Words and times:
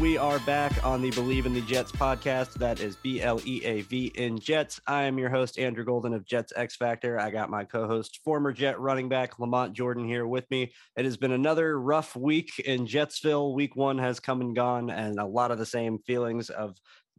We 0.00 0.16
are 0.16 0.38
back 0.40 0.82
on 0.82 1.02
the 1.02 1.10
BLEAV 1.10 1.44
in 1.44 1.52
the 1.52 1.60
Jets 1.60 1.92
podcast. 1.92 2.54
That 2.54 2.80
is 2.80 2.96
B 2.96 3.20
L 3.20 3.38
E 3.44 3.62
A 3.66 3.82
V 3.82 4.06
in 4.14 4.38
Jets. 4.38 4.80
I 4.86 5.02
am 5.02 5.18
your 5.18 5.28
host, 5.28 5.58
Andrew 5.58 5.84
Golden 5.84 6.14
of 6.14 6.24
Jets 6.24 6.54
X 6.56 6.74
Factor. 6.74 7.20
I 7.20 7.30
got 7.30 7.50
my 7.50 7.64
co 7.64 7.86
host, 7.86 8.20
former 8.24 8.50
Jet 8.50 8.80
running 8.80 9.10
back 9.10 9.36
LaMont 9.36 9.72
Jordan 9.72 10.06
here 10.06 10.26
with 10.26 10.50
me. 10.50 10.72
It 10.96 11.04
has 11.04 11.18
been 11.18 11.32
another 11.32 11.78
rough 11.78 12.16
week 12.16 12.58
in 12.60 12.86
Jetsville. 12.86 13.52
Week 13.52 13.76
one 13.76 13.98
has 13.98 14.20
come 14.20 14.40
and 14.40 14.56
gone, 14.56 14.88
and 14.88 15.18
a 15.18 15.26
lot 15.26 15.50
of 15.50 15.58
the 15.58 15.66
same 15.66 15.98
feelings 15.98 16.48
of 16.48 16.78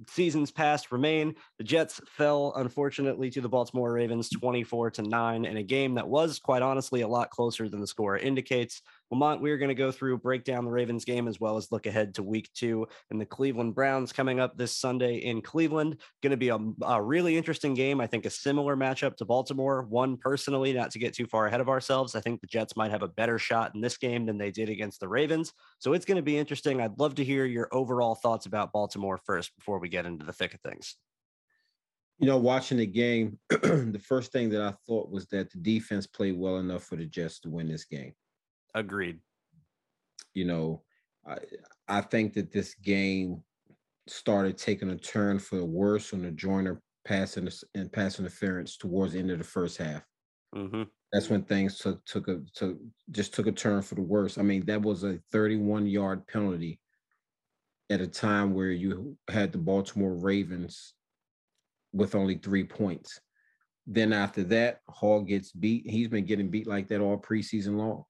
seasons 0.10 0.50
past 0.50 0.92
remain. 0.92 1.36
The 1.60 1.64
Jets 1.64 2.02
fell, 2.08 2.54
unfortunately, 2.56 3.30
to 3.30 3.42
the 3.42 3.50
Baltimore 3.50 3.94
Ravens 3.94 4.30
24 4.30 4.92
to 4.92 5.04
9 5.04 5.46
in 5.46 5.58
a 5.58 5.64
game 5.64 5.96
that 5.96 6.08
was, 6.08 6.40
quite 6.40 6.64
honestly, 6.64 7.02
a 7.02 7.08
lot 7.08 7.30
closer 7.30 7.70
than 7.70 7.80
the 7.80 7.88
score 7.88 8.18
indicates. 8.18 8.82
LaMont, 9.12 9.42
we 9.42 9.52
are 9.52 9.58
going 9.58 9.70
to 9.70 9.76
go 9.76 9.92
through, 9.92 10.20
break 10.20 10.44
down 10.44 10.64
the 10.64 10.72
Ravens 10.72 11.04
game, 11.04 11.28
as 11.28 11.40
well 11.40 11.58
as 11.58 11.72
look 11.72 11.86
ahead 11.86 12.16
to 12.16 12.24
week 12.24 12.50
two 12.54 12.88
and 13.10 13.20
the 13.20 13.26
Cleveland 13.26 13.76
Browns 13.76 14.14
coming 14.14 14.40
up 14.40 14.58
this 14.58 14.76
Sunday 14.76 15.18
in 15.18 15.42
Cleveland. 15.42 15.98
Going 16.24 16.32
to 16.32 16.38
be 16.38 16.50
a, 16.50 16.60
a, 16.84 17.02
really 17.02 17.38
interesting 17.38 17.74
game. 17.74 18.00
I 18.00 18.08
think 18.08 18.26
a 18.26 18.30
similar 18.30 18.78
matchup 18.78 19.18
to 19.18 19.26
Baltimore. 19.26 19.84
One, 19.84 20.16
personally, 20.16 20.72
not 20.72 20.92
to 20.92 21.00
get 21.00 21.14
too 21.14 21.28
far 21.28 21.48
ahead 21.48 21.62
of 21.62 21.70
ourselves, 21.70 22.16
I 22.16 22.22
think 22.22 22.40
the 22.40 22.48
Jets 22.48 22.78
might 22.78 22.92
have 22.92 23.04
a 23.04 23.08
better 23.08 23.38
shot 23.38 23.76
in 23.76 23.82
this 23.82 23.98
game 23.98 24.26
than 24.26 24.38
they 24.38 24.52
did 24.52 24.70
against 24.70 25.02
the 25.02 25.10
Ravens. 25.10 25.52
So 25.80 25.94
it's 25.94 26.06
going 26.06 26.18
to 26.18 26.22
be 26.22 26.38
interesting. 26.38 26.80
I'd 26.80 26.98
love 26.98 27.16
to 27.16 27.24
hear 27.24 27.46
your 27.46 27.68
overall 27.74 28.16
thoughts 28.16 28.46
about 28.46 28.72
Baltimore 28.72 29.20
first 29.26 29.54
before 29.58 29.80
we 29.80 29.90
get 29.90 30.06
into 30.06 30.26
the 30.26 30.34
thick 30.34 30.54
of 30.54 30.62
things. 30.62 30.96
You 32.20 32.28
know, 32.28 32.38
watching 32.38 32.78
the 32.78 32.86
game, 32.86 33.40
the 33.50 34.02
first 34.02 34.32
thing 34.32 34.50
that 34.52 34.62
I 34.62 34.74
thought 34.88 35.10
was 35.10 35.26
that 35.28 35.52
the 35.52 35.58
defense 35.58 36.06
played 36.06 36.38
well 36.38 36.60
enough 36.60 36.84
for 36.84 36.96
the 36.96 37.06
Jets 37.06 37.40
to 37.42 37.50
win 37.50 37.68
this 37.68 37.86
game. 37.86 38.14
Agreed. 38.74 39.20
You 40.34 40.46
know, 40.46 40.84
I 41.28 41.38
I 41.88 42.02
think 42.02 42.34
that 42.34 42.52
this 42.52 42.76
game 42.76 43.44
started 44.08 44.58
taking 44.58 44.90
a 44.90 44.98
turn 44.98 45.40
for 45.40 45.58
the 45.58 45.66
worse 45.66 46.14
on 46.14 46.22
the 46.22 46.32
Joyner 46.32 46.82
pass 47.06 47.38
and, 47.38 47.54
and 47.76 47.92
pass 47.92 48.20
interference 48.20 48.78
towards 48.78 49.14
the 49.14 49.20
end 49.20 49.32
of 49.32 49.38
the 49.38 49.44
first 49.44 49.78
half. 49.78 50.04
Mm-hmm. 50.56 50.84
That's 51.12 51.30
when 51.30 51.44
things 51.44 51.78
took 51.78 52.04
took 52.06 52.28
a 52.28 52.42
took 52.56 52.78
just 53.12 53.34
took 53.34 53.48
a 53.48 53.52
turn 53.52 53.82
for 53.82 53.96
the 53.96 54.02
worse. 54.02 54.38
I 54.38 54.44
mean, 54.44 54.66
that 54.66 54.82
was 54.82 55.04
a 55.04 55.20
31 55.32 55.88
yard 55.88 56.26
penalty 56.28 56.80
at 57.90 58.00
a 58.00 58.08
time 58.08 58.54
where 58.54 58.72
you 58.72 59.18
had 59.30 59.52
the 59.52 59.58
Baltimore 59.58 60.16
Ravens 60.16 60.94
with 61.92 62.16
only 62.16 62.36
three 62.36 62.64
points. 62.64 63.20
Then 63.86 64.14
after 64.14 64.44
that, 64.46 64.80
Hall 64.88 65.22
gets 65.22 65.52
beat. 65.52 65.90
He's 65.90 66.08
been 66.08 66.26
getting 66.26 66.50
beat 66.50 66.68
like 66.68 66.88
that 66.88 67.02
all 67.02 67.18
preseason 67.18 67.76
long. 67.76 68.06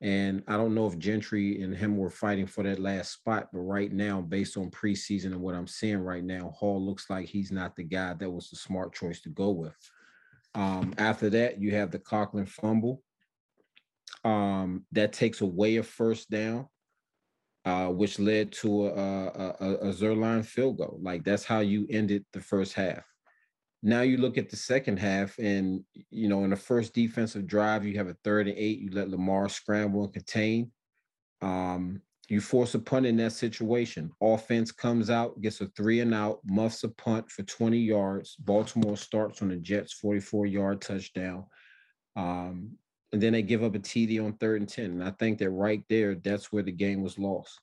And 0.00 0.44
I 0.46 0.56
don't 0.56 0.74
know 0.74 0.86
if 0.86 0.98
Gentry 0.98 1.60
and 1.60 1.76
him 1.76 1.96
were 1.96 2.10
fighting 2.10 2.46
for 2.46 2.62
that 2.62 2.78
last 2.78 3.12
spot, 3.12 3.48
but 3.52 3.58
right 3.60 3.92
now, 3.92 4.20
based 4.20 4.56
on 4.56 4.70
preseason 4.70 5.26
and 5.26 5.40
what 5.40 5.56
I'm 5.56 5.66
seeing 5.66 5.98
right 5.98 6.22
now, 6.22 6.50
Hall 6.50 6.80
looks 6.80 7.10
like 7.10 7.26
he's 7.26 7.50
not 7.50 7.74
the 7.74 7.82
guy 7.82 8.14
that 8.14 8.30
was 8.30 8.48
the 8.48 8.56
smart 8.56 8.94
choice 8.94 9.20
to 9.22 9.28
go 9.28 9.50
with. 9.50 9.76
Um, 10.54 10.94
after 10.98 11.28
that, 11.30 11.60
you 11.60 11.74
have 11.74 11.90
the 11.90 11.98
Conklin 11.98 12.46
fumble. 12.46 13.02
Um, 14.24 14.84
that 14.92 15.12
takes 15.12 15.40
away 15.40 15.76
a 15.76 15.82
first 15.82 16.30
down, 16.30 16.68
uh, 17.64 17.88
which 17.88 18.18
led 18.18 18.52
to 18.52 18.86
a, 18.86 18.90
a, 18.90 19.56
a, 19.60 19.74
a 19.88 19.92
Zuerlein 19.92 20.44
field 20.44 20.78
goal. 20.78 20.98
Like 21.02 21.24
that's 21.24 21.44
how 21.44 21.60
you 21.60 21.86
ended 21.90 22.24
the 22.32 22.40
first 22.40 22.72
half. 22.74 23.04
Now 23.82 24.00
you 24.00 24.16
look 24.16 24.38
at 24.38 24.50
the 24.50 24.56
second 24.56 24.98
half, 24.98 25.38
and 25.38 25.84
you 26.10 26.28
know, 26.28 26.44
in 26.44 26.50
the 26.50 26.56
first 26.56 26.94
defensive 26.94 27.46
drive, 27.46 27.84
you 27.84 27.96
have 27.96 28.08
a 28.08 28.16
third 28.24 28.48
and 28.48 28.58
eight. 28.58 28.80
You 28.80 28.90
let 28.90 29.10
Lamar 29.10 29.48
scramble 29.48 30.04
and 30.04 30.12
contain. 30.12 30.72
Um, 31.40 32.02
you 32.28 32.40
force 32.40 32.74
a 32.74 32.78
punt 32.78 33.06
in 33.06 33.16
that 33.18 33.32
situation. 33.32 34.10
Offense 34.20 34.72
comes 34.72 35.08
out, 35.08 35.40
gets 35.40 35.60
a 35.60 35.66
three 35.68 36.00
and 36.00 36.12
out, 36.12 36.40
muffs 36.44 36.84
a 36.84 36.88
punt 36.88 37.30
for 37.30 37.42
20 37.42 37.78
yards. 37.78 38.36
Baltimore 38.36 38.98
starts 38.98 39.40
on 39.40 39.48
the 39.48 39.56
Jets' 39.56 39.94
44 39.94 40.46
yard 40.46 40.82
touchdown. 40.82 41.46
Um, 42.16 42.72
and 43.12 43.22
then 43.22 43.32
they 43.32 43.40
give 43.40 43.64
up 43.64 43.74
a 43.74 43.78
TD 43.78 44.22
on 44.22 44.34
third 44.34 44.60
and 44.60 44.68
10. 44.68 44.84
And 44.86 45.04
I 45.04 45.12
think 45.12 45.38
that 45.38 45.48
right 45.48 45.82
there, 45.88 46.16
that's 46.16 46.52
where 46.52 46.62
the 46.62 46.72
game 46.72 47.02
was 47.02 47.18
lost. 47.18 47.58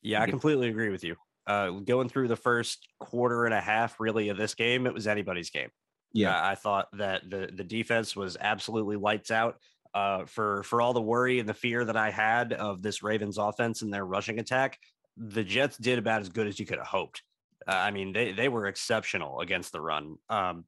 Yeah, 0.00 0.22
I 0.22 0.30
completely 0.30 0.68
agree 0.68 0.88
with 0.88 1.04
you 1.04 1.16
uh, 1.50 1.70
going 1.70 2.08
through 2.08 2.28
the 2.28 2.36
first 2.36 2.86
quarter 3.00 3.44
and 3.44 3.52
a 3.52 3.60
half, 3.60 3.98
really, 3.98 4.28
of 4.28 4.36
this 4.36 4.54
game, 4.54 4.86
it 4.86 4.94
was 4.94 5.08
anybody's 5.08 5.50
game. 5.50 5.70
Yeah, 6.12 6.36
uh, 6.36 6.50
I 6.50 6.54
thought 6.54 6.86
that 6.92 7.28
the 7.28 7.50
the 7.52 7.64
defense 7.64 8.14
was 8.14 8.36
absolutely 8.40 8.96
lights 8.96 9.30
out. 9.30 9.56
Uh, 9.92 10.24
for 10.26 10.62
for 10.62 10.80
all 10.80 10.92
the 10.92 11.02
worry 11.02 11.40
and 11.40 11.48
the 11.48 11.54
fear 11.54 11.84
that 11.84 11.96
I 11.96 12.10
had 12.10 12.52
of 12.52 12.82
this 12.82 13.02
Ravens 13.02 13.38
offense 13.38 13.82
and 13.82 13.92
their 13.92 14.04
rushing 14.06 14.38
attack, 14.38 14.78
the 15.16 15.42
Jets 15.42 15.76
did 15.76 15.98
about 15.98 16.20
as 16.20 16.28
good 16.28 16.46
as 16.46 16.60
you 16.60 16.66
could 16.66 16.78
have 16.78 16.86
hoped. 16.86 17.22
Uh, 17.66 17.72
I 17.72 17.90
mean, 17.90 18.12
they 18.12 18.30
they 18.30 18.48
were 18.48 18.66
exceptional 18.66 19.40
against 19.40 19.72
the 19.72 19.80
run. 19.80 20.16
Um, 20.28 20.64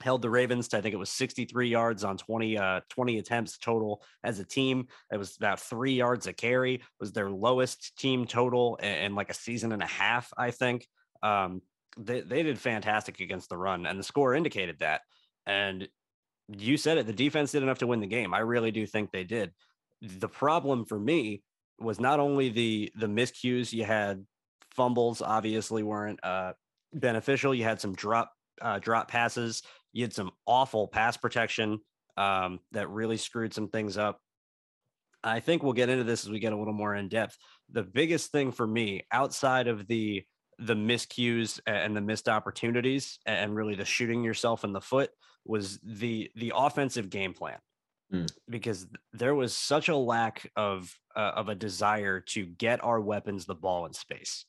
held 0.00 0.22
the 0.22 0.30
Ravens 0.30 0.68
to 0.68 0.78
I 0.78 0.80
think 0.80 0.94
it 0.94 0.98
was 0.98 1.10
63 1.10 1.68
yards 1.68 2.04
on 2.04 2.16
20 2.16 2.58
uh 2.58 2.80
20 2.90 3.18
attempts 3.18 3.58
total 3.58 4.02
as 4.22 4.38
a 4.38 4.44
team. 4.44 4.88
It 5.12 5.16
was 5.16 5.36
about 5.36 5.60
three 5.60 5.94
yards 5.94 6.26
a 6.26 6.32
carry 6.32 6.82
was 6.98 7.12
their 7.12 7.30
lowest 7.30 7.96
team 7.96 8.26
total 8.26 8.76
in, 8.76 8.88
in 8.88 9.14
like 9.14 9.30
a 9.30 9.34
season 9.34 9.72
and 9.72 9.82
a 9.82 9.86
half, 9.86 10.32
I 10.36 10.50
think. 10.50 10.86
Um, 11.22 11.62
they 11.96 12.20
they 12.20 12.42
did 12.42 12.58
fantastic 12.58 13.20
against 13.20 13.48
the 13.48 13.56
run, 13.56 13.86
and 13.86 13.98
the 13.98 14.04
score 14.04 14.34
indicated 14.34 14.80
that. 14.80 15.02
And 15.46 15.88
you 16.48 16.76
said 16.76 16.98
it, 16.98 17.06
the 17.06 17.12
defense 17.12 17.52
did 17.52 17.62
enough 17.62 17.78
to 17.78 17.86
win 17.86 18.00
the 18.00 18.06
game. 18.06 18.34
I 18.34 18.40
really 18.40 18.72
do 18.72 18.86
think 18.86 19.10
they 19.10 19.24
did. 19.24 19.52
The 20.02 20.28
problem 20.28 20.84
for 20.84 20.98
me 20.98 21.42
was 21.78 22.00
not 22.00 22.20
only 22.20 22.48
the 22.48 22.92
the 22.96 23.06
miscues 23.06 23.72
you 23.72 23.84
had 23.84 24.26
fumbles 24.74 25.22
obviously 25.22 25.84
weren't 25.84 26.18
uh 26.24 26.52
beneficial. 26.92 27.54
You 27.54 27.64
had 27.64 27.80
some 27.80 27.94
drop 27.94 28.32
uh, 28.60 28.78
drop 28.78 29.08
passes 29.08 29.62
you 29.94 30.02
had 30.02 30.12
some 30.12 30.32
awful 30.44 30.88
pass 30.88 31.16
protection 31.16 31.78
um, 32.18 32.60
that 32.72 32.90
really 32.90 33.16
screwed 33.16 33.54
some 33.54 33.68
things 33.68 33.96
up. 33.96 34.20
I 35.22 35.40
think 35.40 35.62
we'll 35.62 35.72
get 35.72 35.88
into 35.88 36.04
this 36.04 36.24
as 36.24 36.30
we 36.30 36.40
get 36.40 36.52
a 36.52 36.56
little 36.56 36.74
more 36.74 36.94
in 36.94 37.08
depth. 37.08 37.38
The 37.70 37.82
biggest 37.82 38.30
thing 38.30 38.52
for 38.52 38.66
me, 38.66 39.06
outside 39.10 39.68
of 39.68 39.86
the 39.86 40.22
the 40.58 40.74
miscues 40.74 41.58
and 41.66 41.96
the 41.96 42.00
missed 42.00 42.28
opportunities, 42.28 43.18
and 43.24 43.56
really 43.56 43.74
the 43.74 43.84
shooting 43.84 44.22
yourself 44.22 44.64
in 44.64 44.72
the 44.72 44.80
foot, 44.80 45.10
was 45.46 45.78
the 45.82 46.30
the 46.36 46.52
offensive 46.54 47.08
game 47.08 47.32
plan. 47.32 47.58
Mm. 48.12 48.30
Because 48.48 48.86
there 49.12 49.34
was 49.34 49.56
such 49.56 49.88
a 49.88 49.96
lack 49.96 50.50
of 50.56 50.92
uh, 51.16 51.32
of 51.36 51.48
a 51.48 51.54
desire 51.54 52.20
to 52.20 52.44
get 52.44 52.84
our 52.84 53.00
weapons 53.00 53.46
the 53.46 53.54
ball 53.54 53.86
in 53.86 53.92
space. 53.94 54.44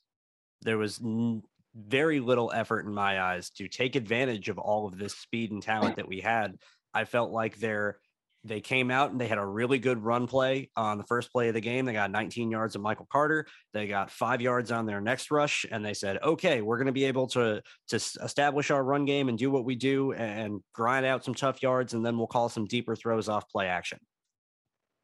There 0.62 0.78
was 0.78 1.00
n- 1.02 1.42
very 1.76 2.20
little 2.20 2.50
effort 2.54 2.86
in 2.86 2.94
my 2.94 3.20
eyes 3.20 3.50
to 3.50 3.68
take 3.68 3.96
advantage 3.96 4.48
of 4.48 4.58
all 4.58 4.86
of 4.86 4.98
this 4.98 5.14
speed 5.14 5.52
and 5.52 5.62
talent 5.62 5.96
that 5.96 6.08
we 6.08 6.20
had. 6.20 6.56
I 6.94 7.04
felt 7.04 7.30
like 7.30 7.58
they're 7.58 7.98
they 8.44 8.60
came 8.60 8.92
out 8.92 9.10
and 9.10 9.20
they 9.20 9.26
had 9.26 9.38
a 9.38 9.44
really 9.44 9.78
good 9.78 10.04
run 10.04 10.28
play 10.28 10.70
on 10.76 10.98
the 10.98 11.04
first 11.04 11.32
play 11.32 11.48
of 11.48 11.54
the 11.54 11.60
game. 11.60 11.84
They 11.84 11.92
got 11.92 12.12
19 12.12 12.48
yards 12.48 12.76
of 12.76 12.80
Michael 12.80 13.08
Carter. 13.10 13.44
They 13.72 13.88
got 13.88 14.08
five 14.08 14.40
yards 14.40 14.70
on 14.70 14.86
their 14.86 15.00
next 15.00 15.32
rush, 15.32 15.66
and 15.68 15.84
they 15.84 15.94
said, 15.94 16.18
"Okay, 16.22 16.62
we're 16.62 16.76
going 16.76 16.86
to 16.86 16.92
be 16.92 17.04
able 17.04 17.26
to 17.28 17.60
to 17.88 17.96
establish 17.96 18.70
our 18.70 18.84
run 18.84 19.04
game 19.04 19.28
and 19.28 19.36
do 19.36 19.50
what 19.50 19.64
we 19.64 19.74
do 19.74 20.12
and 20.12 20.60
grind 20.72 21.04
out 21.04 21.24
some 21.24 21.34
tough 21.34 21.60
yards, 21.62 21.92
and 21.92 22.06
then 22.06 22.16
we'll 22.16 22.28
call 22.28 22.48
some 22.48 22.66
deeper 22.66 22.94
throws 22.94 23.28
off 23.28 23.48
play 23.48 23.66
action." 23.66 23.98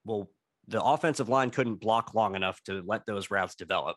Well, 0.04 0.30
the 0.68 0.82
offensive 0.82 1.28
line 1.28 1.50
couldn't 1.50 1.80
block 1.80 2.14
long 2.14 2.36
enough 2.36 2.62
to 2.64 2.82
let 2.86 3.06
those 3.06 3.30
routes 3.30 3.56
develop 3.56 3.96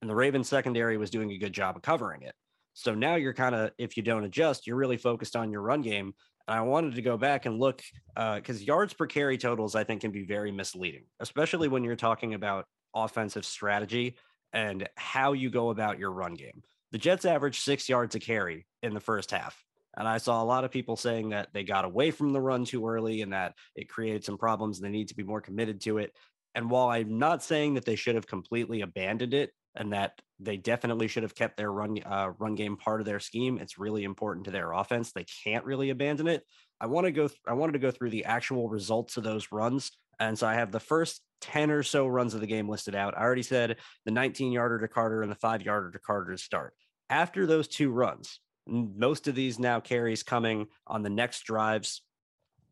and 0.00 0.10
the 0.10 0.14
Ravens 0.14 0.48
secondary 0.48 0.96
was 0.96 1.10
doing 1.10 1.30
a 1.32 1.38
good 1.38 1.52
job 1.52 1.76
of 1.76 1.82
covering 1.82 2.22
it. 2.22 2.34
So 2.74 2.94
now 2.94 3.16
you're 3.16 3.34
kind 3.34 3.54
of, 3.54 3.72
if 3.78 3.96
you 3.96 4.02
don't 4.02 4.24
adjust, 4.24 4.66
you're 4.66 4.76
really 4.76 4.96
focused 4.96 5.34
on 5.34 5.50
your 5.50 5.62
run 5.62 5.82
game. 5.82 6.14
And 6.46 6.56
I 6.56 6.60
wanted 6.62 6.94
to 6.94 7.02
go 7.02 7.16
back 7.16 7.44
and 7.44 7.58
look 7.58 7.82
because 8.14 8.60
uh, 8.60 8.64
yards 8.64 8.94
per 8.94 9.06
carry 9.06 9.36
totals, 9.36 9.74
I 9.74 9.84
think, 9.84 10.00
can 10.00 10.12
be 10.12 10.24
very 10.24 10.52
misleading, 10.52 11.04
especially 11.20 11.68
when 11.68 11.82
you're 11.82 11.96
talking 11.96 12.34
about 12.34 12.66
offensive 12.94 13.44
strategy 13.44 14.16
and 14.52 14.88
how 14.96 15.32
you 15.32 15.50
go 15.50 15.70
about 15.70 15.98
your 15.98 16.12
run 16.12 16.34
game. 16.34 16.62
The 16.92 16.98
Jets 16.98 17.24
averaged 17.24 17.62
six 17.62 17.88
yards 17.88 18.14
a 18.14 18.20
carry 18.20 18.66
in 18.82 18.94
the 18.94 19.00
first 19.00 19.30
half. 19.30 19.62
And 19.96 20.06
I 20.06 20.18
saw 20.18 20.42
a 20.42 20.44
lot 20.44 20.64
of 20.64 20.70
people 20.70 20.96
saying 20.96 21.30
that 21.30 21.48
they 21.52 21.64
got 21.64 21.84
away 21.84 22.12
from 22.12 22.32
the 22.32 22.40
run 22.40 22.64
too 22.64 22.86
early 22.86 23.22
and 23.22 23.32
that 23.32 23.54
it 23.74 23.88
created 23.88 24.24
some 24.24 24.38
problems 24.38 24.78
and 24.78 24.86
they 24.86 24.96
need 24.96 25.08
to 25.08 25.16
be 25.16 25.24
more 25.24 25.40
committed 25.40 25.80
to 25.82 25.98
it. 25.98 26.12
And 26.54 26.70
while 26.70 26.88
I'm 26.88 27.18
not 27.18 27.42
saying 27.42 27.74
that 27.74 27.84
they 27.84 27.96
should 27.96 28.14
have 28.14 28.26
completely 28.26 28.80
abandoned 28.80 29.34
it, 29.34 29.52
and 29.78 29.92
that 29.92 30.20
they 30.40 30.56
definitely 30.56 31.08
should 31.08 31.22
have 31.22 31.34
kept 31.34 31.56
their 31.56 31.72
run 31.72 31.98
uh, 32.04 32.32
run 32.38 32.54
game 32.54 32.76
part 32.76 33.00
of 33.00 33.06
their 33.06 33.20
scheme. 33.20 33.58
It's 33.58 33.78
really 33.78 34.04
important 34.04 34.44
to 34.46 34.50
their 34.50 34.72
offense. 34.72 35.12
They 35.12 35.26
can't 35.44 35.64
really 35.64 35.90
abandon 35.90 36.26
it. 36.26 36.42
I 36.80 36.86
want 36.86 37.06
to 37.06 37.12
go. 37.12 37.28
Th- 37.28 37.40
I 37.46 37.54
wanted 37.54 37.72
to 37.72 37.78
go 37.78 37.90
through 37.90 38.10
the 38.10 38.24
actual 38.24 38.68
results 38.68 39.16
of 39.16 39.24
those 39.24 39.48
runs, 39.52 39.92
and 40.18 40.38
so 40.38 40.46
I 40.46 40.54
have 40.54 40.72
the 40.72 40.80
first 40.80 41.22
ten 41.40 41.70
or 41.70 41.82
so 41.82 42.06
runs 42.06 42.34
of 42.34 42.40
the 42.40 42.46
game 42.46 42.68
listed 42.68 42.94
out. 42.94 43.16
I 43.16 43.20
already 43.20 43.42
said 43.42 43.76
the 44.04 44.10
19 44.10 44.52
yarder 44.52 44.80
to 44.80 44.88
Carter 44.88 45.22
and 45.22 45.30
the 45.30 45.36
five 45.36 45.62
yarder 45.62 45.90
to 45.92 45.98
Carter 45.98 46.32
to 46.32 46.38
start. 46.38 46.74
After 47.08 47.46
those 47.46 47.68
two 47.68 47.90
runs, 47.90 48.40
most 48.66 49.28
of 49.28 49.34
these 49.34 49.58
now 49.58 49.80
carries 49.80 50.22
coming 50.22 50.66
on 50.86 51.02
the 51.02 51.10
next 51.10 51.44
drives 51.44 52.02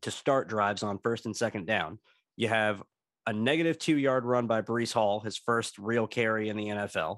to 0.01 0.11
start 0.11 0.47
drives 0.47 0.83
on 0.83 0.99
first 0.99 1.25
and 1.25 1.35
second 1.35 1.65
down. 1.65 1.99
You 2.35 2.49
have 2.49 2.83
a 3.27 3.33
negative 3.33 3.77
two 3.77 3.97
yard 3.97 4.23
run 4.25 4.47
by 4.47 4.61
Breece 4.61 4.93
Hall, 4.93 5.19
his 5.19 5.37
first 5.37 5.77
real 5.77 6.07
carry 6.07 6.47
in 6.47 6.55
the 6.55 6.67
NFL. 6.67 7.17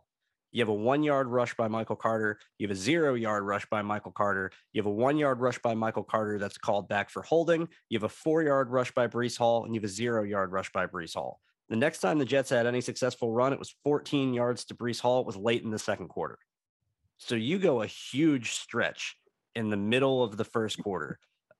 You 0.52 0.62
have 0.62 0.70
a 0.70 0.74
one 0.74 1.04
yard 1.04 1.28
rush 1.28 1.56
by 1.56 1.68
Michael 1.68 1.96
Carter. 1.96 2.40
You 2.58 2.68
have 2.68 2.76
a 2.76 2.80
zero 2.80 3.14
yard 3.14 3.44
rush 3.44 3.68
by 3.70 3.84
Michael 3.84 4.12
Carter. 4.12 4.52
You 4.74 4.82
have 4.82 4.88
a 4.88 4.92
one 4.92 5.18
yard 5.20 5.40
rush 5.40 5.60
by 5.60 5.76
Michael 5.76 6.04
Carter 6.04 6.40
that's 6.40 6.58
called 6.58 6.90
back 6.90 7.12
for 7.12 7.22
holding. 7.22 7.68
You 7.90 8.00
have 8.00 8.04
a 8.04 8.10
four 8.10 8.42
yard 8.42 8.72
rush 8.72 8.92
by 8.92 9.08
Breece 9.08 9.38
Hall, 9.38 9.64
and 9.64 9.76
you 9.76 9.82
have 9.82 9.90
a 9.90 9.94
zero 9.94 10.24
yard 10.24 10.52
rush 10.52 10.72
by 10.72 10.88
Breece 10.88 11.14
Hall. 11.14 11.40
The 11.70 11.76
next 11.76 12.00
time 12.00 12.18
the 12.18 12.26
Jets 12.26 12.50
had 12.50 12.66
any 12.66 12.82
successful 12.82 13.32
run, 13.32 13.54
it 13.54 13.60
was 13.60 13.76
14 13.84 14.34
yards 14.34 14.66
to 14.66 14.74
Breece 14.74 15.00
Hall. 15.00 15.22
It 15.22 15.28
was 15.28 15.38
late 15.38 15.62
in 15.62 15.70
the 15.70 15.78
second 15.78 16.08
quarter. 16.08 16.40
So 17.20 17.36
you 17.36 17.60
go 17.60 17.84
a 17.84 17.88
huge 17.88 18.54
stretch 18.54 19.16
in 19.54 19.70
the 19.70 19.78
middle 19.78 20.24
of 20.24 20.38
the 20.38 20.46
first 20.46 20.82
quarter 20.82 21.20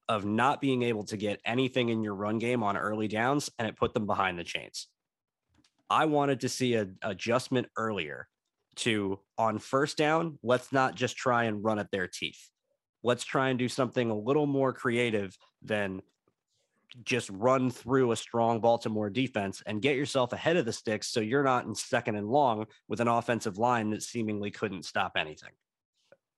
of 0.10 0.26
not 0.26 0.60
being 0.60 0.82
able 0.82 1.04
to 1.06 1.16
get 1.16 1.40
anything 1.46 1.90
in 1.90 2.04
your 2.04 2.16
run 2.16 2.40
game 2.40 2.64
on 2.64 2.76
early 2.76 3.08
downs, 3.08 3.50
and 3.60 3.68
it 3.68 3.78
put 3.78 3.94
them 3.94 4.08
behind 4.08 4.38
the 4.38 4.44
chains. 4.44 4.88
I 5.90 6.06
wanted 6.06 6.42
to 6.42 6.50
see 6.50 6.74
an 6.74 6.98
adjustment 7.04 7.68
earlier 7.78 8.28
to 8.78 9.20
on 9.38 9.60
first 9.60 9.98
down, 9.98 10.40
let's 10.44 10.72
not 10.72 10.96
just 10.96 11.16
try 11.16 11.46
and 11.46 11.64
run 11.64 11.80
at 11.80 11.92
their 11.92 12.08
teeth. 12.08 12.50
Let's 13.04 13.24
try 13.24 13.50
and 13.50 13.60
do 13.60 13.70
something 13.70 14.10
a 14.10 14.18
little 14.18 14.46
more 14.46 14.74
creative 14.74 15.38
than 15.62 16.02
just 17.04 17.30
run 17.30 17.70
through 17.70 18.12
a 18.12 18.16
strong 18.16 18.62
Baltimore 18.62 19.10
defense 19.10 19.62
and 19.66 19.82
get 19.82 19.96
yourself 19.96 20.34
ahead 20.34 20.58
of 20.58 20.66
the 20.66 20.74
sticks 20.74 21.08
so 21.08 21.20
you're 21.20 21.44
not 21.44 21.66
in 21.66 21.76
second 21.76 22.16
and 22.16 22.28
long 22.28 22.66
with 22.88 23.00
an 23.00 23.08
offensive 23.08 23.58
line 23.58 23.92
that 23.92 24.02
seemingly 24.02 24.50
couldn't 24.50 24.86
stop 24.86 25.14
anything. 25.16 25.52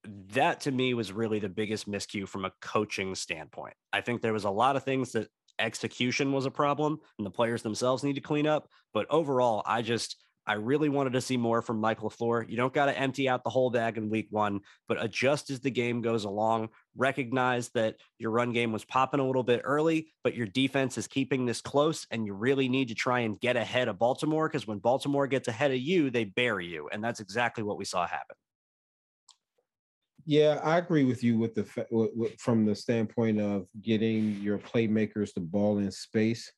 That 0.03 0.61
to 0.61 0.71
me 0.71 0.93
was 0.93 1.11
really 1.11 1.39
the 1.39 1.49
biggest 1.49 1.89
miscue 1.89 2.27
from 2.27 2.45
a 2.45 2.51
coaching 2.61 3.15
standpoint. 3.15 3.75
I 3.93 4.01
think 4.01 4.21
there 4.21 4.33
was 4.33 4.45
a 4.45 4.49
lot 4.49 4.75
of 4.75 4.83
things 4.83 5.11
that 5.11 5.29
execution 5.59 6.31
was 6.31 6.45
a 6.45 6.51
problem 6.51 6.99
and 7.17 7.25
the 7.25 7.31
players 7.31 7.61
themselves 7.61 8.03
need 8.03 8.15
to 8.15 8.21
clean 8.21 8.47
up, 8.47 8.67
but 8.93 9.05
overall 9.09 9.61
I 9.65 9.81
just 9.83 10.17
I 10.47 10.53
really 10.53 10.89
wanted 10.89 11.13
to 11.13 11.21
see 11.21 11.37
more 11.37 11.61
from 11.61 11.79
Michael 11.79 12.09
LaFleur. 12.09 12.49
You 12.49 12.57
don't 12.57 12.73
got 12.73 12.87
to 12.87 12.97
empty 12.97 13.29
out 13.29 13.43
the 13.43 13.49
whole 13.49 13.69
bag 13.69 13.97
in 13.97 14.09
week 14.09 14.27
one, 14.31 14.61
but 14.87 15.01
adjust 15.01 15.51
as 15.51 15.59
the 15.59 15.69
game 15.69 16.01
goes 16.01 16.23
along. 16.23 16.69
Recognize 16.95 17.69
that 17.69 17.97
your 18.17 18.31
run 18.31 18.51
game 18.51 18.71
was 18.71 18.83
popping 18.83 19.19
a 19.19 19.25
little 19.25 19.43
bit 19.43 19.61
early, 19.63 20.07
but 20.23 20.35
your 20.35 20.47
defense 20.47 20.97
is 20.97 21.07
keeping 21.07 21.45
this 21.45 21.61
close, 21.61 22.07
and 22.09 22.25
you 22.25 22.33
really 22.33 22.69
need 22.69 22.87
to 22.87 22.95
try 22.95 23.19
and 23.19 23.39
get 23.39 23.55
ahead 23.55 23.87
of 23.87 23.99
Baltimore 23.99 24.47
because 24.47 24.65
when 24.65 24.79
Baltimore 24.79 25.27
gets 25.27 25.47
ahead 25.47 25.71
of 25.71 25.77
you, 25.77 26.09
they 26.09 26.23
bury 26.23 26.65
you. 26.65 26.89
And 26.91 27.03
that's 27.03 27.19
exactly 27.19 27.63
what 27.63 27.77
we 27.77 27.85
saw 27.85 28.07
happen. 28.07 28.35
Yeah, 30.31 30.61
I 30.63 30.77
agree 30.77 31.03
with 31.03 31.25
you 31.25 31.37
with 31.37 31.55
the 31.55 31.65
from 32.39 32.63
the 32.65 32.73
standpoint 32.73 33.41
of 33.41 33.67
getting 33.81 34.35
your 34.35 34.59
playmakers 34.59 35.33
the 35.33 35.41
ball 35.41 35.79
in 35.79 35.91
space. 35.91 36.49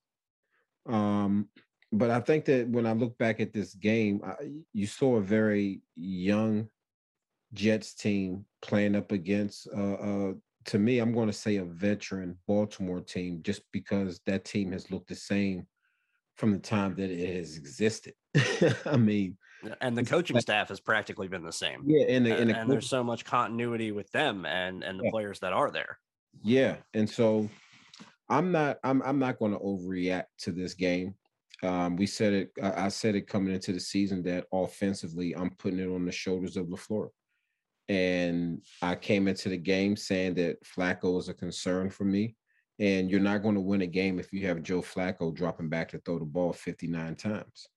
Um, 0.87 1.49
but 1.91 2.11
I 2.11 2.19
think 2.19 2.45
that 2.45 2.69
when 2.69 2.85
I 2.85 2.93
look 2.93 3.17
back 3.17 3.39
at 3.39 3.51
this 3.51 3.73
game, 3.73 4.21
I, 4.23 4.35
you 4.73 4.85
saw 4.85 5.15
a 5.15 5.21
very 5.21 5.81
young 5.95 6.69
Jets 7.51 7.95
team 7.95 8.45
playing 8.61 8.95
up 8.95 9.11
against, 9.11 9.67
uh, 9.75 9.93
uh, 9.93 10.33
to 10.65 10.77
me, 10.77 10.99
I'm 10.99 11.11
going 11.11 11.25
to 11.25 11.33
say 11.33 11.55
a 11.55 11.65
veteran 11.65 12.37
Baltimore 12.47 13.01
team, 13.01 13.41
just 13.41 13.63
because 13.71 14.21
that 14.27 14.45
team 14.45 14.71
has 14.73 14.91
looked 14.91 15.09
the 15.09 15.15
same 15.15 15.65
from 16.35 16.51
the 16.51 16.59
time 16.59 16.93
that 16.97 17.09
it 17.09 17.37
has 17.37 17.57
existed. 17.57 18.13
I 18.85 18.97
mean, 18.97 19.35
and 19.81 19.97
the 19.97 20.03
coaching 20.03 20.39
staff 20.39 20.69
has 20.69 20.79
practically 20.79 21.27
been 21.27 21.43
the 21.43 21.51
same. 21.51 21.83
Yeah, 21.85 22.05
and, 22.07 22.25
the, 22.25 22.37
and, 22.37 22.51
and 22.51 22.71
there's 22.71 22.89
so 22.89 23.03
much 23.03 23.25
continuity 23.25 23.91
with 23.91 24.11
them 24.11 24.45
and 24.45 24.83
and 24.83 24.99
the 24.99 25.05
yeah. 25.05 25.11
players 25.11 25.39
that 25.39 25.53
are 25.53 25.71
there. 25.71 25.99
Yeah, 26.41 26.77
and 26.93 27.09
so 27.09 27.49
I'm 28.29 28.51
not 28.51 28.79
I'm 28.83 29.01
I'm 29.03 29.19
not 29.19 29.39
going 29.39 29.51
to 29.51 29.59
overreact 29.59 30.25
to 30.39 30.51
this 30.51 30.73
game. 30.73 31.15
Um, 31.61 31.95
we 31.95 32.05
said 32.05 32.33
it. 32.33 32.51
I, 32.61 32.85
I 32.85 32.87
said 32.89 33.15
it 33.15 33.27
coming 33.27 33.53
into 33.53 33.73
the 33.73 33.79
season 33.79 34.23
that 34.23 34.45
offensively, 34.51 35.35
I'm 35.35 35.51
putting 35.51 35.79
it 35.79 35.87
on 35.87 36.05
the 36.05 36.11
shoulders 36.11 36.57
of 36.57 36.67
LaFleur, 36.67 37.09
and 37.89 38.61
I 38.81 38.95
came 38.95 39.27
into 39.27 39.49
the 39.49 39.57
game 39.57 39.95
saying 39.95 40.35
that 40.35 40.63
Flacco 40.63 41.19
is 41.19 41.29
a 41.29 41.33
concern 41.33 41.89
for 41.89 42.05
me. 42.05 42.35
And 42.79 43.09
you're 43.09 43.19
not 43.19 43.43
going 43.43 43.53
to 43.53 43.61
win 43.61 43.83
a 43.83 43.87
game 43.87 44.17
if 44.19 44.33
you 44.33 44.47
have 44.47 44.63
Joe 44.63 44.81
Flacco 44.81 45.33
dropping 45.33 45.69
back 45.69 45.89
to 45.89 45.99
throw 45.99 46.17
the 46.17 46.25
ball 46.25 46.51
59 46.51 47.15
times. 47.15 47.67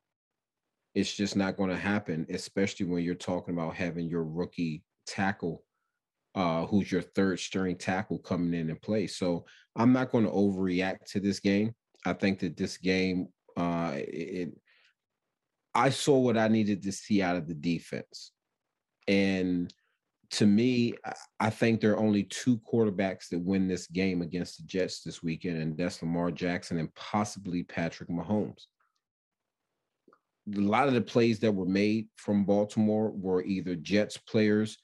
It's 0.96 1.14
just 1.14 1.36
not 1.36 1.56
going 1.56 1.70
to 1.70 1.76
happen, 1.76 2.26
especially 2.30 2.86
when 2.86 3.04
you're 3.04 3.14
talking 3.14 3.54
about 3.54 3.76
having 3.76 4.08
your 4.08 4.24
rookie 4.24 4.82
tackle, 5.06 5.62
uh, 6.34 6.66
who's 6.66 6.90
your 6.90 7.02
third 7.02 7.38
string 7.38 7.76
tackle 7.76 8.18
coming 8.18 8.58
in 8.58 8.70
and 8.70 8.82
play. 8.82 9.06
So 9.06 9.44
I'm 9.76 9.92
not 9.92 10.10
going 10.10 10.24
to 10.24 10.30
overreact 10.30 11.04
to 11.10 11.20
this 11.20 11.38
game. 11.38 11.74
I 12.04 12.14
think 12.14 12.40
that 12.40 12.56
this 12.56 12.78
game 12.78 13.28
uh, 13.56 13.92
it, 13.94 14.50
I 15.74 15.90
saw 15.90 16.18
what 16.18 16.38
I 16.38 16.48
needed 16.48 16.82
to 16.82 16.92
see 16.92 17.22
out 17.22 17.36
of 17.36 17.46
the 17.46 17.54
defense. 17.54 18.32
And 19.06 19.72
to 20.30 20.46
me, 20.46 20.94
I 21.38 21.50
think 21.50 21.80
there 21.80 21.92
are 21.92 22.00
only 22.00 22.24
two 22.24 22.58
quarterbacks 22.58 23.28
that 23.30 23.38
win 23.38 23.68
this 23.68 23.86
game 23.86 24.22
against 24.22 24.58
the 24.58 24.64
Jets 24.64 25.02
this 25.02 25.22
weekend, 25.22 25.58
and 25.58 25.76
that's 25.76 26.02
Lamar 26.02 26.30
Jackson 26.30 26.78
and 26.78 26.92
possibly 26.94 27.62
Patrick 27.62 28.08
Mahomes. 28.08 28.64
A 30.54 30.60
lot 30.60 30.88
of 30.88 30.94
the 30.94 31.00
plays 31.00 31.38
that 31.40 31.52
were 31.52 31.66
made 31.66 32.08
from 32.16 32.44
Baltimore 32.44 33.10
were 33.10 33.42
either 33.42 33.74
Jets 33.74 34.16
players 34.16 34.78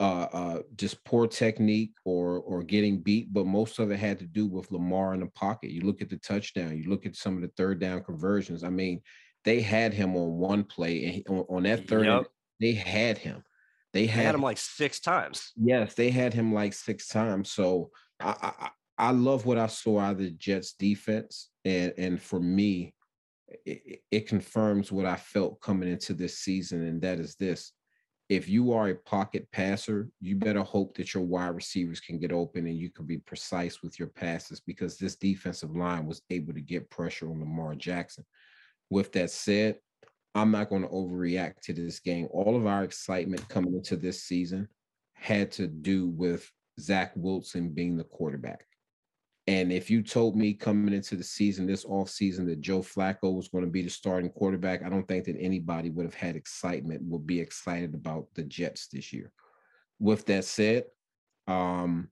uh, 0.00 0.26
uh, 0.32 0.58
just 0.76 1.02
poor 1.04 1.26
technique 1.26 1.92
or 2.04 2.38
or 2.40 2.62
getting 2.62 2.98
beat, 2.98 3.32
but 3.32 3.46
most 3.46 3.78
of 3.78 3.90
it 3.90 3.98
had 3.98 4.18
to 4.18 4.26
do 4.26 4.46
with 4.46 4.70
Lamar 4.70 5.14
in 5.14 5.20
the 5.20 5.26
pocket. 5.26 5.70
You 5.70 5.82
look 5.82 6.02
at 6.02 6.10
the 6.10 6.16
touchdown, 6.16 6.76
you 6.76 6.90
look 6.90 7.06
at 7.06 7.16
some 7.16 7.36
of 7.36 7.42
the 7.42 7.50
third 7.56 7.80
down 7.80 8.02
conversions. 8.02 8.64
I 8.64 8.70
mean, 8.70 9.00
they 9.44 9.60
had 9.60 9.94
him 9.94 10.16
on 10.16 10.32
one 10.32 10.64
play, 10.64 11.24
and 11.26 11.38
on, 11.38 11.46
on 11.48 11.62
that 11.62 11.86
third, 11.88 12.06
yep. 12.06 12.26
they 12.60 12.72
had 12.72 13.18
him. 13.18 13.44
They 13.92 14.06
had, 14.06 14.18
they 14.18 14.24
had, 14.24 14.34
him 14.34 14.42
like 14.42 14.58
six 14.58 14.98
times. 14.98 15.52
Yes, 15.56 15.94
they 15.94 16.10
had 16.10 16.34
him 16.34 16.52
like 16.52 16.72
six 16.72 17.06
times. 17.06 17.52
So 17.52 17.90
I, 18.18 18.52
I 18.58 18.70
I 18.98 19.10
love 19.12 19.46
what 19.46 19.58
I 19.58 19.68
saw 19.68 20.00
out 20.00 20.12
of 20.12 20.18
the 20.18 20.30
Jets 20.30 20.72
defense, 20.72 21.50
and 21.64 21.92
and 21.96 22.20
for 22.20 22.40
me, 22.40 22.94
it, 23.64 24.02
it 24.10 24.28
confirms 24.28 24.90
what 24.90 25.06
I 25.06 25.16
felt 25.16 25.60
coming 25.60 25.88
into 25.88 26.14
this 26.14 26.38
season, 26.38 26.82
and 26.86 27.00
that 27.02 27.18
is 27.18 27.36
this: 27.36 27.72
if 28.28 28.48
you 28.48 28.72
are 28.72 28.88
a 28.88 28.94
pocket 28.94 29.46
passer, 29.52 30.08
you 30.20 30.36
better 30.36 30.62
hope 30.62 30.96
that 30.96 31.12
your 31.12 31.22
wide 31.22 31.54
receivers 31.54 32.00
can 32.00 32.18
get 32.18 32.32
open 32.32 32.66
and 32.66 32.78
you 32.78 32.90
can 32.90 33.06
be 33.06 33.18
precise 33.18 33.82
with 33.82 33.98
your 33.98 34.08
passes 34.08 34.60
because 34.60 34.96
this 34.96 35.16
defensive 35.16 35.76
line 35.76 36.06
was 36.06 36.22
able 36.30 36.54
to 36.54 36.60
get 36.60 36.90
pressure 36.90 37.28
on 37.28 37.40
Lamar 37.40 37.74
Jackson. 37.74 38.24
With 38.88 39.12
that 39.12 39.30
said, 39.30 39.76
I'm 40.34 40.50
not 40.50 40.70
going 40.70 40.82
to 40.82 40.88
overreact 40.88 41.60
to 41.64 41.72
this 41.74 42.00
game. 42.00 42.28
All 42.30 42.56
of 42.56 42.66
our 42.66 42.82
excitement 42.82 43.48
coming 43.48 43.74
into 43.74 43.96
this 43.96 44.24
season 44.24 44.68
had 45.12 45.52
to 45.52 45.66
do 45.66 46.08
with 46.08 46.50
Zach 46.80 47.12
Wilson 47.14 47.70
being 47.70 47.96
the 47.96 48.04
quarterback. 48.04 48.66
And 49.46 49.70
if 49.70 49.90
you 49.90 50.02
told 50.02 50.36
me 50.36 50.54
coming 50.54 50.94
into 50.94 51.16
the 51.16 51.24
season, 51.24 51.66
this 51.66 51.84
off 51.84 52.08
season, 52.08 52.46
that 52.46 52.62
Joe 52.62 52.80
Flacco 52.80 53.34
was 53.34 53.48
going 53.48 53.64
to 53.64 53.70
be 53.70 53.82
the 53.82 53.90
starting 53.90 54.30
quarterback, 54.30 54.82
I 54.82 54.88
don't 54.88 55.06
think 55.06 55.26
that 55.26 55.36
anybody 55.38 55.90
would 55.90 56.06
have 56.06 56.14
had 56.14 56.34
excitement, 56.34 57.02
would 57.02 57.26
be 57.26 57.40
excited 57.40 57.94
about 57.94 58.26
the 58.34 58.42
Jets 58.44 58.88
this 58.88 59.12
year. 59.12 59.30
With 59.98 60.24
that 60.26 60.46
said, 60.46 60.84
um, 61.46 62.08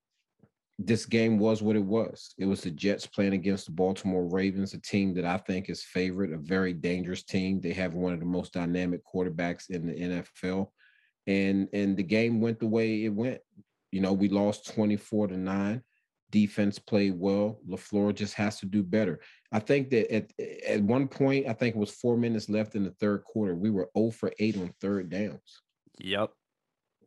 this 0.79 1.07
game 1.07 1.39
was 1.39 1.63
what 1.63 1.77
it 1.77 1.85
was. 1.85 2.35
It 2.39 2.45
was 2.45 2.63
the 2.63 2.71
Jets 2.71 3.07
playing 3.07 3.33
against 3.33 3.67
the 3.67 3.73
Baltimore 3.73 4.27
Ravens, 4.27 4.75
a 4.75 4.79
team 4.79 5.15
that 5.15 5.25
I 5.25 5.39
think 5.39 5.71
is 5.71 5.83
favorite, 5.83 6.33
a 6.33 6.39
very 6.39 6.75
dangerous 6.75 7.23
team. 7.23 7.61
They 7.61 7.73
have 7.73 7.95
one 7.95 8.13
of 8.13 8.21
the 8.21 8.27
most 8.27 8.53
dynamic 8.53 9.01
quarterbacks 9.07 9.71
in 9.71 9.87
the 9.87 9.95
NFL. 9.95 10.69
And 11.27 11.69
and 11.73 11.97
the 11.97 12.03
game 12.03 12.41
went 12.41 12.59
the 12.59 12.67
way 12.67 13.05
it 13.05 13.11
went. 13.11 13.41
You 13.91 14.01
know, 14.01 14.13
we 14.13 14.29
lost 14.29 14.75
24 14.75 15.29
to 15.29 15.37
9 15.37 15.83
defense 16.33 16.81
played 16.81 17.17
well. 17.17 17.61
LaFleur 17.69 18.13
just 18.13 18.35
has 18.35 18.59
to 18.59 18.67
do 18.67 18.83
better. 18.83 19.21
I 19.53 19.61
think 19.61 19.91
that 19.91 20.13
at, 20.13 20.33
at 20.67 20.83
one 20.83 21.07
point, 21.07 21.47
I 21.47 21.53
think 21.53 21.77
it 21.77 21.79
was 21.79 21.93
four 21.93 22.17
minutes 22.17 22.49
left 22.49 22.75
in 22.75 22.83
the 22.83 22.91
third 22.91 23.23
quarter. 23.23 23.55
We 23.55 23.71
were 23.71 23.91
0 23.97 24.11
for 24.11 24.33
8 24.39 24.57
on 24.57 24.75
third 24.81 25.11
downs. 25.11 25.63
Yep. 25.99 26.31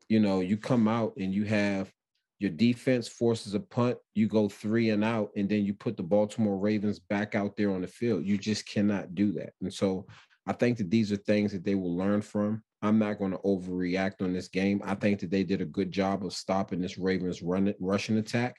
You 0.07 0.21
know, 0.21 0.39
you 0.39 0.55
come 0.55 0.87
out 0.87 1.13
and 1.17 1.33
you 1.33 1.43
have 1.43 1.91
your 2.39 2.51
defense 2.51 3.07
forces 3.07 3.53
a 3.53 3.59
punt, 3.59 3.97
you 4.13 4.27
go 4.27 4.47
three 4.47 4.91
and 4.91 5.03
out, 5.03 5.31
and 5.35 5.49
then 5.49 5.65
you 5.65 5.73
put 5.73 5.97
the 5.97 6.03
Baltimore 6.03 6.57
Ravens 6.57 6.99
back 6.99 7.33
out 7.33 7.57
there 7.57 7.71
on 7.71 7.81
the 7.81 7.87
field. 7.87 8.25
You 8.25 8.37
just 8.37 8.67
cannot 8.67 9.15
do 9.15 9.31
that. 9.33 9.53
And 9.61 9.73
so 9.73 10.05
I 10.45 10.53
think 10.53 10.77
that 10.77 10.91
these 10.91 11.11
are 11.11 11.17
things 11.17 11.51
that 11.51 11.65
they 11.65 11.75
will 11.75 11.95
learn 11.95 12.21
from. 12.21 12.61
I'm 12.81 12.99
not 12.99 13.17
going 13.17 13.31
to 13.31 13.39
overreact 13.39 14.21
on 14.21 14.33
this 14.33 14.47
game. 14.47 14.81
I 14.85 14.93
think 14.93 15.19
that 15.21 15.31
they 15.31 15.43
did 15.43 15.61
a 15.61 15.65
good 15.65 15.91
job 15.91 16.23
of 16.23 16.33
stopping 16.33 16.81
this 16.81 16.99
Ravens 16.99 17.41
run 17.41 17.73
rushing 17.79 18.17
attack. 18.17 18.57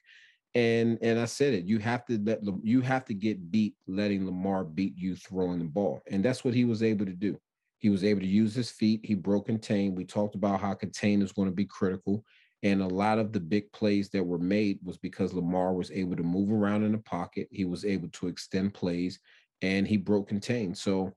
And 0.57 0.99
and 1.03 1.19
I 1.19 1.27
said 1.27 1.53
it. 1.53 1.67
You 1.67 1.79
have 1.81 2.07
to 2.07 2.19
let 2.25 2.41
you 2.63 2.81
have 2.81 3.05
to 3.05 3.15
get 3.15 3.51
beat 3.51 3.75
letting 3.87 4.25
Lamar 4.25 4.65
beat 4.65 4.97
you 4.97 5.15
throwing 5.15 5.59
the 5.59 5.67
ball, 5.67 6.01
and 6.11 6.25
that's 6.25 6.45
what 6.45 6.55
he 6.55 6.65
was 6.65 6.83
able 6.83 7.05
to 7.05 7.13
do. 7.13 7.39
He 7.79 7.91
was 7.91 8.05
able 8.05 8.21
to 8.21 8.27
use 8.27 8.55
his 8.55 8.71
feet. 8.71 9.01
He 9.05 9.15
broke 9.15 9.47
contain. 9.47 9.95
We 9.95 10.07
talked 10.07 10.35
about 10.35 10.61
how 10.61 10.73
contain 10.73 11.21
is 11.21 11.33
going 11.33 11.49
to 11.49 11.55
be 11.55 11.67
critical. 11.67 12.25
And 12.63 12.81
a 12.81 12.87
lot 12.87 13.19
of 13.19 13.33
the 13.33 13.41
big 13.41 13.71
plays 13.73 14.09
that 14.11 14.25
were 14.25 14.39
made 14.39 14.79
was 14.83 14.97
because 14.97 15.35
Lamar 15.35 15.75
was 15.75 15.91
able 15.91 16.17
to 16.17 16.23
move 16.23 16.51
around 16.51 16.85
in 16.85 16.93
the 16.93 16.99
pocket. 16.99 17.49
He 17.51 17.67
was 17.67 17.85
able 17.85 18.09
to 18.09 18.29
extend 18.29 18.73
plays 18.73 19.19
and 19.61 19.87
he 19.87 19.99
broke 19.99 20.29
contain. 20.29 20.75
So 20.75 21.13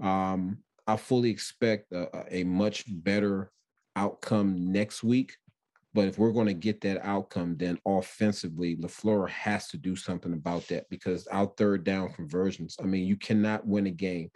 um, 0.00 0.58
I 0.86 0.96
fully 0.96 1.30
expect 1.30 1.90
a, 1.90 2.24
a 2.30 2.44
much 2.44 2.84
better 2.86 3.50
outcome 3.96 4.72
next 4.72 5.02
week. 5.02 5.36
But 5.96 6.08
if 6.08 6.18
we're 6.18 6.30
going 6.32 6.46
to 6.46 6.52
get 6.52 6.82
that 6.82 7.02
outcome, 7.06 7.56
then 7.56 7.78
offensively, 7.86 8.76
LaFleur 8.76 9.30
has 9.30 9.68
to 9.68 9.78
do 9.78 9.96
something 9.96 10.34
about 10.34 10.68
that 10.68 10.84
because 10.90 11.26
our 11.28 11.46
third 11.56 11.84
down 11.84 12.12
conversions, 12.12 12.76
I 12.78 12.84
mean, 12.84 13.06
you 13.06 13.16
cannot 13.16 13.66
win 13.66 13.86
a 13.86 13.90
game. 13.90 14.30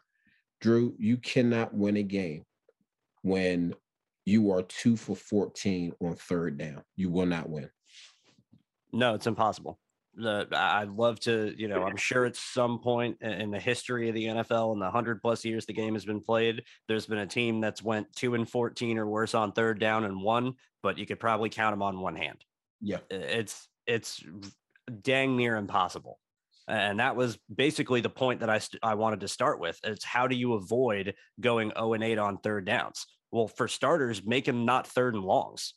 Drew, 0.62 0.94
you 0.98 1.18
cannot 1.18 1.74
win 1.74 1.98
a 1.98 2.02
game 2.02 2.46
when 3.20 3.74
you 4.24 4.50
are 4.52 4.62
two 4.62 4.96
for 4.96 5.14
14 5.14 5.92
on 6.00 6.14
third 6.14 6.56
down. 6.56 6.82
You 6.96 7.10
will 7.10 7.26
not 7.26 7.50
win. 7.50 7.68
No, 8.94 9.12
it's 9.12 9.26
impossible. 9.26 9.78
The, 10.14 10.48
I'd 10.52 10.90
love 10.90 11.20
to, 11.20 11.54
you 11.56 11.68
know, 11.68 11.84
I'm 11.84 11.96
sure 11.96 12.26
at 12.26 12.36
some 12.36 12.80
point 12.80 13.18
in 13.22 13.50
the 13.50 13.60
history 13.60 14.08
of 14.08 14.14
the 14.14 14.24
NFL 14.26 14.72
in 14.72 14.80
the 14.80 14.86
100 14.86 15.22
plus 15.22 15.44
years 15.44 15.66
the 15.66 15.72
game 15.72 15.94
has 15.94 16.04
been 16.04 16.20
played, 16.20 16.64
there's 16.88 17.06
been 17.06 17.18
a 17.18 17.26
team 17.26 17.60
that's 17.60 17.82
went 17.82 18.12
2 18.16 18.34
and 18.34 18.48
14 18.48 18.98
or 18.98 19.06
worse 19.06 19.34
on 19.34 19.52
third 19.52 19.78
down 19.78 20.04
and 20.04 20.20
one, 20.20 20.54
but 20.82 20.98
you 20.98 21.06
could 21.06 21.20
probably 21.20 21.48
count 21.48 21.72
them 21.72 21.82
on 21.82 22.00
one 22.00 22.16
hand. 22.16 22.44
Yeah. 22.80 22.98
It's 23.08 23.68
it's 23.86 24.22
dang 25.02 25.36
near 25.36 25.56
impossible. 25.56 26.18
And 26.66 27.00
that 27.00 27.16
was 27.16 27.38
basically 27.52 28.00
the 28.00 28.10
point 28.10 28.40
that 28.40 28.50
I 28.50 28.58
st- 28.58 28.80
I 28.82 28.94
wanted 28.94 29.20
to 29.20 29.28
start 29.28 29.60
with. 29.60 29.78
It's 29.82 30.04
how 30.04 30.28
do 30.28 30.36
you 30.36 30.54
avoid 30.54 31.14
going 31.40 31.72
0 31.76 31.94
and 31.94 32.04
8 32.04 32.18
on 32.18 32.38
third 32.38 32.64
downs? 32.64 33.06
Well, 33.32 33.48
for 33.48 33.68
starters, 33.68 34.24
make 34.24 34.44
them 34.44 34.64
not 34.64 34.86
third 34.86 35.14
and 35.14 35.24
longs. 35.24 35.74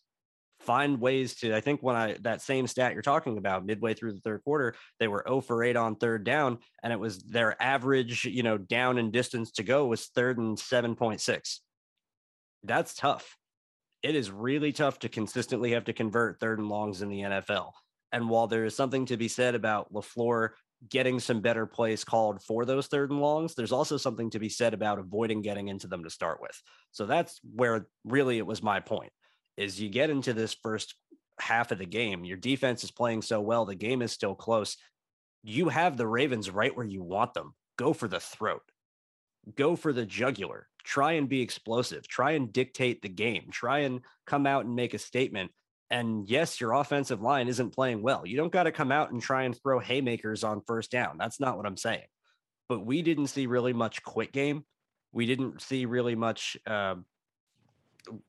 Find 0.64 1.00
ways 1.00 1.36
to. 1.36 1.56
I 1.56 1.62
think 1.62 1.82
when 1.84 1.96
I 1.96 2.16
that 2.22 2.42
same 2.42 2.68
stat 2.68 2.94
you're 2.94 3.02
talking 3.02 3.38
about, 3.38 3.66
midway 3.66 3.94
through 3.94 4.14
the 4.14 4.22
third 4.22 4.44
quarter, 4.44 4.76
they 5.00 5.08
were 5.08 5.24
0 5.28 5.42
for 5.42 5.64
8 5.64 5.76
on 5.76 5.96
third 5.96 6.24
down, 6.24 6.60
and 6.82 6.94
it 6.94 7.00
was 7.00 7.20
their 7.20 7.62
average, 7.62 8.26
you 8.26 8.44
know, 8.44 8.58
down 8.58 8.98
and 8.98 9.12
distance 9.12 9.52
to 9.54 9.64
go 9.64 9.86
was 9.86 10.08
third 10.08 10.38
and 10.38 10.58
7.6. 10.58 11.60
That's 12.64 12.94
tough. 12.94 13.38
It 14.02 14.16
is 14.16 14.32
really 14.32 14.72
tough 14.72 15.00
to 15.00 15.10
consistently 15.10 15.72
have 15.72 15.86
to 15.86 15.94
convert 15.94 16.40
third 16.40 16.60
and 16.60 16.70
longs 16.70 17.02
in 17.02 17.10
the 17.10 17.22
NFL. 17.22 17.72
And 18.12 18.30
while 18.30 18.48
there 18.48 18.66
is 18.66 18.76
something 18.76 19.06
to 19.08 19.18
be 19.18 19.28
said 19.28 19.56
about 19.56 19.92
LaFleur 19.94 20.50
getting 20.90 21.20
some 21.20 21.42
better 21.42 21.66
plays 21.66 22.04
called 22.04 22.42
for 22.42 22.66
those 22.66 22.88
third 22.88 23.12
and 23.12 23.20
longs, 23.20 23.56
there's 23.56 23.72
also 23.72 23.98
something 23.98 24.30
to 24.30 24.40
be 24.40 24.50
said 24.50 24.74
about 24.74 25.00
avoiding 25.00 25.42
getting 25.42 25.68
into 25.68 25.88
them 25.88 26.04
to 26.04 26.10
start 26.10 26.40
with. 26.42 26.62
So 26.92 27.06
that's 27.06 27.40
where 27.56 27.88
really 28.06 28.38
it 28.38 28.46
was 28.46 28.62
my 28.64 28.80
point 28.80 29.12
is 29.58 29.80
you 29.80 29.90
get 29.90 30.10
into 30.10 30.34
this 30.34 30.54
first 30.54 30.96
half 31.40 31.72
of 31.72 31.78
the 31.78 31.86
game, 31.86 32.26
your 32.26 32.38
defense 32.38 32.84
is 32.84 32.92
playing 32.92 33.22
so 33.22 33.42
well, 33.42 33.66
the 33.66 33.76
game 33.76 34.02
is 34.02 34.12
still 34.12 34.36
close. 34.36 34.78
You 35.44 35.70
have 35.70 35.98
the 35.98 36.08
Ravens 36.08 36.50
right 36.50 36.76
where 36.76 36.86
you 36.86 37.04
want 37.04 37.34
them. 37.34 37.54
Go 37.78 37.94
for 37.94 38.08
the 38.08 38.20
throat. 38.20 38.62
Go 39.56 39.76
for 39.76 39.92
the 39.92 40.06
jugular. 40.06 40.68
Try 40.84 41.14
and 41.14 41.28
be 41.28 41.42
explosive. 41.42 42.08
Try 42.08 42.32
and 42.32 42.54
dictate 42.54 43.02
the 43.02 43.10
game. 43.10 43.48
Try 43.52 43.80
and 43.80 44.02
come 44.26 44.48
out 44.48 44.66
and 44.66 44.76
make 44.76 44.94
a 44.94 45.00
statement 45.00 45.52
and 45.94 46.28
yes, 46.28 46.60
your 46.60 46.72
offensive 46.72 47.22
line 47.22 47.48
isn't 47.48 47.76
playing 47.76 48.02
well. 48.02 48.26
You 48.26 48.36
don't 48.36 48.52
got 48.52 48.64
to 48.64 48.72
come 48.72 48.92
out 48.92 49.12
and 49.12 49.22
try 49.22 49.44
and 49.44 49.56
throw 49.56 49.78
haymakers 49.78 50.44
on 50.44 50.64
first 50.66 50.90
down. 50.90 51.18
That's 51.20 51.40
not 51.40 51.56
what 51.56 51.68
I'm 51.68 51.78
saying. 51.78 52.08
But 52.68 52.84
we 52.84 53.04
didn't 53.04 53.28
see 53.28 53.46
really 53.46 53.74
much 53.74 54.02
quick 54.02 54.32
game. 54.32 54.66
We 55.12 55.28
didn't 55.28 55.62
see 55.62 55.86
really 55.86 56.16
much 56.16 56.58
uh, 56.66 56.96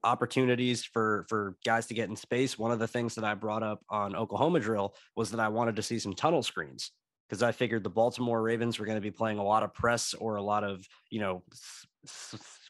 opportunities 0.02 0.84
for 0.84 1.26
for 1.28 1.56
guys 1.64 1.86
to 1.86 1.94
get 1.94 2.08
in 2.08 2.16
space. 2.16 2.58
One 2.58 2.70
of 2.70 2.78
the 2.78 2.88
things 2.88 3.14
that 3.14 3.24
I 3.24 3.34
brought 3.34 3.62
up 3.62 3.82
on 3.88 4.14
Oklahoma 4.14 4.60
drill 4.60 4.94
was 5.16 5.30
that 5.30 5.40
I 5.40 5.48
wanted 5.48 5.76
to 5.76 5.82
see 5.82 5.98
some 5.98 6.14
tunnel 6.14 6.42
screens 6.42 6.90
because 7.28 7.42
I 7.42 7.52
figured 7.52 7.84
the 7.84 7.90
Baltimore 7.90 8.42
Ravens 8.42 8.78
were 8.78 8.86
going 8.86 8.96
to 8.96 9.02
be 9.02 9.10
playing 9.10 9.38
a 9.38 9.44
lot 9.44 9.62
of 9.62 9.74
press 9.74 10.14
or 10.14 10.36
a 10.36 10.42
lot 10.42 10.64
of 10.64 10.86
you 11.10 11.20
know 11.20 11.42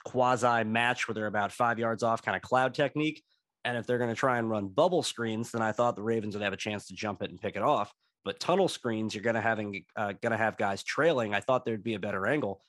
quasi 0.04 0.64
match 0.64 1.08
where 1.08 1.14
they're 1.14 1.26
about 1.26 1.52
five 1.52 1.78
yards 1.78 2.02
off, 2.02 2.22
kind 2.22 2.36
of 2.36 2.42
cloud 2.42 2.74
technique. 2.74 3.22
And 3.64 3.78
if 3.78 3.86
they're 3.86 3.98
going 3.98 4.10
to 4.10 4.16
try 4.16 4.38
and 4.38 4.50
run 4.50 4.68
bubble 4.68 5.02
screens, 5.02 5.50
then 5.50 5.62
I 5.62 5.72
thought 5.72 5.96
the 5.96 6.02
Ravens 6.02 6.34
would 6.34 6.42
have 6.42 6.52
a 6.52 6.58
chance 6.58 6.86
to 6.88 6.94
jump 6.94 7.22
it 7.22 7.30
and 7.30 7.40
pick 7.40 7.56
it 7.56 7.62
off. 7.62 7.92
But 8.24 8.38
tunnel 8.38 8.68
screens, 8.68 9.14
you're 9.14 9.22
going 9.22 9.34
to 9.34 9.40
having 9.40 9.84
uh, 9.96 10.12
going 10.20 10.32
to 10.32 10.36
have 10.36 10.56
guys 10.56 10.82
trailing. 10.82 11.34
I 11.34 11.40
thought 11.40 11.64
there'd 11.64 11.82
be 11.82 11.94
a 11.94 11.98
better 11.98 12.26
angle. 12.26 12.60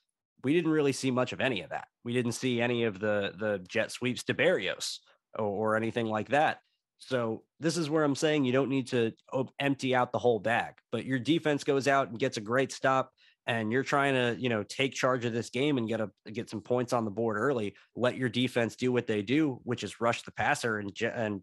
We 0.45 0.53
didn't 0.53 0.71
really 0.71 0.91
see 0.91 1.09
much 1.09 1.33
of 1.33 1.41
any 1.41 1.61
of 1.61 1.71
that. 1.71 1.87
We 2.03 2.13
didn't 2.13 2.33
see 2.33 2.61
any 2.61 2.83
of 2.83 2.99
the 2.99 3.33
the 3.35 3.65
jet 3.67 3.91
sweeps 3.91 4.23
to 4.25 4.35
Berrios 4.35 4.99
or, 5.37 5.47
or 5.47 5.75
anything 5.75 6.05
like 6.05 6.29
that. 6.29 6.59
So 6.99 7.41
this 7.59 7.77
is 7.77 7.89
where 7.89 8.03
I'm 8.03 8.13
saying 8.13 8.45
you 8.45 8.51
don't 8.51 8.69
need 8.69 8.87
to 8.89 9.11
empty 9.59 9.95
out 9.95 10.11
the 10.11 10.19
whole 10.19 10.39
bag, 10.39 10.75
but 10.91 11.03
your 11.03 11.17
defense 11.17 11.63
goes 11.63 11.87
out 11.87 12.09
and 12.09 12.19
gets 12.19 12.37
a 12.37 12.41
great 12.41 12.71
stop 12.71 13.09
and 13.47 13.71
you're 13.71 13.81
trying 13.81 14.13
to, 14.13 14.39
you 14.39 14.49
know, 14.49 14.61
take 14.61 14.93
charge 14.93 15.25
of 15.25 15.33
this 15.33 15.49
game 15.49 15.79
and 15.79 15.87
get 15.87 15.99
a 15.99 16.11
get 16.31 16.47
some 16.47 16.61
points 16.61 16.93
on 16.93 17.05
the 17.05 17.11
board 17.11 17.37
early, 17.37 17.73
let 17.95 18.15
your 18.15 18.29
defense 18.29 18.75
do 18.75 18.91
what 18.91 19.07
they 19.07 19.23
do, 19.23 19.59
which 19.63 19.83
is 19.83 19.99
rush 19.99 20.21
the 20.21 20.31
passer 20.31 20.77
and 20.77 20.95
and 21.01 21.41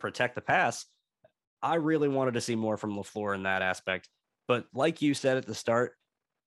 protect 0.00 0.34
the 0.34 0.40
pass. 0.40 0.86
I 1.62 1.76
really 1.76 2.08
wanted 2.08 2.34
to 2.34 2.40
see 2.40 2.56
more 2.56 2.76
from 2.76 2.96
LaFleur 2.96 3.36
in 3.36 3.44
that 3.44 3.62
aspect. 3.62 4.08
But 4.48 4.64
like 4.74 5.02
you 5.02 5.14
said 5.14 5.36
at 5.36 5.46
the 5.46 5.54
start, 5.54 5.92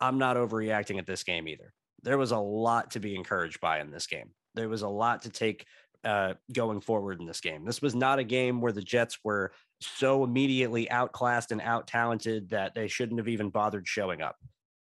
I'm 0.01 0.17
not 0.17 0.37
overreacting 0.37 0.99
at 0.99 1.07
this 1.07 1.23
game 1.23 1.47
either. 1.47 1.73
There 2.03 2.17
was 2.17 2.31
a 2.31 2.37
lot 2.37 2.91
to 2.91 2.99
be 2.99 3.15
encouraged 3.15 3.59
by 3.59 3.79
in 3.79 3.91
this 3.91 4.07
game. 4.07 4.31
There 4.55 4.69
was 4.69 4.81
a 4.81 4.87
lot 4.87 5.23
to 5.23 5.29
take 5.29 5.65
uh, 6.03 6.33
going 6.53 6.81
forward 6.81 7.19
in 7.19 7.25
this 7.25 7.41
game. 7.41 7.65
This 7.65 7.81
was 7.81 7.95
not 7.95 8.19
a 8.19 8.23
game 8.23 8.61
where 8.61 8.71
the 8.71 8.81
Jets 8.81 9.19
were 9.23 9.51
so 9.81 10.23
immediately 10.23 10.89
outclassed 10.89 11.51
and 11.51 11.61
out 11.61 11.87
talented 11.87 12.49
that 12.49 12.73
they 12.73 12.87
shouldn't 12.87 13.19
have 13.19 13.27
even 13.27 13.49
bothered 13.49 13.87
showing 13.87 14.21
up. 14.21 14.37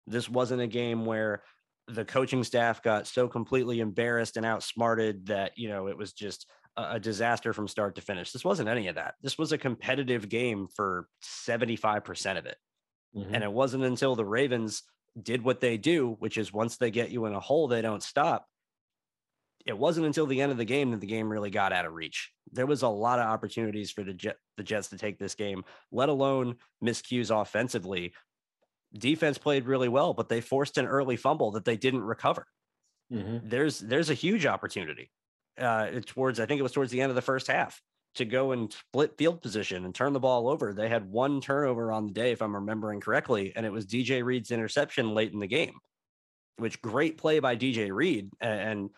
This 0.07 0.29
wasn't 0.29 0.61
a 0.61 0.67
game 0.67 1.05
where 1.05 1.43
the 1.87 2.05
coaching 2.05 2.43
staff 2.43 2.81
got 2.81 3.07
so 3.07 3.27
completely 3.27 3.79
embarrassed 3.79 4.37
and 4.37 4.45
outsmarted 4.45 5.25
that, 5.27 5.57
you 5.57 5.69
know, 5.69 5.87
it 5.87 5.97
was 5.97 6.13
just 6.13 6.47
a, 6.77 6.95
a 6.95 6.99
disaster 6.99 7.53
from 7.53 7.67
start 7.67 7.95
to 7.95 8.01
finish. 8.01 8.31
This 8.31 8.45
wasn't 8.45 8.69
any 8.69 8.87
of 8.87 8.95
that. 8.95 9.15
This 9.21 9.37
was 9.37 9.51
a 9.51 9.57
competitive 9.57 10.29
game 10.29 10.67
for 10.75 11.07
75% 11.23 12.37
of 12.37 12.45
it. 12.45 12.57
Mm-hmm. 13.15 13.33
And 13.33 13.43
it 13.43 13.51
wasn't 13.51 13.83
until 13.83 14.15
the 14.15 14.25
Ravens 14.25 14.83
did 15.21 15.43
what 15.43 15.59
they 15.59 15.77
do, 15.77 16.15
which 16.19 16.37
is 16.37 16.53
once 16.53 16.77
they 16.77 16.91
get 16.91 17.11
you 17.11 17.25
in 17.25 17.33
a 17.33 17.39
hole, 17.39 17.67
they 17.67 17.81
don't 17.81 18.03
stop. 18.03 18.45
It 19.65 19.77
wasn't 19.77 20.07
until 20.07 20.25
the 20.25 20.41
end 20.41 20.51
of 20.51 20.57
the 20.57 20.65
game 20.65 20.91
that 20.91 21.01
the 21.01 21.07
game 21.07 21.29
really 21.29 21.49
got 21.49 21.73
out 21.73 21.85
of 21.85 21.93
reach. 21.93 22.31
There 22.51 22.65
was 22.65 22.81
a 22.81 22.87
lot 22.87 23.19
of 23.19 23.25
opportunities 23.25 23.91
for 23.91 24.03
the, 24.03 24.13
Jet, 24.13 24.37
the 24.57 24.63
Jets 24.63 24.87
to 24.89 24.97
take 24.97 25.19
this 25.19 25.35
game, 25.35 25.63
let 25.91 26.09
alone 26.09 26.55
miscues 26.83 27.29
offensively 27.29 28.13
defense 28.97 29.37
played 29.37 29.65
really 29.65 29.89
well, 29.89 30.13
but 30.13 30.29
they 30.29 30.41
forced 30.41 30.77
an 30.77 30.87
early 30.87 31.15
fumble 31.15 31.51
that 31.51 31.65
they 31.65 31.77
didn't 31.77 32.01
recover. 32.01 32.47
Mm-hmm. 33.11 33.49
There's 33.49 33.79
there's 33.79 34.09
a 34.09 34.15
huge 34.15 34.45
opportunity 34.45 35.11
uh, 35.59 35.87
towards 36.05 36.39
I 36.39 36.45
think 36.45 36.59
it 36.59 36.63
was 36.63 36.71
towards 36.71 36.91
the 36.91 37.01
end 37.01 37.09
of 37.09 37.15
the 37.15 37.21
first 37.21 37.47
half 37.47 37.81
to 38.19 38.25
go 38.25 38.51
and 38.51 38.71
split 38.71 39.17
field 39.17 39.41
position 39.41 39.83
and 39.85 39.93
turn 39.93 40.13
the 40.13 40.19
ball 40.19 40.47
over. 40.47 40.73
They 40.73 40.87
had 40.87 41.09
one 41.09 41.41
turnover 41.41 41.91
on 41.91 42.05
the 42.05 42.13
day, 42.13 42.31
if 42.31 42.41
I'm 42.41 42.55
remembering 42.55 42.99
correctly, 43.01 43.51
and 43.55 43.65
it 43.65 43.71
was 43.71 43.85
DJ 43.85 44.23
Reed's 44.23 44.51
interception 44.51 45.13
late 45.13 45.33
in 45.33 45.39
the 45.39 45.47
game. 45.47 45.73
Which 46.57 46.81
great 46.81 47.17
play 47.17 47.39
by 47.39 47.55
DJ 47.55 47.91
Reed 47.91 48.29
and 48.41 48.89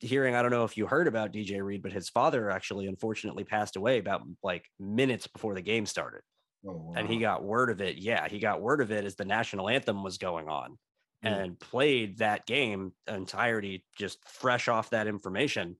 hearing 0.00 0.34
I 0.34 0.42
don't 0.42 0.50
know 0.50 0.64
if 0.64 0.76
you 0.76 0.86
heard 0.86 1.08
about 1.08 1.32
DJ 1.32 1.62
Reed, 1.62 1.82
but 1.82 1.92
his 1.92 2.08
father 2.08 2.50
actually 2.50 2.86
unfortunately 2.86 3.44
passed 3.44 3.76
away 3.76 3.98
about 3.98 4.22
like 4.42 4.64
minutes 4.78 5.26
before 5.26 5.54
the 5.54 5.62
game 5.62 5.86
started. 5.86 6.20
Oh, 6.66 6.72
wow. 6.72 6.94
And 6.96 7.08
he 7.08 7.18
got 7.18 7.44
word 7.44 7.70
of 7.70 7.80
it. 7.80 7.96
Yeah, 7.96 8.28
he 8.28 8.38
got 8.38 8.60
word 8.60 8.80
of 8.80 8.92
it 8.92 9.04
as 9.04 9.16
the 9.16 9.24
national 9.24 9.68
anthem 9.68 10.02
was 10.02 10.18
going 10.18 10.48
on 10.48 10.78
mm. 11.24 11.42
and 11.42 11.58
played 11.58 12.18
that 12.18 12.46
game 12.46 12.92
entirety 13.06 13.84
just 13.96 14.18
fresh 14.28 14.68
off 14.68 14.90
that 14.90 15.06
information. 15.06 15.76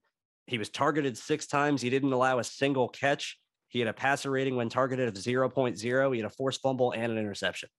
He 0.49 0.57
was 0.57 0.69
targeted 0.69 1.17
six 1.17 1.47
times. 1.47 1.81
He 1.81 1.89
didn't 1.89 2.11
allow 2.11 2.39
a 2.39 2.43
single 2.43 2.89
catch. 2.89 3.37
He 3.67 3.79
had 3.79 3.87
a 3.87 3.93
passer 3.93 4.31
rating 4.31 4.55
when 4.55 4.69
targeted 4.69 5.07
of 5.07 5.13
0.0. 5.13 6.13
He 6.13 6.19
had 6.19 6.25
a 6.25 6.29
forced 6.29 6.61
fumble 6.61 6.91
and 6.91 7.11
an 7.11 7.17
interception. 7.17 7.69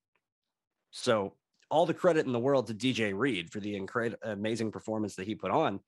So, 0.93 1.35
all 1.69 1.87
the 1.87 1.95
credit 1.95 2.27
in 2.27 2.33
the 2.33 2.39
world 2.39 2.67
to 2.67 2.75
DJ 2.75 3.13
Reed 3.17 3.51
for 3.51 3.61
the 3.61 3.77
incredible, 3.77 4.19
amazing 4.25 4.73
performance 4.73 5.17
that 5.17 5.27
he 5.27 5.35
put 5.35 5.51
on. 5.51 5.81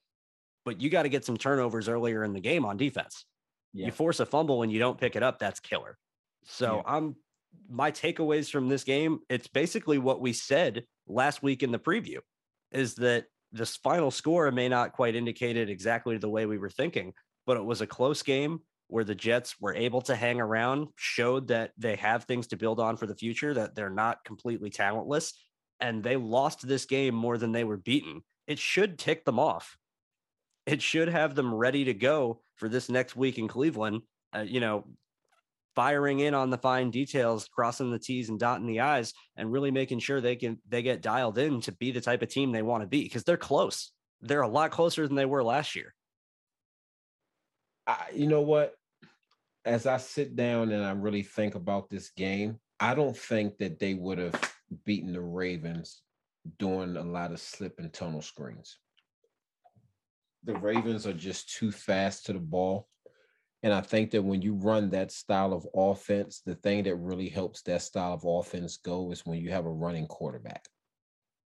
But 0.64 0.80
you 0.80 0.90
got 0.90 1.02
to 1.02 1.08
get 1.08 1.24
some 1.24 1.36
turnovers 1.36 1.88
earlier 1.88 2.22
in 2.22 2.32
the 2.32 2.40
game 2.40 2.64
on 2.64 2.76
defense. 2.76 3.24
Yeah. 3.72 3.86
You 3.86 3.92
force 3.92 4.20
a 4.20 4.26
fumble 4.26 4.62
and 4.62 4.70
you 4.70 4.78
don't 4.78 4.98
pick 4.98 5.16
it 5.16 5.22
up, 5.22 5.38
that's 5.38 5.60
killer. 5.60 5.98
So 6.44 6.76
yeah. 6.76 6.92
I'm 6.94 7.16
my 7.68 7.90
takeaways 7.90 8.50
from 8.50 8.68
this 8.68 8.84
game, 8.84 9.20
it's 9.28 9.48
basically 9.48 9.98
what 9.98 10.20
we 10.20 10.32
said 10.32 10.84
last 11.06 11.42
week 11.42 11.62
in 11.62 11.72
the 11.72 11.78
preview 11.78 12.18
is 12.70 12.94
that 12.96 13.26
this 13.52 13.76
final 13.76 14.10
score 14.10 14.50
may 14.50 14.68
not 14.68 14.92
quite 14.92 15.14
indicate 15.14 15.56
it 15.56 15.70
exactly 15.70 16.16
the 16.16 16.28
way 16.28 16.46
we 16.46 16.58
were 16.58 16.70
thinking, 16.70 17.12
but 17.46 17.56
it 17.56 17.64
was 17.64 17.80
a 17.80 17.86
close 17.86 18.22
game 18.22 18.60
where 18.88 19.04
the 19.04 19.14
Jets 19.14 19.54
were 19.60 19.74
able 19.74 20.02
to 20.02 20.14
hang 20.14 20.40
around, 20.40 20.88
showed 20.96 21.48
that 21.48 21.72
they 21.78 21.96
have 21.96 22.24
things 22.24 22.46
to 22.48 22.56
build 22.56 22.78
on 22.78 22.96
for 22.96 23.06
the 23.06 23.14
future, 23.14 23.54
that 23.54 23.74
they're 23.74 23.90
not 23.90 24.24
completely 24.24 24.70
talentless, 24.70 25.32
and 25.80 26.02
they 26.02 26.16
lost 26.16 26.66
this 26.66 26.84
game 26.84 27.14
more 27.14 27.38
than 27.38 27.52
they 27.52 27.64
were 27.64 27.78
beaten. 27.78 28.22
It 28.46 28.58
should 28.58 28.98
tick 28.98 29.24
them 29.24 29.38
off. 29.38 29.76
It 30.66 30.82
should 30.82 31.08
have 31.08 31.34
them 31.34 31.54
ready 31.54 31.84
to 31.84 31.94
go 31.94 32.42
for 32.56 32.68
this 32.68 32.88
next 32.88 33.16
week 33.16 33.38
in 33.38 33.48
Cleveland. 33.48 34.02
Uh, 34.34 34.40
you 34.40 34.60
know, 34.60 34.84
firing 35.74 36.20
in 36.20 36.34
on 36.34 36.50
the 36.50 36.58
fine 36.58 36.90
details, 36.90 37.48
crossing 37.48 37.90
the 37.90 37.98
T's 37.98 38.28
and 38.28 38.38
dotting 38.38 38.66
the 38.66 38.80
I's, 38.80 39.12
and 39.36 39.52
really 39.52 39.70
making 39.70 40.00
sure 40.00 40.20
they 40.20 40.36
can 40.36 40.58
they 40.68 40.82
get 40.82 41.02
dialed 41.02 41.38
in 41.38 41.60
to 41.62 41.72
be 41.72 41.90
the 41.90 42.00
type 42.00 42.22
of 42.22 42.28
team 42.28 42.52
they 42.52 42.62
want 42.62 42.82
to 42.82 42.88
be 42.88 43.02
because 43.04 43.24
they're 43.24 43.36
close. 43.36 43.92
They're 44.20 44.42
a 44.42 44.48
lot 44.48 44.70
closer 44.70 45.06
than 45.06 45.16
they 45.16 45.26
were 45.26 45.42
last 45.42 45.74
year. 45.74 45.94
I, 47.86 48.06
you 48.14 48.28
know 48.28 48.42
what? 48.42 48.74
as 49.64 49.86
I 49.86 49.96
sit 49.96 50.34
down 50.36 50.72
and 50.72 50.84
I 50.84 50.92
really 50.92 51.22
think 51.22 51.54
about 51.54 51.88
this 51.88 52.10
game, 52.10 52.58
I 52.80 52.94
don't 52.94 53.16
think 53.16 53.58
that 53.58 53.78
they 53.78 53.94
would 53.94 54.18
have 54.18 54.34
beaten 54.84 55.12
the 55.12 55.20
Ravens 55.20 56.02
doing 56.58 56.96
a 56.96 57.02
lot 57.02 57.32
of 57.32 57.40
slip 57.40 57.78
and 57.78 57.92
tunnel 57.92 58.22
screens. 58.22 58.78
The 60.44 60.54
Ravens 60.54 61.06
are 61.06 61.12
just 61.12 61.54
too 61.54 61.70
fast 61.70 62.26
to 62.26 62.32
the 62.32 62.40
ball. 62.40 62.88
And 63.62 63.72
I 63.72 63.80
think 63.80 64.10
that 64.10 64.22
when 64.22 64.42
you 64.42 64.54
run 64.54 64.90
that 64.90 65.12
style 65.12 65.52
of 65.52 65.66
offense, 65.74 66.42
the 66.44 66.56
thing 66.56 66.82
that 66.84 66.96
really 66.96 67.28
helps 67.28 67.62
that 67.62 67.82
style 67.82 68.14
of 68.14 68.24
offense 68.24 68.76
go 68.78 69.12
is 69.12 69.24
when 69.24 69.38
you 69.38 69.50
have 69.50 69.66
a 69.66 69.70
running 69.70 70.06
quarterback. 70.06 70.66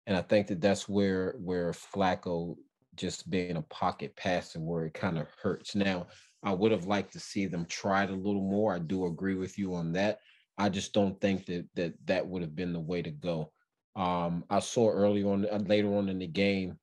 And 0.06 0.16
I 0.16 0.22
think 0.22 0.48
that 0.48 0.60
that's 0.60 0.88
where 0.88 1.36
where 1.38 1.72
Flacco 1.72 2.56
just 2.96 3.30
being 3.30 3.56
a 3.56 3.62
pocket 3.62 4.14
passer 4.16 4.60
where 4.60 4.84
it 4.84 4.94
kind 4.94 5.18
of 5.18 5.28
hurts. 5.42 5.74
Now, 5.74 6.08
I 6.42 6.52
would 6.52 6.72
have 6.72 6.86
liked 6.86 7.12
to 7.14 7.20
see 7.20 7.46
them 7.46 7.64
try 7.64 8.04
it 8.04 8.10
a 8.10 8.14
little 8.14 8.42
more. 8.42 8.74
I 8.74 8.78
do 8.78 9.06
agree 9.06 9.36
with 9.36 9.58
you 9.58 9.74
on 9.74 9.92
that. 9.92 10.18
I 10.58 10.68
just 10.68 10.92
don't 10.92 11.18
think 11.20 11.46
that 11.46 11.66
that 11.76 11.94
that 12.06 12.26
would 12.26 12.42
have 12.42 12.54
been 12.54 12.72
the 12.72 12.80
way 12.80 13.00
to 13.00 13.10
go. 13.10 13.52
Um, 13.96 14.44
I 14.50 14.60
saw 14.60 14.90
early 14.90 15.22
on, 15.22 15.46
uh, 15.50 15.60
later 15.66 15.94
on 15.94 16.08
in 16.08 16.18
the 16.18 16.26
game. 16.26 16.78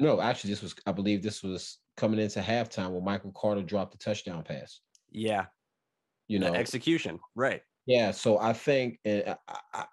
No, 0.00 0.20
actually, 0.20 0.50
this 0.50 0.62
was 0.62 0.74
I 0.86 0.92
believe 0.92 1.22
this 1.22 1.42
was 1.42 1.78
coming 1.98 2.20
into 2.20 2.40
halftime 2.40 2.92
when 2.92 3.04
Michael 3.04 3.32
Carter 3.32 3.62
dropped 3.62 3.92
the 3.92 3.98
touchdown 3.98 4.42
pass. 4.42 4.80
Yeah, 5.10 5.46
you 6.28 6.38
know, 6.38 6.52
the 6.52 6.58
execution, 6.58 7.18
right? 7.34 7.60
Yeah, 7.86 8.12
so 8.12 8.38
I 8.38 8.52
think, 8.52 8.98
I, 9.06 9.36
I, 9.72 9.84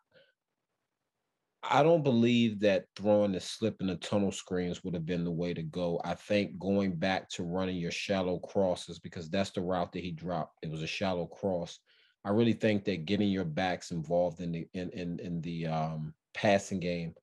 I 1.64 1.82
don't 1.82 2.04
believe 2.04 2.60
that 2.60 2.86
throwing 2.96 3.32
the 3.32 3.40
slip 3.40 3.78
and 3.80 3.90
the 3.90 3.96
tunnel 3.96 4.32
screens 4.32 4.84
would 4.84 4.94
have 4.94 5.06
been 5.06 5.24
the 5.24 5.32
way 5.32 5.54
to 5.54 5.64
go. 5.64 6.00
I 6.04 6.14
think 6.14 6.60
going 6.60 6.96
back 6.96 7.30
to 7.30 7.44
running 7.44 7.78
your 7.78 7.92
shallow 7.92 8.38
crosses 8.40 9.00
because 9.00 9.30
that's 9.30 9.52
the 9.52 9.62
route 9.62 9.94
that 9.94 10.04
he 10.04 10.12
dropped. 10.12 10.60
It 10.62 10.70
was 10.70 10.84
a 10.84 10.88
shallow 10.88 11.26
cross. 11.26 11.80
I 12.24 12.30
really 12.30 12.54
think 12.54 12.86
that 12.86 13.06
getting 13.06 13.30
your 13.30 13.46
backs 13.46 13.92
involved 13.92 14.42
in 14.42 14.52
the 14.52 14.68
in 14.74 14.90
in, 14.92 15.20
in 15.20 15.42
the 15.42 15.68
um, 15.68 16.14
passing 16.34 16.80
game 16.80 17.14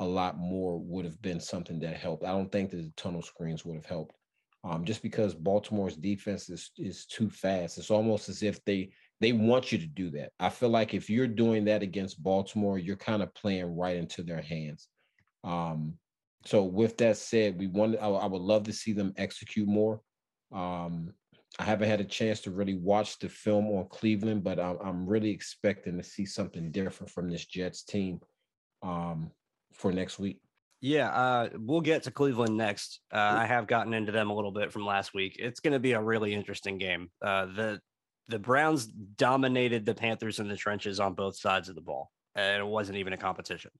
a 0.00 0.04
lot 0.06 0.38
more 0.38 0.78
would 0.78 1.04
have 1.04 1.20
been 1.22 1.40
something 1.40 1.78
that 1.80 1.96
helped. 1.96 2.24
I 2.24 2.30
don't 2.32 2.50
think 2.50 2.70
that 2.70 2.78
the 2.78 2.92
tunnel 2.96 3.22
screens 3.22 3.64
would 3.64 3.76
have 3.76 3.86
helped. 3.86 4.16
Um, 4.64 4.84
just 4.84 5.02
because 5.02 5.34
Baltimore's 5.34 5.96
defense 5.96 6.48
is 6.48 6.70
is 6.78 7.04
too 7.06 7.28
fast. 7.28 7.78
It's 7.78 7.90
almost 7.90 8.28
as 8.28 8.42
if 8.44 8.64
they 8.64 8.92
they 9.20 9.32
want 9.32 9.72
you 9.72 9.78
to 9.78 9.86
do 9.86 10.10
that. 10.10 10.30
I 10.38 10.50
feel 10.50 10.68
like 10.68 10.94
if 10.94 11.10
you're 11.10 11.26
doing 11.26 11.64
that 11.64 11.82
against 11.82 12.22
Baltimore, 12.22 12.78
you're 12.78 12.96
kind 12.96 13.22
of 13.22 13.34
playing 13.34 13.76
right 13.76 13.96
into 13.96 14.22
their 14.22 14.40
hands. 14.40 14.88
Um, 15.42 15.94
so 16.44 16.62
with 16.62 16.96
that 16.98 17.16
said, 17.16 17.58
we 17.58 17.66
want 17.66 17.96
I, 18.00 18.06
I, 18.06 18.26
would 18.26 18.42
love 18.42 18.64
to 18.64 18.72
see 18.72 18.92
them 18.92 19.14
execute 19.16 19.68
more. 19.68 20.00
Um, 20.52 21.12
I 21.58 21.64
haven't 21.64 21.88
had 21.88 22.00
a 22.00 22.04
chance 22.04 22.40
to 22.42 22.50
really 22.50 22.74
watch 22.74 23.18
the 23.18 23.28
film 23.28 23.66
on 23.66 23.86
Cleveland, 23.88 24.42
but 24.42 24.58
I'm, 24.58 24.78
I'm 24.82 25.06
really 25.06 25.30
expecting 25.30 25.96
to 25.98 26.02
see 26.02 26.24
something 26.24 26.70
different 26.70 27.10
from 27.10 27.30
this 27.30 27.44
Jets 27.44 27.82
team 27.82 28.20
um, 28.82 29.30
for 29.72 29.92
next 29.92 30.18
week. 30.18 30.40
Yeah, 30.82 31.10
uh, 31.10 31.48
we'll 31.54 31.80
get 31.80 32.02
to 32.02 32.10
Cleveland 32.10 32.56
next. 32.56 33.00
Uh, 33.12 33.36
I 33.38 33.46
have 33.46 33.68
gotten 33.68 33.94
into 33.94 34.10
them 34.10 34.30
a 34.30 34.34
little 34.34 34.50
bit 34.50 34.72
from 34.72 34.84
last 34.84 35.14
week. 35.14 35.36
It's 35.38 35.60
going 35.60 35.74
to 35.74 35.78
be 35.78 35.92
a 35.92 36.02
really 36.02 36.34
interesting 36.34 36.76
game. 36.76 37.08
Uh, 37.22 37.46
the 37.46 37.80
the 38.26 38.40
Browns 38.40 38.86
dominated 38.86 39.86
the 39.86 39.94
Panthers 39.94 40.40
in 40.40 40.48
the 40.48 40.56
trenches 40.56 40.98
on 40.98 41.14
both 41.14 41.36
sides 41.36 41.68
of 41.68 41.76
the 41.76 41.80
ball, 41.80 42.10
and 42.34 42.60
it 42.60 42.66
wasn't 42.66 42.98
even 42.98 43.12
a 43.12 43.16
competition. 43.16 43.70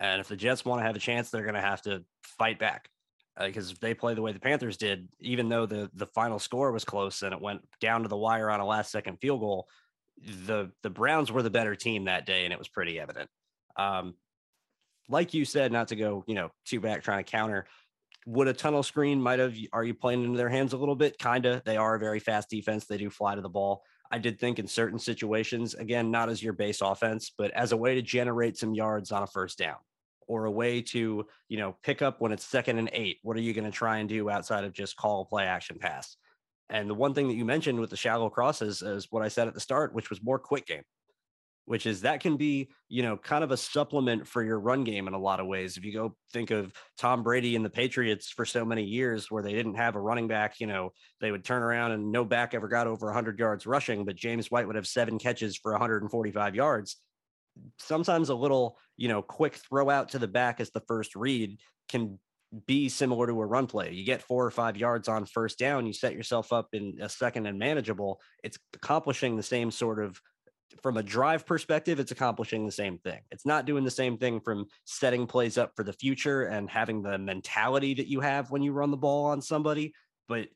And 0.00 0.20
if 0.20 0.28
the 0.28 0.36
Jets 0.36 0.62
want 0.62 0.80
to 0.80 0.86
have 0.86 0.96
a 0.96 1.00
chance, 1.00 1.30
they're 1.30 1.42
going 1.42 1.54
to 1.54 1.60
have 1.62 1.80
to 1.82 2.04
fight 2.22 2.58
back 2.58 2.90
because 3.38 3.70
uh, 3.70 3.72
if 3.72 3.80
they 3.80 3.94
play 3.94 4.12
the 4.12 4.22
way 4.22 4.32
the 4.32 4.40
Panthers 4.40 4.76
did, 4.76 5.08
even 5.18 5.48
though 5.48 5.64
the 5.64 5.90
the 5.94 6.08
final 6.08 6.38
score 6.38 6.72
was 6.72 6.84
close 6.84 7.22
and 7.22 7.32
it 7.32 7.40
went 7.40 7.62
down 7.80 8.02
to 8.02 8.08
the 8.08 8.18
wire 8.18 8.50
on 8.50 8.60
a 8.60 8.66
last 8.66 8.92
second 8.92 9.16
field 9.16 9.40
goal, 9.40 9.66
the 10.46 10.70
the 10.82 10.90
Browns 10.90 11.32
were 11.32 11.42
the 11.42 11.48
better 11.48 11.74
team 11.74 12.04
that 12.04 12.26
day, 12.26 12.44
and 12.44 12.52
it 12.52 12.58
was 12.58 12.68
pretty 12.68 13.00
evident. 13.00 13.30
Um, 13.76 14.14
like 15.10 15.34
you 15.34 15.44
said, 15.44 15.72
not 15.72 15.88
to 15.88 15.96
go 15.96 16.24
you 16.26 16.34
know 16.34 16.50
two 16.64 16.80
back 16.80 17.02
trying 17.02 17.24
to 17.24 17.30
counter. 17.30 17.66
Would 18.26 18.48
a 18.48 18.52
tunnel 18.52 18.82
screen 18.82 19.20
might 19.20 19.38
have? 19.38 19.54
Are 19.72 19.84
you 19.84 19.94
playing 19.94 20.24
into 20.24 20.36
their 20.36 20.48
hands 20.48 20.72
a 20.72 20.76
little 20.76 20.94
bit? 20.94 21.18
Kinda. 21.18 21.62
They 21.64 21.76
are 21.76 21.94
a 21.94 21.98
very 21.98 22.20
fast 22.20 22.50
defense. 22.50 22.86
They 22.86 22.98
do 22.98 23.10
fly 23.10 23.34
to 23.34 23.40
the 23.40 23.48
ball. 23.48 23.82
I 24.10 24.18
did 24.18 24.38
think 24.38 24.58
in 24.58 24.66
certain 24.66 24.98
situations, 24.98 25.74
again, 25.74 26.10
not 26.10 26.28
as 26.28 26.42
your 26.42 26.52
base 26.52 26.80
offense, 26.80 27.32
but 27.36 27.50
as 27.52 27.72
a 27.72 27.76
way 27.76 27.94
to 27.94 28.02
generate 28.02 28.56
some 28.56 28.74
yards 28.74 29.12
on 29.12 29.22
a 29.22 29.26
first 29.26 29.58
down 29.58 29.76
or 30.26 30.46
a 30.46 30.50
way 30.50 30.82
to, 30.82 31.26
you 31.48 31.58
know, 31.58 31.76
pick 31.82 32.02
up 32.02 32.20
when 32.20 32.32
it's 32.32 32.44
second 32.44 32.78
and 32.78 32.90
eight. 32.92 33.18
What 33.22 33.36
are 33.36 33.40
you 33.40 33.52
going 33.52 33.64
to 33.64 33.70
try 33.70 33.98
and 33.98 34.08
do 34.08 34.28
outside 34.28 34.64
of 34.64 34.72
just 34.72 34.96
call 34.96 35.24
play 35.24 35.44
action 35.44 35.78
pass? 35.78 36.16
And 36.68 36.90
the 36.90 36.94
one 36.94 37.14
thing 37.14 37.28
that 37.28 37.34
you 37.34 37.44
mentioned 37.44 37.80
with 37.80 37.90
the 37.90 37.96
shallow 37.96 38.30
crosses 38.30 38.82
is 38.82 39.08
what 39.10 39.22
I 39.22 39.28
said 39.28 39.48
at 39.48 39.54
the 39.54 39.60
start, 39.60 39.94
which 39.94 40.10
was 40.10 40.22
more 40.22 40.38
quick 40.38 40.66
game 40.66 40.82
which 41.70 41.86
is 41.86 42.00
that 42.00 42.18
can 42.18 42.36
be, 42.36 42.68
you 42.88 43.00
know, 43.00 43.16
kind 43.16 43.44
of 43.44 43.52
a 43.52 43.56
supplement 43.56 44.26
for 44.26 44.42
your 44.42 44.58
run 44.58 44.82
game 44.82 45.06
in 45.06 45.14
a 45.14 45.18
lot 45.18 45.38
of 45.38 45.46
ways. 45.46 45.76
If 45.76 45.84
you 45.84 45.92
go 45.92 46.16
think 46.32 46.50
of 46.50 46.72
Tom 46.98 47.22
Brady 47.22 47.54
and 47.54 47.64
the 47.64 47.70
Patriots 47.70 48.28
for 48.28 48.44
so 48.44 48.64
many 48.64 48.82
years 48.82 49.30
where 49.30 49.44
they 49.44 49.52
didn't 49.52 49.76
have 49.76 49.94
a 49.94 50.00
running 50.00 50.26
back, 50.26 50.58
you 50.58 50.66
know, 50.66 50.90
they 51.20 51.30
would 51.30 51.44
turn 51.44 51.62
around 51.62 51.92
and 51.92 52.10
no 52.10 52.24
back 52.24 52.54
ever 52.54 52.66
got 52.66 52.88
over 52.88 53.06
100 53.06 53.38
yards 53.38 53.66
rushing, 53.68 54.04
but 54.04 54.16
James 54.16 54.50
White 54.50 54.66
would 54.66 54.74
have 54.74 54.88
seven 54.88 55.16
catches 55.16 55.56
for 55.56 55.70
145 55.70 56.56
yards. 56.56 56.96
Sometimes 57.78 58.30
a 58.30 58.34
little, 58.34 58.76
you 58.96 59.06
know, 59.06 59.22
quick 59.22 59.54
throw 59.54 59.88
out 59.88 60.08
to 60.08 60.18
the 60.18 60.26
back 60.26 60.58
as 60.58 60.70
the 60.70 60.82
first 60.88 61.14
read 61.14 61.56
can 61.88 62.18
be 62.66 62.88
similar 62.88 63.28
to 63.28 63.40
a 63.40 63.46
run 63.46 63.68
play. 63.68 63.92
You 63.92 64.04
get 64.04 64.22
four 64.22 64.44
or 64.44 64.50
five 64.50 64.76
yards 64.76 65.06
on 65.06 65.24
first 65.24 65.56
down, 65.56 65.86
you 65.86 65.92
set 65.92 66.14
yourself 66.14 66.52
up 66.52 66.70
in 66.72 66.98
a 67.00 67.08
second 67.08 67.46
and 67.46 67.60
manageable. 67.60 68.20
It's 68.42 68.58
accomplishing 68.74 69.36
the 69.36 69.44
same 69.44 69.70
sort 69.70 70.02
of 70.02 70.20
from 70.82 70.96
a 70.96 71.02
drive 71.02 71.46
perspective, 71.46 72.00
it's 72.00 72.12
accomplishing 72.12 72.66
the 72.66 72.72
same 72.72 72.98
thing. 72.98 73.20
It's 73.30 73.46
not 73.46 73.66
doing 73.66 73.84
the 73.84 73.90
same 73.90 74.18
thing 74.18 74.40
from 74.40 74.66
setting 74.84 75.26
plays 75.26 75.58
up 75.58 75.72
for 75.76 75.84
the 75.84 75.92
future 75.92 76.44
and 76.44 76.70
having 76.70 77.02
the 77.02 77.18
mentality 77.18 77.94
that 77.94 78.06
you 78.08 78.20
have 78.20 78.50
when 78.50 78.62
you 78.62 78.72
run 78.72 78.90
the 78.90 78.96
ball 78.96 79.26
on 79.26 79.42
somebody. 79.42 79.94
But 80.28 80.48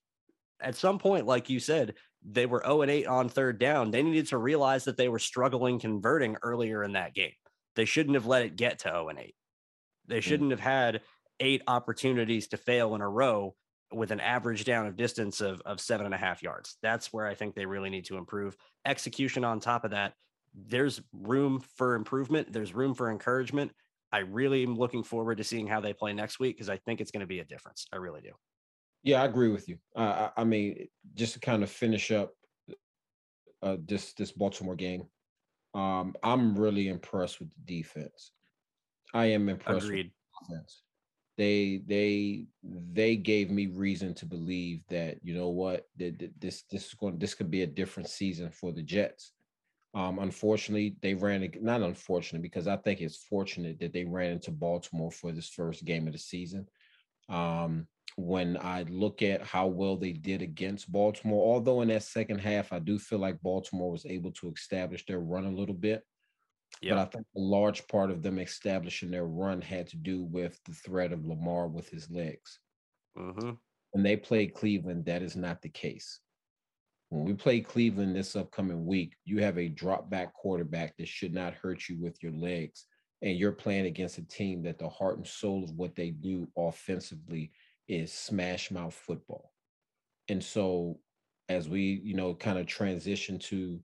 at 0.61 0.77
some 0.77 0.99
point, 0.99 1.27
like 1.27 1.51
you 1.51 1.61
said, 1.61 1.95
they 2.27 2.47
were 2.47 2.63
0 2.65 2.83
and 2.83 2.91
8 2.91 3.07
on 3.07 3.29
third 3.29 3.59
down. 3.59 3.91
They 3.91 4.03
needed 4.03 4.29
to 4.29 4.39
realize 4.39 4.85
that 4.85 4.97
they 4.97 5.09
were 5.09 5.19
struggling 5.19 5.79
converting 5.79 6.37
earlier 6.43 6.83
in 6.83 6.93
that 6.93 7.15
game. 7.15 7.33
They 7.77 7.85
shouldn't 7.85 8.15
have 8.15 8.27
let 8.27 8.45
it 8.45 8.57
get 8.57 8.81
to 8.81 8.89
0 8.89 9.09
and 9.11 9.19
8. 9.19 9.35
They 10.07 10.19
mm. 10.19 10.23
shouldn't 10.23 10.51
have 10.51 10.61
had 10.61 11.03
eight 11.41 11.63
opportunities 11.67 12.49
to 12.49 12.57
fail 12.57 12.95
in 12.95 13.01
a 13.01 13.09
row 13.09 13.55
with 13.95 14.11
an 14.11 14.21
average 14.21 14.65
down 14.65 14.87
of 14.87 14.97
distance 14.97 15.41
of, 15.41 15.61
of 15.63 15.81
seven 15.81 16.07
and 16.07 16.15
a 16.15 16.19
half 16.19 16.43
yards. 16.43 16.77
That's 16.83 17.13
where 17.13 17.27
I 17.27 17.35
think 17.35 17.55
they 17.55 17.67
really 17.67 17.91
need 17.91 18.05
to 18.07 18.17
improve. 18.17 18.57
Execution 18.87 19.45
on 19.45 19.61
top 19.61 19.85
of 19.85 19.91
that, 19.93 20.15
there's 20.55 21.01
room 21.13 21.61
for 21.77 21.95
improvement, 21.95 22.53
there's 22.53 22.75
room 22.75 22.95
for 22.95 23.11
encouragement. 23.11 23.73
I 24.13 24.19
really 24.19 24.63
am 24.63 24.77
looking 24.77 25.03
forward 25.03 25.39
to 25.39 25.45
seeing 25.45 25.67
how 25.67 25.81
they 25.81 25.93
play 25.93 26.13
next 26.13 26.39
week 26.39 26.57
because 26.57 26.69
I 26.69 26.77
think 26.77 27.01
it's 27.01 27.11
going 27.11 27.23
to 27.23 27.27
be 27.27 27.41
a 27.41 27.45
difference. 27.45 27.87
I 27.93 27.97
really 27.97 28.21
do. 28.21 28.31
Yeah, 29.03 29.23
I 29.23 29.27
agree 29.27 29.49
with 29.49 29.69
you. 29.69 29.79
Uh, 29.97 30.31
I 30.37 30.45
mean, 30.45 30.87
just 31.15 31.35
to 31.35 31.41
kind 31.41 31.63
of 31.63 31.71
finish 31.71 32.11
up 32.11 32.33
uh, 33.63 33.77
this 33.85 34.15
this 34.15 34.31
Baltimore 34.31 34.77
game, 34.77 35.09
um, 35.75 36.15
I'm 36.23 36.57
really 36.57 36.89
impressed 36.89 37.41
with 37.41 37.51
the 37.51 37.77
defense. 37.77 38.33
I 39.13 39.27
am 39.27 39.49
impressed 39.49 39.87
Agreed. 39.87 40.07
with 40.07 40.49
the 40.49 40.55
defense 40.55 40.84
they 41.37 41.83
they 41.87 42.47
they 42.93 43.17
gave 43.17 43.51
me 43.51 43.67
reason 43.67 44.15
to 44.15 44.27
believe 44.27 44.85
that 44.89 45.19
you 45.23 45.35
know 45.35 45.49
what 45.49 45.87
this 45.97 46.63
this 46.71 46.87
is 46.87 46.95
going 46.95 47.19
this 47.19 47.35
could 47.35 47.51
be 47.51 47.63
a 47.63 47.67
different 47.67 48.09
season 48.09 48.51
for 48.51 48.73
the 48.73 48.83
Jets. 48.83 49.33
Um, 49.95 50.19
unfortunately, 50.19 50.97
they 51.03 51.15
ran 51.15 51.49
not 51.61 51.83
unfortunately 51.83 52.47
because 52.47 52.67
I 52.67 52.77
think 52.77 53.01
it's 53.01 53.25
fortunate 53.29 53.79
that 53.81 53.93
they 53.93 54.05
ran 54.05 54.33
into 54.33 54.51
Baltimore 54.51 55.13
for 55.13 55.33
this 55.33 55.49
first 55.49 55.85
game 55.85 56.07
of 56.07 56.13
the 56.13 56.19
season. 56.19 56.69
Um, 57.29 57.87
when 58.17 58.57
I 58.57 58.83
look 58.85 59.23
at 59.23 59.43
how 59.43 59.67
well 59.67 59.97
they 59.97 60.13
did 60.13 60.43
against 60.43 60.91
Baltimore, 60.91 61.55
although 61.55 61.81
in 61.83 61.89
that 61.89 62.03
second 62.03 62.39
half, 62.39 62.73
I 62.73 62.79
do 62.79 62.99
feel 62.99 63.19
like 63.19 63.43
Baltimore 63.43 63.91
was 63.91 64.07
able 64.07 64.31
to 64.33 64.51
establish 64.51 65.05
their 65.07 65.21
run 65.21 65.47
a 65.47 65.51
little 65.51 65.75
bit. 65.75 66.03
Yep. 66.83 66.91
But 66.97 66.99
I 66.99 67.05
think 67.07 67.27
a 67.37 67.41
large 67.41 67.87
part 67.89 68.11
of 68.11 68.23
them 68.23 68.39
establishing 68.39 69.11
their 69.11 69.27
run 69.27 69.61
had 69.61 69.87
to 69.89 69.97
do 69.97 70.25
with 70.25 70.61
the 70.65 70.75
threat 70.75 71.13
of 71.13 71.25
Lamar 71.25 71.69
with 71.69 71.89
his 71.89 72.11
legs. 72.11 72.59
Mm-hmm. 73.17 73.53
When 73.93 74.03
they 74.03 74.17
played 74.17 74.55
Cleveland, 74.55 75.07
that 75.07 75.23
is 75.23 75.37
not 75.37 75.63
the 75.63 75.69
case. 75.69 76.21
when 77.11 77.25
we 77.25 77.33
play 77.33 77.61
Cleveland 77.61 78.17
this 78.17 78.35
upcoming 78.35 78.85
week, 78.87 79.15
you 79.25 79.41
have 79.41 79.57
a 79.57 79.69
drop 79.69 80.11
back 80.11 80.35
quarterback 80.35 80.97
that 80.97 81.09
should 81.09 81.33
not 81.33 81.55
hurt 81.55 81.89
you 81.89 81.97
with 82.01 82.23
your 82.23 82.33
legs. 82.33 82.87
And 83.23 83.39
you're 83.39 83.53
playing 83.53 83.87
against 83.87 84.19
a 84.19 84.27
team 84.27 84.63
that 84.65 84.79
the 84.79 84.89
heart 84.89 85.17
and 85.17 85.27
soul 85.27 85.65
of 85.65 85.71
what 85.77 85.95
they 85.95 86.11
do 86.11 86.49
offensively 86.59 87.53
is 87.89 88.13
smash 88.13 88.71
mouth 88.71 88.95
football. 88.95 89.53
And 90.29 90.43
so 90.43 90.99
as 91.49 91.69
we, 91.69 92.01
you 92.03 92.15
know, 92.15 92.35
kind 92.35 92.59
of 92.59 92.67
transition 92.67 93.39
to 93.39 93.81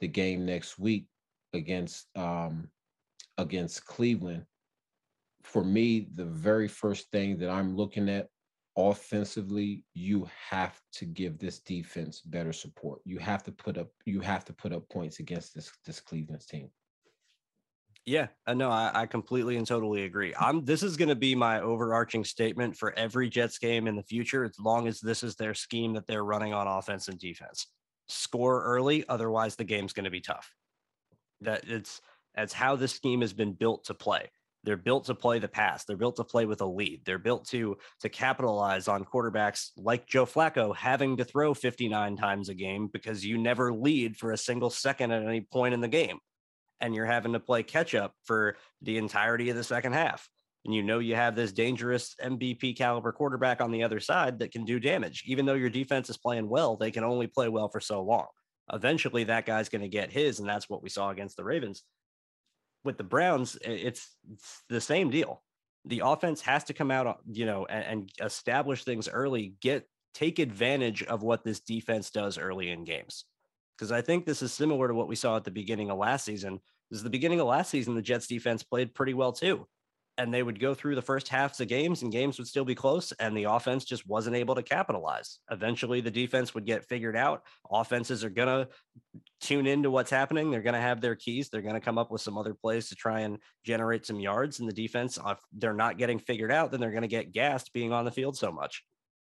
the 0.00 0.08
game 0.08 0.46
next 0.46 0.78
week 0.78 1.06
against 1.52 2.06
um 2.16 2.70
against 3.38 3.86
Cleveland, 3.86 4.44
for 5.42 5.64
me, 5.64 6.08
the 6.14 6.24
very 6.24 6.68
first 6.68 7.10
thing 7.10 7.38
that 7.38 7.48
I'm 7.48 7.76
looking 7.76 8.08
at 8.08 8.28
offensively, 8.76 9.84
you 9.94 10.28
have 10.50 10.80
to 10.92 11.04
give 11.04 11.38
this 11.38 11.58
defense 11.60 12.20
better 12.20 12.52
support. 12.52 13.00
You 13.04 13.18
have 13.18 13.42
to 13.44 13.52
put 13.52 13.78
up 13.78 13.88
you 14.04 14.20
have 14.20 14.44
to 14.46 14.52
put 14.52 14.72
up 14.72 14.88
points 14.88 15.20
against 15.20 15.54
this 15.54 15.70
this 15.86 16.00
Cleveland's 16.00 16.46
team. 16.46 16.70
Yeah, 18.06 18.28
no, 18.54 18.70
I, 18.70 18.90
I 18.94 19.06
completely 19.06 19.56
and 19.56 19.66
totally 19.66 20.04
agree. 20.04 20.34
I'm 20.40 20.64
this 20.64 20.82
is 20.82 20.96
going 20.96 21.10
to 21.10 21.14
be 21.14 21.34
my 21.34 21.60
overarching 21.60 22.24
statement 22.24 22.76
for 22.76 22.96
every 22.98 23.28
Jets 23.28 23.58
game 23.58 23.86
in 23.86 23.96
the 23.96 24.02
future, 24.02 24.44
as 24.44 24.58
long 24.58 24.88
as 24.88 25.00
this 25.00 25.22
is 25.22 25.34
their 25.34 25.52
scheme 25.52 25.92
that 25.94 26.06
they're 26.06 26.24
running 26.24 26.54
on 26.54 26.66
offense 26.66 27.08
and 27.08 27.18
defense. 27.18 27.66
Score 28.08 28.64
early, 28.64 29.04
otherwise 29.08 29.56
the 29.56 29.64
game's 29.64 29.92
going 29.92 30.04
to 30.04 30.10
be 30.10 30.22
tough. 30.22 30.50
That 31.42 31.68
it's 31.68 32.00
that's 32.34 32.52
how 32.52 32.76
this 32.76 32.92
scheme 32.92 33.20
has 33.20 33.32
been 33.32 33.52
built 33.52 33.84
to 33.84 33.94
play. 33.94 34.30
They're 34.64 34.76
built 34.76 35.06
to 35.06 35.14
play 35.14 35.38
the 35.38 35.48
pass. 35.48 35.84
They're 35.84 35.96
built 35.96 36.16
to 36.16 36.24
play 36.24 36.44
with 36.44 36.60
a 36.60 36.66
lead. 36.66 37.02
They're 37.04 37.18
built 37.18 37.46
to 37.48 37.78
to 38.00 38.08
capitalize 38.08 38.88
on 38.88 39.04
quarterbacks 39.04 39.70
like 39.76 40.06
Joe 40.06 40.26
Flacco 40.26 40.74
having 40.74 41.16
to 41.18 41.24
throw 41.24 41.54
59 41.54 42.16
times 42.16 42.48
a 42.48 42.54
game 42.54 42.88
because 42.92 43.24
you 43.24 43.38
never 43.38 43.72
lead 43.72 44.16
for 44.16 44.32
a 44.32 44.36
single 44.36 44.70
second 44.70 45.12
at 45.12 45.22
any 45.22 45.40
point 45.40 45.74
in 45.74 45.80
the 45.80 45.88
game. 45.88 46.18
And 46.80 46.94
you're 46.94 47.06
having 47.06 47.32
to 47.32 47.40
play 47.40 47.62
catch 47.62 47.94
up 47.94 48.14
for 48.24 48.56
the 48.82 48.98
entirety 48.98 49.50
of 49.50 49.56
the 49.56 49.64
second 49.64 49.94
half. 49.94 50.28
And 50.64 50.74
you 50.74 50.82
know 50.82 50.98
you 50.98 51.14
have 51.14 51.34
this 51.34 51.52
dangerous 51.52 52.14
MVP 52.22 52.76
caliber 52.76 53.12
quarterback 53.12 53.60
on 53.60 53.70
the 53.70 53.84
other 53.84 54.00
side 54.00 54.40
that 54.40 54.52
can 54.52 54.64
do 54.64 54.78
damage. 54.78 55.24
Even 55.26 55.46
though 55.46 55.54
your 55.54 55.70
defense 55.70 56.10
is 56.10 56.16
playing 56.16 56.48
well, 56.48 56.76
they 56.76 56.90
can 56.90 57.04
only 57.04 57.26
play 57.26 57.48
well 57.48 57.68
for 57.68 57.80
so 57.80 58.02
long. 58.02 58.26
Eventually, 58.72 59.24
that 59.24 59.46
guy's 59.46 59.68
going 59.68 59.82
to 59.82 59.88
get 59.88 60.12
his, 60.12 60.40
and 60.40 60.48
that's 60.48 60.68
what 60.68 60.82
we 60.82 60.88
saw 60.88 61.10
against 61.10 61.36
the 61.36 61.44
Ravens 61.44 61.82
with 62.84 62.96
the 62.96 63.04
Browns, 63.04 63.56
it's, 63.62 64.16
it's 64.30 64.62
the 64.68 64.80
same 64.80 65.10
deal. 65.10 65.42
The 65.84 66.02
offense 66.04 66.40
has 66.42 66.64
to 66.64 66.74
come 66.74 66.90
out, 66.90 67.06
uh, 67.06 67.14
you 67.30 67.46
know, 67.46 67.66
and, 67.66 67.84
and 67.84 68.12
establish 68.22 68.84
things 68.84 69.08
early, 69.08 69.54
get 69.60 69.86
take 70.14 70.38
advantage 70.38 71.02
of 71.04 71.22
what 71.22 71.44
this 71.44 71.60
defense 71.60 72.10
does 72.10 72.38
early 72.38 72.70
in 72.70 72.84
games. 72.84 73.24
Because 73.76 73.92
I 73.92 74.00
think 74.00 74.24
this 74.24 74.42
is 74.42 74.52
similar 74.52 74.88
to 74.88 74.94
what 74.94 75.06
we 75.06 75.14
saw 75.14 75.36
at 75.36 75.44
the 75.44 75.50
beginning 75.50 75.90
of 75.90 75.98
last 75.98 76.24
season. 76.24 76.60
This 76.90 76.98
is 76.98 77.04
the 77.04 77.10
beginning 77.10 77.40
of 77.40 77.46
last 77.46 77.70
season, 77.70 77.94
the 77.94 78.02
Jets 78.02 78.26
defense 78.26 78.62
played 78.62 78.94
pretty 78.94 79.14
well 79.14 79.32
too 79.32 79.66
and 80.18 80.34
they 80.34 80.42
would 80.42 80.58
go 80.58 80.74
through 80.74 80.96
the 80.96 81.02
first 81.02 81.28
halves 81.28 81.60
of 81.60 81.68
games 81.68 82.02
and 82.02 82.10
games 82.10 82.38
would 82.38 82.48
still 82.48 82.64
be 82.64 82.74
close 82.74 83.12
and 83.12 83.36
the 83.36 83.44
offense 83.44 83.84
just 83.84 84.06
wasn't 84.06 84.34
able 84.34 84.56
to 84.56 84.62
capitalize. 84.62 85.38
Eventually 85.50 86.00
the 86.00 86.10
defense 86.10 86.54
would 86.54 86.66
get 86.66 86.84
figured 86.84 87.16
out. 87.16 87.44
Offenses 87.70 88.24
are 88.24 88.30
going 88.30 88.48
to 88.48 88.68
tune 89.40 89.68
into 89.68 89.92
what's 89.92 90.10
happening. 90.10 90.50
They're 90.50 90.60
going 90.60 90.74
to 90.74 90.80
have 90.80 91.00
their 91.00 91.14
keys. 91.14 91.48
They're 91.48 91.62
going 91.62 91.74
to 91.74 91.80
come 91.80 91.98
up 91.98 92.10
with 92.10 92.20
some 92.20 92.36
other 92.36 92.52
plays 92.52 92.88
to 92.88 92.96
try 92.96 93.20
and 93.20 93.38
generate 93.64 94.04
some 94.04 94.18
yards 94.18 94.58
and 94.58 94.68
the 94.68 94.72
defense 94.72 95.20
if 95.24 95.38
they're 95.52 95.72
not 95.72 95.98
getting 95.98 96.18
figured 96.18 96.50
out 96.50 96.72
then 96.72 96.80
they're 96.80 96.90
going 96.90 97.02
to 97.02 97.08
get 97.08 97.32
gassed 97.32 97.72
being 97.72 97.92
on 97.92 98.04
the 98.04 98.10
field 98.10 98.36
so 98.36 98.50
much. 98.50 98.82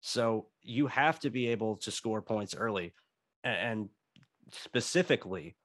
So 0.01 0.49
you 0.61 0.85
have 0.85 1.19
to 1.21 1.31
be 1.31 1.47
able 1.47 1.77
to 1.77 1.89
score 1.89 2.21
points 2.21 2.53
early 2.55 2.93
and 3.43 3.89
specifically 4.51 5.55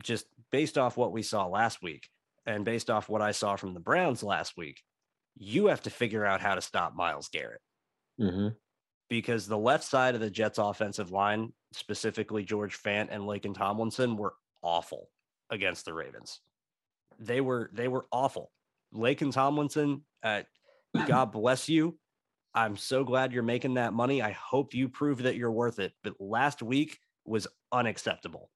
just 0.00 0.26
based 0.52 0.78
off 0.78 0.96
what 0.96 1.10
we 1.10 1.22
saw 1.22 1.46
last 1.46 1.82
week 1.82 2.08
and 2.46 2.64
based 2.64 2.90
off 2.90 3.08
what 3.08 3.22
I 3.22 3.32
saw 3.32 3.56
from 3.56 3.74
the 3.74 3.80
Browns 3.80 4.22
last 4.22 4.56
week, 4.56 4.82
you 5.36 5.66
have 5.66 5.82
to 5.82 5.90
figure 5.90 6.24
out 6.24 6.40
how 6.40 6.54
to 6.54 6.60
stop 6.60 6.94
Myles 6.94 7.28
Garrett. 7.28 7.60
Mm-hmm. 8.20 8.48
Because 9.08 9.46
the 9.46 9.58
left 9.58 9.84
side 9.84 10.14
of 10.14 10.20
the 10.20 10.30
Jets 10.30 10.58
offensive 10.58 11.10
line, 11.10 11.52
specifically 11.72 12.44
George 12.44 12.80
Fant 12.80 13.08
and 13.10 13.24
Laken 13.24 13.54
Tomlinson, 13.54 14.16
were 14.16 14.34
awful 14.62 15.08
against 15.50 15.84
the 15.84 15.94
Ravens. 15.94 16.40
They 17.18 17.40
were 17.40 17.70
they 17.72 17.88
were 17.88 18.06
awful. 18.12 18.52
Laken 18.94 19.32
Tomlinson, 19.32 20.04
uh, 20.22 20.42
God 21.06 21.26
bless 21.32 21.68
you. 21.68 21.98
I'm 22.54 22.76
so 22.76 23.04
glad 23.04 23.32
you're 23.32 23.42
making 23.42 23.74
that 23.74 23.92
money. 23.92 24.22
I 24.22 24.32
hope 24.32 24.74
you 24.74 24.88
prove 24.88 25.22
that 25.22 25.36
you're 25.36 25.52
worth 25.52 25.78
it. 25.78 25.92
But 26.02 26.14
last 26.20 26.62
week 26.62 26.98
was 27.24 27.46
unacceptable 27.72 28.50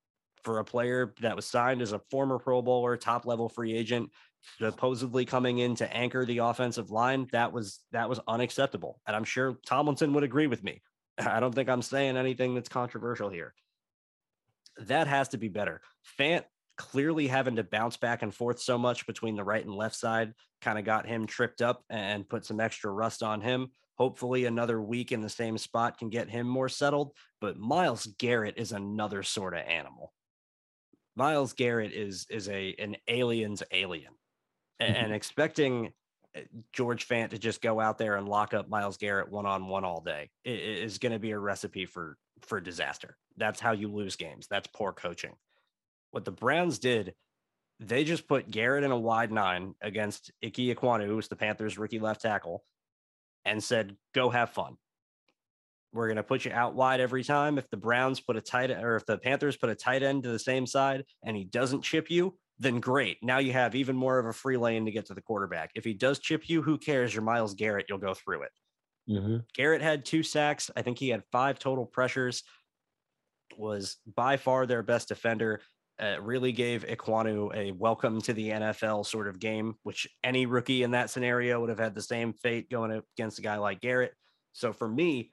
for 0.44 0.58
a 0.58 0.64
player 0.64 1.14
that 1.20 1.36
was 1.36 1.46
signed 1.46 1.82
as 1.82 1.92
a 1.92 1.98
former 2.10 2.38
Pro 2.38 2.62
Bowler, 2.62 2.96
top 2.96 3.26
level 3.26 3.48
free 3.48 3.74
agent, 3.74 4.10
supposedly 4.58 5.24
coming 5.24 5.58
in 5.58 5.74
to 5.76 5.96
anchor 5.96 6.24
the 6.24 6.38
offensive 6.38 6.90
line. 6.90 7.26
That 7.32 7.52
was 7.52 7.80
that 7.92 8.08
was 8.08 8.20
unacceptable, 8.28 9.00
and 9.06 9.16
I'm 9.16 9.24
sure 9.24 9.58
Tomlinson 9.66 10.12
would 10.12 10.24
agree 10.24 10.46
with 10.46 10.62
me. 10.62 10.82
I 11.18 11.40
don't 11.40 11.54
think 11.54 11.68
I'm 11.68 11.82
saying 11.82 12.16
anything 12.16 12.54
that's 12.54 12.68
controversial 12.68 13.30
here. 13.30 13.54
That 14.78 15.06
has 15.06 15.28
to 15.28 15.38
be 15.38 15.48
better. 15.48 15.80
Fant 16.18 16.44
clearly 16.76 17.28
having 17.28 17.56
to 17.56 17.64
bounce 17.64 17.96
back 17.96 18.22
and 18.22 18.34
forth 18.34 18.60
so 18.60 18.76
much 18.76 19.06
between 19.06 19.36
the 19.36 19.44
right 19.44 19.64
and 19.64 19.74
left 19.74 19.94
side 19.94 20.32
kind 20.60 20.78
of 20.78 20.84
got 20.84 21.06
him 21.06 21.26
tripped 21.26 21.62
up 21.62 21.84
and 21.88 22.28
put 22.28 22.44
some 22.44 22.60
extra 22.60 22.90
rust 22.90 23.22
on 23.22 23.40
him. 23.40 23.70
Hopefully, 23.96 24.44
another 24.44 24.80
week 24.82 25.12
in 25.12 25.20
the 25.20 25.28
same 25.28 25.56
spot 25.56 25.98
can 25.98 26.08
get 26.08 26.28
him 26.28 26.48
more 26.48 26.68
settled. 26.68 27.12
But 27.40 27.58
Myles 27.58 28.06
Garrett 28.18 28.54
is 28.56 28.72
another 28.72 29.22
sort 29.22 29.54
of 29.54 29.60
animal. 29.60 30.12
Myles 31.16 31.52
Garrett 31.52 31.92
is 31.92 32.26
is 32.30 32.48
a 32.48 32.74
an 32.78 32.96
alien's 33.08 33.62
alien, 33.70 34.12
and, 34.80 34.96
and 34.96 35.12
expecting 35.12 35.92
eh, 36.34 36.42
George 36.72 37.06
Fant 37.08 37.30
to 37.30 37.38
just 37.38 37.62
go 37.62 37.80
out 37.80 37.98
there 37.98 38.16
and 38.16 38.28
lock 38.28 38.54
up 38.54 38.68
Myles 38.68 38.96
Garrett 38.96 39.30
one 39.30 39.46
on 39.46 39.68
one 39.68 39.84
all 39.84 40.00
day 40.00 40.30
is 40.44 40.98
going 40.98 41.12
to 41.12 41.18
be 41.18 41.30
a 41.30 41.38
recipe 41.38 41.86
for 41.86 42.16
for 42.42 42.60
disaster. 42.60 43.16
That's 43.36 43.60
how 43.60 43.72
you 43.72 43.88
lose 43.88 44.16
games. 44.16 44.46
That's 44.48 44.68
poor 44.68 44.92
coaching. 44.92 45.34
What 46.10 46.24
the 46.24 46.32
Browns 46.32 46.78
did, 46.78 47.14
they 47.80 48.04
just 48.04 48.28
put 48.28 48.50
Garrett 48.50 48.84
in 48.84 48.90
a 48.90 48.98
wide 48.98 49.32
nine 49.32 49.74
against 49.80 50.30
Ike 50.44 50.54
Ekwonu, 50.54 51.06
who's 51.06 51.28
the 51.28 51.36
Panthers' 51.36 51.78
rookie 51.78 51.98
left 51.98 52.22
tackle, 52.22 52.64
and 53.44 53.62
said, 53.62 53.96
"Go 54.14 54.30
have 54.30 54.50
fun." 54.50 54.76
We're 55.94 56.08
going 56.08 56.16
to 56.16 56.24
put 56.24 56.44
you 56.44 56.50
out 56.50 56.74
wide 56.74 57.00
every 57.00 57.22
time. 57.22 57.56
If 57.56 57.70
the 57.70 57.76
Browns 57.76 58.20
put 58.20 58.36
a 58.36 58.40
tight 58.40 58.72
or 58.72 58.96
if 58.96 59.06
the 59.06 59.16
Panthers 59.16 59.56
put 59.56 59.70
a 59.70 59.76
tight 59.76 60.02
end 60.02 60.24
to 60.24 60.28
the 60.28 60.38
same 60.40 60.66
side 60.66 61.04
and 61.24 61.36
he 61.36 61.44
doesn't 61.44 61.82
chip 61.82 62.10
you, 62.10 62.36
then 62.58 62.80
great. 62.80 63.18
Now 63.22 63.38
you 63.38 63.52
have 63.52 63.76
even 63.76 63.96
more 63.96 64.18
of 64.18 64.26
a 64.26 64.32
free 64.32 64.56
lane 64.56 64.84
to 64.86 64.90
get 64.90 65.06
to 65.06 65.14
the 65.14 65.22
quarterback. 65.22 65.70
If 65.76 65.84
he 65.84 65.94
does 65.94 66.18
chip 66.18 66.48
you, 66.48 66.62
who 66.62 66.78
cares? 66.78 67.14
You're 67.14 67.22
Myles 67.22 67.54
Garrett. 67.54 67.86
You'll 67.88 67.98
go 67.98 68.12
through 68.12 68.42
it. 68.42 68.50
Mm-hmm. 69.08 69.36
Garrett 69.54 69.82
had 69.82 70.04
two 70.04 70.24
sacks. 70.24 70.70
I 70.76 70.82
think 70.82 70.98
he 70.98 71.08
had 71.10 71.22
five 71.30 71.58
total 71.58 71.86
pressures. 71.86 72.42
Was 73.56 73.98
by 74.16 74.36
far 74.36 74.66
their 74.66 74.82
best 74.82 75.08
defender. 75.08 75.60
Uh, 76.00 76.16
really 76.20 76.50
gave 76.50 76.84
Ekwonu 76.84 77.54
a 77.54 77.70
welcome 77.70 78.20
to 78.22 78.32
the 78.32 78.50
NFL 78.50 79.06
sort 79.06 79.28
of 79.28 79.38
game, 79.38 79.76
which 79.84 80.08
any 80.24 80.44
rookie 80.44 80.82
in 80.82 80.90
that 80.90 81.08
scenario 81.08 81.60
would 81.60 81.68
have 81.68 81.78
had 81.78 81.94
the 81.94 82.02
same 82.02 82.32
fate 82.32 82.68
going 82.68 83.00
against 83.16 83.38
a 83.38 83.42
guy 83.42 83.58
like 83.58 83.80
Garrett. 83.80 84.12
So 84.54 84.72
for 84.72 84.88
me, 84.88 85.32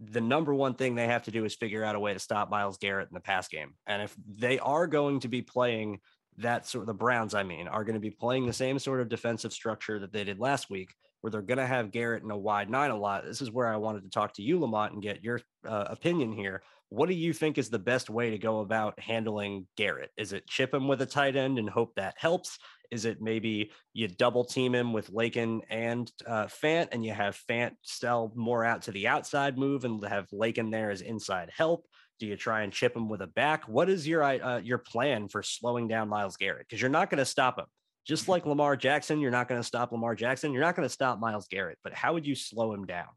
the 0.00 0.20
number 0.20 0.54
one 0.54 0.74
thing 0.74 0.94
they 0.94 1.06
have 1.06 1.24
to 1.24 1.30
do 1.30 1.44
is 1.44 1.54
figure 1.54 1.84
out 1.84 1.96
a 1.96 2.00
way 2.00 2.12
to 2.12 2.20
stop 2.20 2.50
Myles 2.50 2.78
Garrett 2.78 3.08
in 3.08 3.14
the 3.14 3.20
pass 3.20 3.48
game. 3.48 3.74
And 3.86 4.02
if 4.02 4.14
they 4.36 4.58
are 4.58 4.86
going 4.86 5.20
to 5.20 5.28
be 5.28 5.42
playing 5.42 6.00
that 6.38 6.66
sort 6.66 6.82
of 6.82 6.86
the 6.86 6.94
Browns, 6.94 7.34
I 7.34 7.42
mean, 7.42 7.66
are 7.66 7.82
going 7.82 7.94
to 7.94 8.00
be 8.00 8.10
playing 8.10 8.46
the 8.46 8.52
same 8.52 8.78
sort 8.78 9.00
of 9.00 9.08
defensive 9.08 9.52
structure 9.52 9.98
that 9.98 10.12
they 10.12 10.22
did 10.22 10.38
last 10.38 10.70
week, 10.70 10.94
where 11.20 11.32
they're 11.32 11.42
going 11.42 11.58
to 11.58 11.66
have 11.66 11.90
Garrett 11.90 12.22
in 12.22 12.30
a 12.30 12.38
wide 12.38 12.70
nine 12.70 12.92
a 12.92 12.96
lot. 12.96 13.24
This 13.24 13.42
is 13.42 13.50
where 13.50 13.66
I 13.66 13.76
wanted 13.76 14.04
to 14.04 14.10
talk 14.10 14.34
to 14.34 14.42
you, 14.42 14.60
LaMont, 14.60 14.92
and 14.92 15.02
get 15.02 15.24
your 15.24 15.40
uh, 15.66 15.86
opinion 15.88 16.32
here. 16.32 16.62
What 16.90 17.08
do 17.08 17.14
you 17.14 17.32
think 17.32 17.58
is 17.58 17.68
the 17.68 17.78
best 17.78 18.08
way 18.08 18.30
to 18.30 18.38
go 18.38 18.60
about 18.60 18.98
handling 19.00 19.66
Garrett? 19.76 20.10
Is 20.16 20.32
it 20.32 20.46
chip 20.46 20.72
him 20.72 20.86
with 20.86 21.02
a 21.02 21.06
tight 21.06 21.34
end 21.34 21.58
and 21.58 21.68
hope 21.68 21.96
that 21.96 22.14
helps? 22.16 22.58
Is 22.90 23.04
it 23.04 23.20
maybe 23.20 23.70
you 23.92 24.08
double 24.08 24.44
team 24.44 24.74
him 24.74 24.92
with 24.92 25.12
Laken 25.12 25.60
and 25.68 26.10
uh, 26.26 26.46
Fant, 26.46 26.88
and 26.92 27.04
you 27.04 27.12
have 27.12 27.38
Fant 27.48 27.72
sell 27.82 28.32
more 28.34 28.64
out 28.64 28.82
to 28.82 28.92
the 28.92 29.08
outside 29.08 29.58
move 29.58 29.84
and 29.84 30.02
have 30.06 30.28
Laken 30.30 30.70
there 30.70 30.90
as 30.90 31.00
inside 31.00 31.50
help? 31.54 31.86
Do 32.18 32.26
you 32.26 32.36
try 32.36 32.62
and 32.62 32.72
chip 32.72 32.96
him 32.96 33.08
with 33.08 33.20
a 33.20 33.26
back? 33.26 33.68
What 33.68 33.88
is 33.88 34.08
your 34.08 34.22
uh, 34.24 34.58
your 34.58 34.78
plan 34.78 35.28
for 35.28 35.42
slowing 35.42 35.86
down 35.86 36.08
Myles 36.08 36.36
Garrett? 36.36 36.66
Because 36.68 36.80
you're 36.80 36.90
not 36.90 37.10
going 37.10 37.18
to 37.18 37.24
stop 37.24 37.58
him. 37.58 37.66
Just 38.06 38.26
like 38.26 38.46
Lamar 38.46 38.74
Jackson, 38.74 39.20
you're 39.20 39.30
not 39.30 39.48
going 39.48 39.60
to 39.60 39.66
stop 39.66 39.92
Lamar 39.92 40.14
Jackson. 40.14 40.52
You're 40.52 40.62
not 40.62 40.74
going 40.74 40.88
to 40.88 40.92
stop 40.92 41.20
Myles 41.20 41.46
Garrett. 41.46 41.78
But 41.84 41.92
how 41.92 42.14
would 42.14 42.26
you 42.26 42.34
slow 42.34 42.72
him 42.72 42.86
down? 42.86 43.08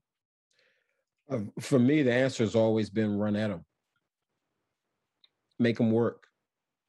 Uh, 1.31 1.39
for 1.61 1.79
me, 1.79 2.03
the 2.03 2.13
answer 2.13 2.43
has 2.43 2.55
always 2.55 2.89
been 2.89 3.17
run 3.17 3.37
at 3.37 3.51
him, 3.51 3.63
make 5.57 5.79
him 5.79 5.91
work. 5.91 6.27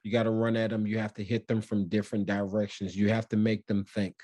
You 0.03 0.13
got 0.13 0.25
to 0.25 0.31
run 0.31 0.57
at 0.57 0.71
them. 0.71 0.87
You 0.87 0.99
have 0.99 1.15
to 1.15 1.25
hit 1.25 1.47
them 1.47 1.61
from 1.61 1.89
different 1.89 2.27
directions. 2.27 2.97
You 2.97 3.09
have 3.11 3.29
to 3.29 3.37
make 3.37 3.67
them 3.67 3.85
think. 3.85 4.15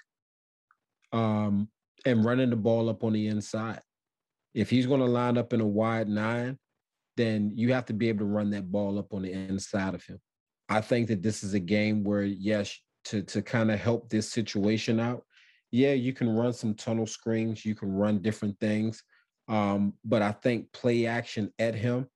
Um, 1.13 1.69
and 2.05 2.25
running 2.25 2.51
the 2.51 2.57
ball 2.57 2.89
up 2.89 3.05
on 3.05 3.13
the 3.13 3.29
inside. 3.29 3.81
If 4.55 4.71
he's 4.71 4.87
going 4.87 5.01
to 5.01 5.07
line 5.07 5.39
up 5.39 5.53
in 5.53 5.61
a 5.61 5.67
wide 5.67 6.09
nine, 6.09 6.59
then 7.17 7.53
you 7.55 7.73
have 7.73 7.87
to 7.87 7.93
be 7.93 8.09
able 8.09 8.21
to 8.21 8.25
run 8.27 8.51
that 8.51 8.71
ball 8.71 8.99
up 8.99 9.13
on 9.13 9.23
the 9.23 9.33
inside 9.33 9.95
of 9.95 10.05
him. 10.05 10.19
I 10.69 10.81
think 10.81 11.09
that 11.09 11.23
this 11.23 11.43
is 11.43 11.55
a 11.55 11.61
game 11.61 12.05
where, 12.05 12.25
yes, 12.25 12.79
to, 13.07 13.23
to 13.23 13.43
kind 13.43 13.71
of 13.71 13.81
help 13.81 14.09
this 14.09 14.31
situation 14.31 15.01
out, 15.01 15.25
yeah, 15.71 15.93
you 15.93 16.13
can 16.13 16.35
run 16.35 16.53
some 16.53 16.75
tunnel 16.75 17.07
screens, 17.07 17.65
you 17.65 17.75
can 17.75 17.91
run 17.93 18.21
different 18.21 18.59
things. 18.61 19.03
Um, 19.49 19.95
but 20.05 20.23
I 20.23 20.33
think 20.33 20.73
play 20.73 21.07
action 21.07 21.53
at 21.59 21.75
him, 21.75 22.07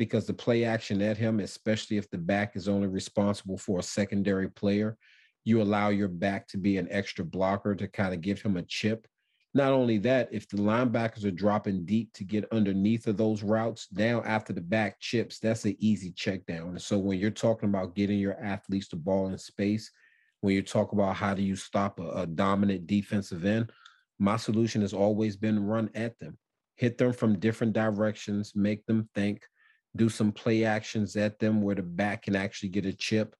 because 0.00 0.24
the 0.24 0.32
play 0.32 0.64
action 0.64 1.02
at 1.02 1.18
him, 1.18 1.40
especially 1.40 1.98
if 1.98 2.08
the 2.08 2.16
back 2.16 2.56
is 2.56 2.68
only 2.68 2.88
responsible 2.88 3.58
for 3.58 3.80
a 3.80 3.82
secondary 3.82 4.48
player, 4.48 4.96
you 5.44 5.60
allow 5.60 5.90
your 5.90 6.08
back 6.08 6.48
to 6.48 6.56
be 6.56 6.78
an 6.78 6.88
extra 6.90 7.22
blocker 7.22 7.74
to 7.74 7.86
kind 7.86 8.14
of 8.14 8.22
give 8.22 8.40
him 8.40 8.56
a 8.56 8.62
chip. 8.62 9.06
Not 9.52 9.74
only 9.74 9.98
that, 9.98 10.30
if 10.32 10.48
the 10.48 10.56
linebackers 10.56 11.26
are 11.26 11.30
dropping 11.30 11.84
deep 11.84 12.14
to 12.14 12.24
get 12.24 12.50
underneath 12.50 13.08
of 13.08 13.18
those 13.18 13.42
routes 13.42 13.88
down 13.88 14.24
after 14.24 14.54
the 14.54 14.62
back 14.62 14.98
chips, 15.00 15.38
that's 15.38 15.66
an 15.66 15.76
easy 15.80 16.12
check 16.12 16.46
down. 16.46 16.70
And 16.70 16.80
so 16.80 16.96
when 16.96 17.18
you're 17.18 17.30
talking 17.30 17.68
about 17.68 17.94
getting 17.94 18.18
your 18.18 18.42
athletes 18.42 18.88
the 18.88 18.96
ball 18.96 19.26
in 19.26 19.36
space, 19.36 19.90
when 20.40 20.54
you 20.54 20.62
talk 20.62 20.92
about 20.92 21.14
how 21.14 21.34
do 21.34 21.42
you 21.42 21.56
stop 21.56 22.00
a, 22.00 22.08
a 22.22 22.26
dominant 22.26 22.86
defensive 22.86 23.44
end, 23.44 23.70
my 24.18 24.38
solution 24.38 24.80
has 24.80 24.94
always 24.94 25.36
been 25.36 25.62
run 25.62 25.90
at 25.94 26.18
them, 26.20 26.38
hit 26.76 26.96
them 26.96 27.12
from 27.12 27.38
different 27.38 27.74
directions, 27.74 28.52
make 28.56 28.86
them 28.86 29.06
think, 29.14 29.42
do 29.96 30.08
some 30.08 30.32
play 30.32 30.64
actions 30.64 31.16
at 31.16 31.38
them 31.38 31.62
where 31.62 31.74
the 31.74 31.82
back 31.82 32.22
can 32.22 32.36
actually 32.36 32.68
get 32.68 32.86
a 32.86 32.92
chip 32.92 33.34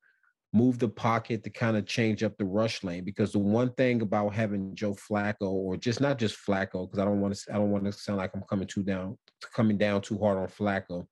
move 0.53 0.79
the 0.79 0.89
pocket 0.89 1.45
to 1.45 1.51
kind 1.51 1.77
of 1.77 1.87
change 1.87 2.23
up 2.23 2.37
the 2.37 2.45
rush 2.45 2.83
lane. 2.83 3.05
Because 3.05 3.33
the 3.33 3.39
one 3.39 3.73
thing 3.75 4.03
about 4.03 4.35
having 4.35 4.75
Joe 4.75 4.95
Flacco, 4.95 5.43
or 5.43 5.77
just 5.77 6.01
not 6.01 6.19
just 6.19 6.37
Flacco, 6.45 6.87
because 6.87 6.99
I 6.99 7.05
don't 7.05 7.21
want 7.21 7.35
to 7.35 7.55
I 7.55 7.57
don't 7.57 7.71
want 7.71 7.85
to 7.85 7.93
sound 7.93 8.19
like 8.19 8.33
I'm 8.35 8.43
coming 8.43 8.67
too 8.67 8.83
down 8.83 9.17
coming 9.55 9.79
down 9.79 10.03
too 10.03 10.19
hard 10.19 10.39
on 10.39 10.49
Flacco. 10.49 11.07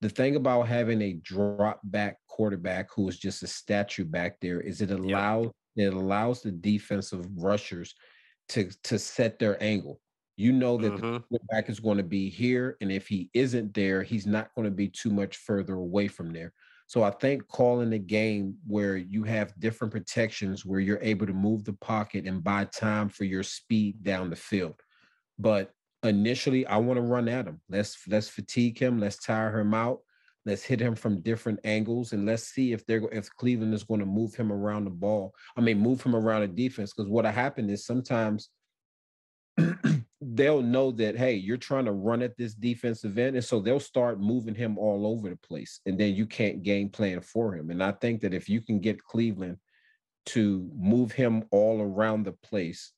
The 0.00 0.08
thing 0.08 0.36
about 0.36 0.68
having 0.68 1.00
a 1.02 1.14
drop 1.14 1.80
back 1.84 2.18
quarterback 2.28 2.88
who 2.94 3.08
is 3.08 3.18
just 3.18 3.42
a 3.42 3.46
statue 3.46 4.04
back 4.04 4.38
there 4.40 4.60
is 4.60 4.80
it 4.80 4.90
allows 4.90 5.50
yep. 5.76 5.92
it 5.92 5.94
allows 5.94 6.42
the 6.42 6.50
defensive 6.50 7.26
rushers 7.36 7.94
to 8.50 8.70
to 8.84 8.98
set 8.98 9.38
their 9.38 9.62
angle. 9.62 10.00
You 10.36 10.52
know 10.52 10.76
that 10.78 10.92
mm-hmm. 10.92 11.12
the 11.12 11.20
quarterback 11.20 11.70
is 11.70 11.80
going 11.80 11.98
to 11.98 12.04
be 12.04 12.28
here, 12.28 12.76
and 12.80 12.90
if 12.90 13.06
he 13.06 13.30
isn't 13.34 13.72
there, 13.74 14.02
he's 14.02 14.26
not 14.26 14.52
going 14.54 14.64
to 14.64 14.74
be 14.74 14.88
too 14.88 15.10
much 15.10 15.36
further 15.36 15.74
away 15.74 16.08
from 16.08 16.32
there. 16.32 16.52
So 16.86 17.02
I 17.02 17.10
think 17.10 17.46
calling 17.48 17.92
a 17.92 17.98
game 17.98 18.56
where 18.66 18.96
you 18.96 19.22
have 19.24 19.58
different 19.58 19.92
protections 19.92 20.66
where 20.66 20.80
you're 20.80 21.02
able 21.02 21.26
to 21.26 21.32
move 21.32 21.64
the 21.64 21.72
pocket 21.72 22.26
and 22.26 22.44
buy 22.44 22.64
time 22.66 23.08
for 23.08 23.24
your 23.24 23.42
speed 23.42 24.02
down 24.02 24.28
the 24.28 24.36
field. 24.36 24.74
But 25.38 25.70
initially, 26.02 26.66
I 26.66 26.76
want 26.76 26.98
to 26.98 27.02
run 27.02 27.28
at 27.28 27.46
him. 27.46 27.60
Let's 27.68 27.96
let's 28.06 28.28
fatigue 28.28 28.78
him. 28.78 28.98
Let's 28.98 29.24
tire 29.24 29.58
him 29.58 29.72
out. 29.72 30.00
Let's 30.46 30.62
hit 30.62 30.78
him 30.78 30.94
from 30.94 31.22
different 31.22 31.60
angles 31.64 32.12
and 32.12 32.26
let's 32.26 32.42
see 32.42 32.72
if 32.72 32.84
they're 32.84 33.08
if 33.10 33.30
Cleveland 33.30 33.72
is 33.72 33.82
going 33.84 34.00
to 34.00 34.06
move 34.06 34.34
him 34.34 34.52
around 34.52 34.84
the 34.84 34.90
ball. 34.90 35.32
I 35.56 35.62
mean, 35.62 35.78
move 35.78 36.02
him 36.02 36.14
around 36.14 36.42
the 36.42 36.48
defense 36.48 36.92
because 36.92 37.10
what 37.10 37.24
happened 37.24 37.70
is 37.70 37.86
sometimes 37.86 38.50
they'll 40.34 40.62
know 40.62 40.90
that 40.90 41.16
hey 41.16 41.34
you're 41.34 41.56
trying 41.56 41.84
to 41.84 41.92
run 41.92 42.22
at 42.22 42.36
this 42.36 42.54
defensive 42.54 43.18
end 43.18 43.36
and 43.36 43.44
so 43.44 43.60
they'll 43.60 43.80
start 43.80 44.20
moving 44.20 44.54
him 44.54 44.78
all 44.78 45.06
over 45.06 45.28
the 45.28 45.36
place 45.36 45.80
and 45.86 45.98
then 45.98 46.14
you 46.14 46.26
can't 46.26 46.62
game 46.62 46.88
plan 46.88 47.20
for 47.20 47.54
him. 47.54 47.70
And 47.70 47.82
i 47.82 47.92
think 47.92 48.20
that 48.22 48.34
if 48.34 48.48
you 48.48 48.60
can 48.60 48.80
get 48.80 49.02
cleveland 49.02 49.58
to 50.26 50.70
move 50.74 51.12
him 51.12 51.44
all 51.50 51.80
around 51.80 52.24
the 52.24 52.32
place 52.32 52.92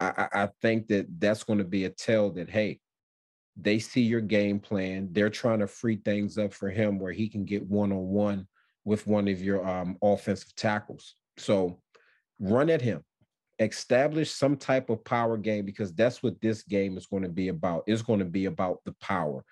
i, 0.00 0.28
I 0.32 0.48
think 0.62 0.88
that 0.88 1.06
that's 1.18 1.44
going 1.44 1.58
to 1.58 1.64
be 1.64 1.84
a 1.84 1.90
tell 1.90 2.30
that 2.32 2.50
hey 2.50 2.80
they 3.60 3.78
see 3.78 4.02
your 4.02 4.20
game 4.20 4.60
plan. 4.60 5.08
They're 5.12 5.30
trying 5.30 5.58
to 5.58 5.66
free 5.66 5.96
things 5.96 6.38
up 6.38 6.52
for 6.54 6.70
him 6.70 6.98
where 6.98 7.12
he 7.12 7.28
can 7.28 7.44
get 7.44 7.66
one-on-one 7.66 8.46
with 8.84 9.06
one 9.06 9.28
of 9.28 9.42
your 9.42 9.66
um, 9.66 9.96
offensive 10.00 10.54
tackles. 10.54 11.14
So 11.36 11.80
run 12.38 12.70
at 12.70 12.80
him 12.80 13.02
establish 13.58 14.30
some 14.30 14.56
type 14.56 14.90
of 14.90 15.04
power 15.04 15.36
game 15.36 15.64
because 15.64 15.92
that's 15.92 16.22
what 16.22 16.40
this 16.40 16.62
game 16.62 16.96
is 16.96 17.06
going 17.06 17.22
to 17.22 17.28
be 17.28 17.48
about. 17.48 17.84
It's 17.86 18.02
going 18.02 18.20
to 18.20 18.24
be 18.24 18.46
about 18.46 18.78
the 18.84 18.94
power. 19.00 19.44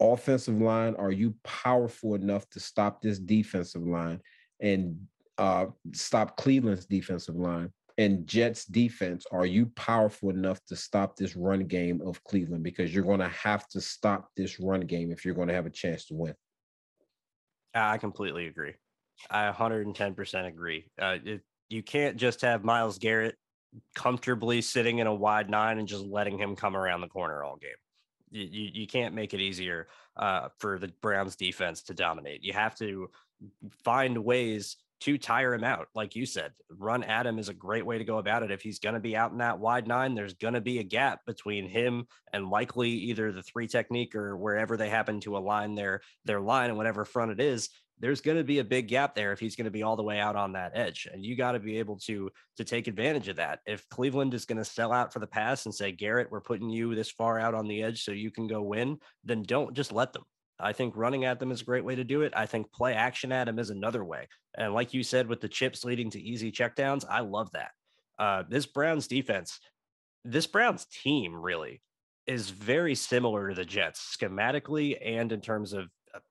Offensive 0.00 0.60
line, 0.60 0.94
are 0.96 1.12
you 1.12 1.34
powerful 1.42 2.14
enough 2.14 2.48
to 2.50 2.60
stop 2.60 3.00
this 3.00 3.18
defensive 3.18 3.86
line 3.86 4.20
and 4.60 4.98
uh, 5.38 5.66
stop 5.92 6.36
Cleveland's 6.36 6.86
defensive 6.86 7.36
line? 7.36 7.72
And 7.98 8.26
Jets 8.26 8.66
defense, 8.66 9.24
are 9.32 9.46
you 9.46 9.66
powerful 9.74 10.28
enough 10.28 10.62
to 10.66 10.76
stop 10.76 11.16
this 11.16 11.34
run 11.34 11.60
game 11.60 12.02
of 12.04 12.22
Cleveland? 12.24 12.62
Because 12.62 12.94
you're 12.94 13.04
going 13.04 13.20
to 13.20 13.28
have 13.28 13.66
to 13.68 13.80
stop 13.80 14.28
this 14.36 14.60
run 14.60 14.80
game 14.80 15.10
if 15.10 15.24
you're 15.24 15.34
going 15.34 15.48
to 15.48 15.54
have 15.54 15.64
a 15.64 15.70
chance 15.70 16.04
to 16.06 16.14
win. 16.14 16.34
I 17.74 17.96
completely 17.96 18.48
agree. 18.48 18.74
I 19.30 19.50
110% 19.50 20.46
agree. 20.46 20.90
Uh, 21.00 21.16
it, 21.24 21.40
you 21.70 21.82
can't 21.82 22.16
just 22.16 22.42
have 22.42 22.64
Myles 22.64 22.98
Garrett 22.98 23.36
comfortably 23.94 24.62
sitting 24.62 24.98
in 24.98 25.06
a 25.06 25.14
wide 25.14 25.50
nine 25.50 25.78
and 25.78 25.88
just 25.88 26.04
letting 26.04 26.38
him 26.38 26.56
come 26.56 26.76
around 26.76 27.00
the 27.00 27.08
corner 27.08 27.44
all 27.44 27.56
game. 27.56 27.70
You, 28.30 28.48
you, 28.50 28.70
you 28.72 28.86
can't 28.86 29.14
make 29.14 29.34
it 29.34 29.40
easier 29.40 29.88
uh, 30.16 30.48
for 30.58 30.78
the 30.78 30.88
Browns 31.00 31.36
defense 31.36 31.82
to 31.84 31.94
dominate. 31.94 32.42
You 32.42 32.52
have 32.52 32.74
to 32.76 33.10
find 33.84 34.18
ways 34.18 34.76
to 34.98 35.18
tire 35.18 35.52
him 35.52 35.64
out. 35.64 35.88
Like 35.94 36.16
you 36.16 36.24
said, 36.24 36.52
run 36.70 37.04
at 37.04 37.26
him 37.26 37.38
is 37.38 37.48
a 37.48 37.54
great 37.54 37.84
way 37.84 37.98
to 37.98 38.04
go 38.04 38.18
about 38.18 38.42
it. 38.42 38.50
If 38.50 38.62
he's 38.62 38.78
going 38.78 38.94
to 38.94 39.00
be 39.00 39.14
out 39.14 39.32
in 39.32 39.38
that 39.38 39.58
wide 39.58 39.86
nine, 39.86 40.14
there's 40.14 40.34
going 40.34 40.54
to 40.54 40.60
be 40.60 40.78
a 40.78 40.84
gap 40.84 41.20
between 41.26 41.68
him 41.68 42.06
and 42.32 42.48
likely 42.48 42.90
either 42.90 43.30
the 43.30 43.42
three 43.42 43.66
technique 43.66 44.14
or 44.14 44.36
wherever 44.36 44.76
they 44.76 44.88
happen 44.88 45.20
to 45.20 45.36
align 45.36 45.74
their 45.74 46.00
their 46.24 46.40
line 46.40 46.70
and 46.70 46.78
whatever 46.78 47.04
front 47.04 47.30
it 47.30 47.40
is 47.40 47.68
there's 47.98 48.20
going 48.20 48.36
to 48.36 48.44
be 48.44 48.58
a 48.58 48.64
big 48.64 48.88
gap 48.88 49.14
there 49.14 49.32
if 49.32 49.40
he's 49.40 49.56
going 49.56 49.64
to 49.64 49.70
be 49.70 49.82
all 49.82 49.96
the 49.96 50.02
way 50.02 50.18
out 50.18 50.36
on 50.36 50.52
that 50.52 50.72
edge 50.74 51.08
and 51.12 51.24
you 51.24 51.36
got 51.36 51.52
to 51.52 51.58
be 51.58 51.78
able 51.78 51.96
to 51.96 52.30
to 52.56 52.64
take 52.64 52.88
advantage 52.88 53.28
of 53.28 53.36
that. 53.36 53.60
If 53.66 53.88
cleveland 53.88 54.34
is 54.34 54.44
going 54.44 54.58
to 54.58 54.64
sell 54.64 54.92
out 54.92 55.12
for 55.12 55.18
the 55.18 55.26
pass 55.26 55.64
and 55.64 55.74
say 55.74 55.92
garrett 55.92 56.30
we're 56.30 56.40
putting 56.40 56.68
you 56.68 56.94
this 56.94 57.10
far 57.10 57.38
out 57.38 57.54
on 57.54 57.68
the 57.68 57.82
edge 57.82 58.02
so 58.02 58.12
you 58.12 58.30
can 58.30 58.46
go 58.46 58.62
win 58.62 58.98
then 59.24 59.42
don't 59.42 59.74
just 59.74 59.92
let 59.92 60.12
them. 60.12 60.24
I 60.58 60.72
think 60.72 60.96
running 60.96 61.24
at 61.24 61.38
them 61.38 61.52
is 61.52 61.60
a 61.60 61.66
great 61.66 61.84
way 61.84 61.94
to 61.96 62.04
do 62.04 62.22
it. 62.22 62.32
I 62.34 62.46
think 62.46 62.72
play 62.72 62.94
action 62.94 63.30
at 63.30 63.44
them 63.44 63.58
is 63.58 63.70
another 63.70 64.04
way. 64.04 64.28
And 64.56 64.72
like 64.72 64.94
you 64.94 65.02
said 65.02 65.28
with 65.28 65.40
the 65.40 65.48
chips 65.48 65.84
leading 65.84 66.10
to 66.10 66.20
easy 66.20 66.52
checkdowns 66.52 67.04
i 67.08 67.20
love 67.20 67.50
that. 67.52 67.70
Uh, 68.18 68.42
this 68.48 68.66
browns 68.66 69.06
defense 69.06 69.58
this 70.24 70.46
browns 70.46 70.86
team 70.86 71.34
really 71.34 71.80
is 72.26 72.50
very 72.50 72.94
similar 72.94 73.48
to 73.48 73.54
the 73.54 73.64
jets 73.64 74.16
schematically 74.20 74.96
and 75.00 75.30
in 75.30 75.40
terms 75.40 75.72
of 75.72 75.88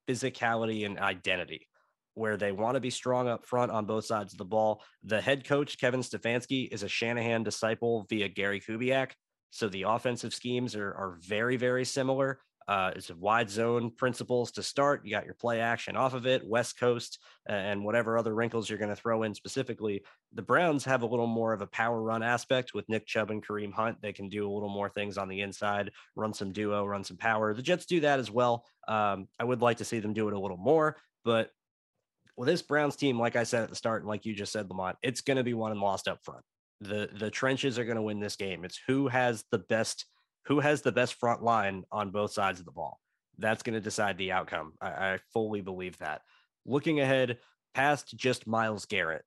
physicality 0.08 0.86
and 0.86 1.00
identity 1.00 1.68
where 2.16 2.38
they 2.38 2.52
want 2.52 2.76
to 2.76 2.80
be 2.80 2.90
strong 2.90 3.28
up 3.28 3.46
front 3.46 3.72
on 3.72 3.86
both 3.86 4.06
sides 4.06 4.34
of 4.34 4.38
the 4.38 4.46
ball. 4.46 4.82
The 5.04 5.22
head 5.22 5.46
coach, 5.46 5.78
Kevin 5.78 6.00
Stefanski, 6.00 6.70
is 6.72 6.82
a 6.82 6.88
Shanahan 6.88 7.44
disciple 7.44 8.06
via 8.10 8.30
Gary 8.30 8.62
Kubiak. 8.62 9.12
So 9.52 9.70
the 9.70 9.84
offensive 9.84 10.34
schemes 10.34 10.76
are, 10.76 10.94
are 10.94 11.18
very, 11.22 11.58
very 11.58 11.86
similar. 11.86 12.40
Uh, 12.68 12.92
it's 12.96 13.10
a 13.12 13.16
wide 13.16 13.50
zone 13.50 13.92
principles 13.92 14.52
to 14.52 14.64
start. 14.64 15.06
You 15.06 15.12
got 15.12 15.26
your 15.26 15.36
play 15.36 15.62
action 15.62 15.96
off 15.96 16.14
of 16.14 16.26
it, 16.26 16.46
West 16.48 16.80
Coast, 16.80 17.20
and 17.46 17.84
whatever 17.86 18.18
other 18.18 18.34
wrinkles 18.34 18.70
you're 18.70 18.80
going 18.80 18.90
to 18.90 18.96
throw 18.96 19.24
in 19.24 19.36
specifically. 19.36 20.04
The 20.34 20.42
Browns 20.42 20.84
have 20.86 21.04
a 21.04 21.06
little 21.06 21.28
more 21.28 21.54
of 21.54 21.62
a 21.62 21.68
power 21.68 22.02
run 22.02 22.24
aspect 22.24 22.74
with 22.74 22.90
Nick 22.90 23.06
Chubb 23.06 23.30
and 23.30 23.46
Kareem 23.46 23.72
Hunt. 23.72 24.02
They 24.02 24.14
can 24.14 24.30
do 24.30 24.50
a 24.50 24.54
little 24.54 24.70
more 24.70 24.90
things 24.90 25.18
on 25.18 25.30
the 25.30 25.42
inside, 25.42 25.92
run 26.16 26.34
some 26.34 26.52
duo, 26.52 26.86
run 26.86 27.04
some 27.04 27.18
power. 27.18 27.54
The 27.54 27.62
Jets 27.62 27.86
do 27.86 28.00
that 28.00 28.20
as 28.20 28.32
well. 28.32 28.66
Um, 28.88 29.28
I 29.40 29.44
would 29.44 29.62
like 29.62 29.78
to 29.78 29.86
see 29.86 30.00
them 30.00 30.14
do 30.14 30.28
it 30.28 30.34
a 30.34 30.40
little 30.40 30.58
more, 30.58 30.98
but 31.24 31.52
well, 32.36 32.46
this 32.46 32.62
Browns 32.62 32.96
team, 32.96 33.20
like 33.20 33.36
I 33.36 33.44
said 33.44 33.64
at 33.64 33.70
the 33.70 33.76
start, 33.76 34.02
and 34.02 34.10
like 34.10 34.26
you 34.26 34.34
just 34.34 34.52
said, 34.52 34.68
LaMont, 34.68 34.96
it's 35.02 35.22
going 35.22 35.38
to 35.38 35.44
be 35.44 35.54
won 35.54 35.72
and 35.72 35.80
lost 35.80 36.08
up 36.08 36.20
front. 36.24 36.44
The 36.82 37.10
the 37.18 37.30
trenches 37.30 37.80
are 37.80 37.86
going 37.86 37.96
to 37.96 38.02
win 38.02 38.20
this 38.20 38.36
game. 38.36 38.66
It's 38.66 38.80
who 38.88 39.08
has 39.08 39.46
the 39.52 39.60
best 39.60 40.06
who 40.48 40.60
has 40.60 40.82
the 40.82 40.92
best 40.92 41.16
front 41.16 41.44
line 41.44 41.84
on 41.92 42.12
both 42.12 42.32
sides 42.32 42.60
of 42.60 42.66
the 42.66 42.72
ball. 42.72 43.00
That's 43.38 43.64
going 43.64 43.74
to 43.74 43.82
decide 43.82 44.18
the 44.18 44.32
outcome. 44.32 44.74
I, 44.82 44.88
I 44.88 45.20
fully 45.34 45.62
believe 45.62 45.98
that. 45.98 46.22
Looking 46.66 47.00
ahead 47.00 47.40
past 47.74 48.16
just 48.16 48.48
Myles 48.48 48.86
Garrett 48.86 49.24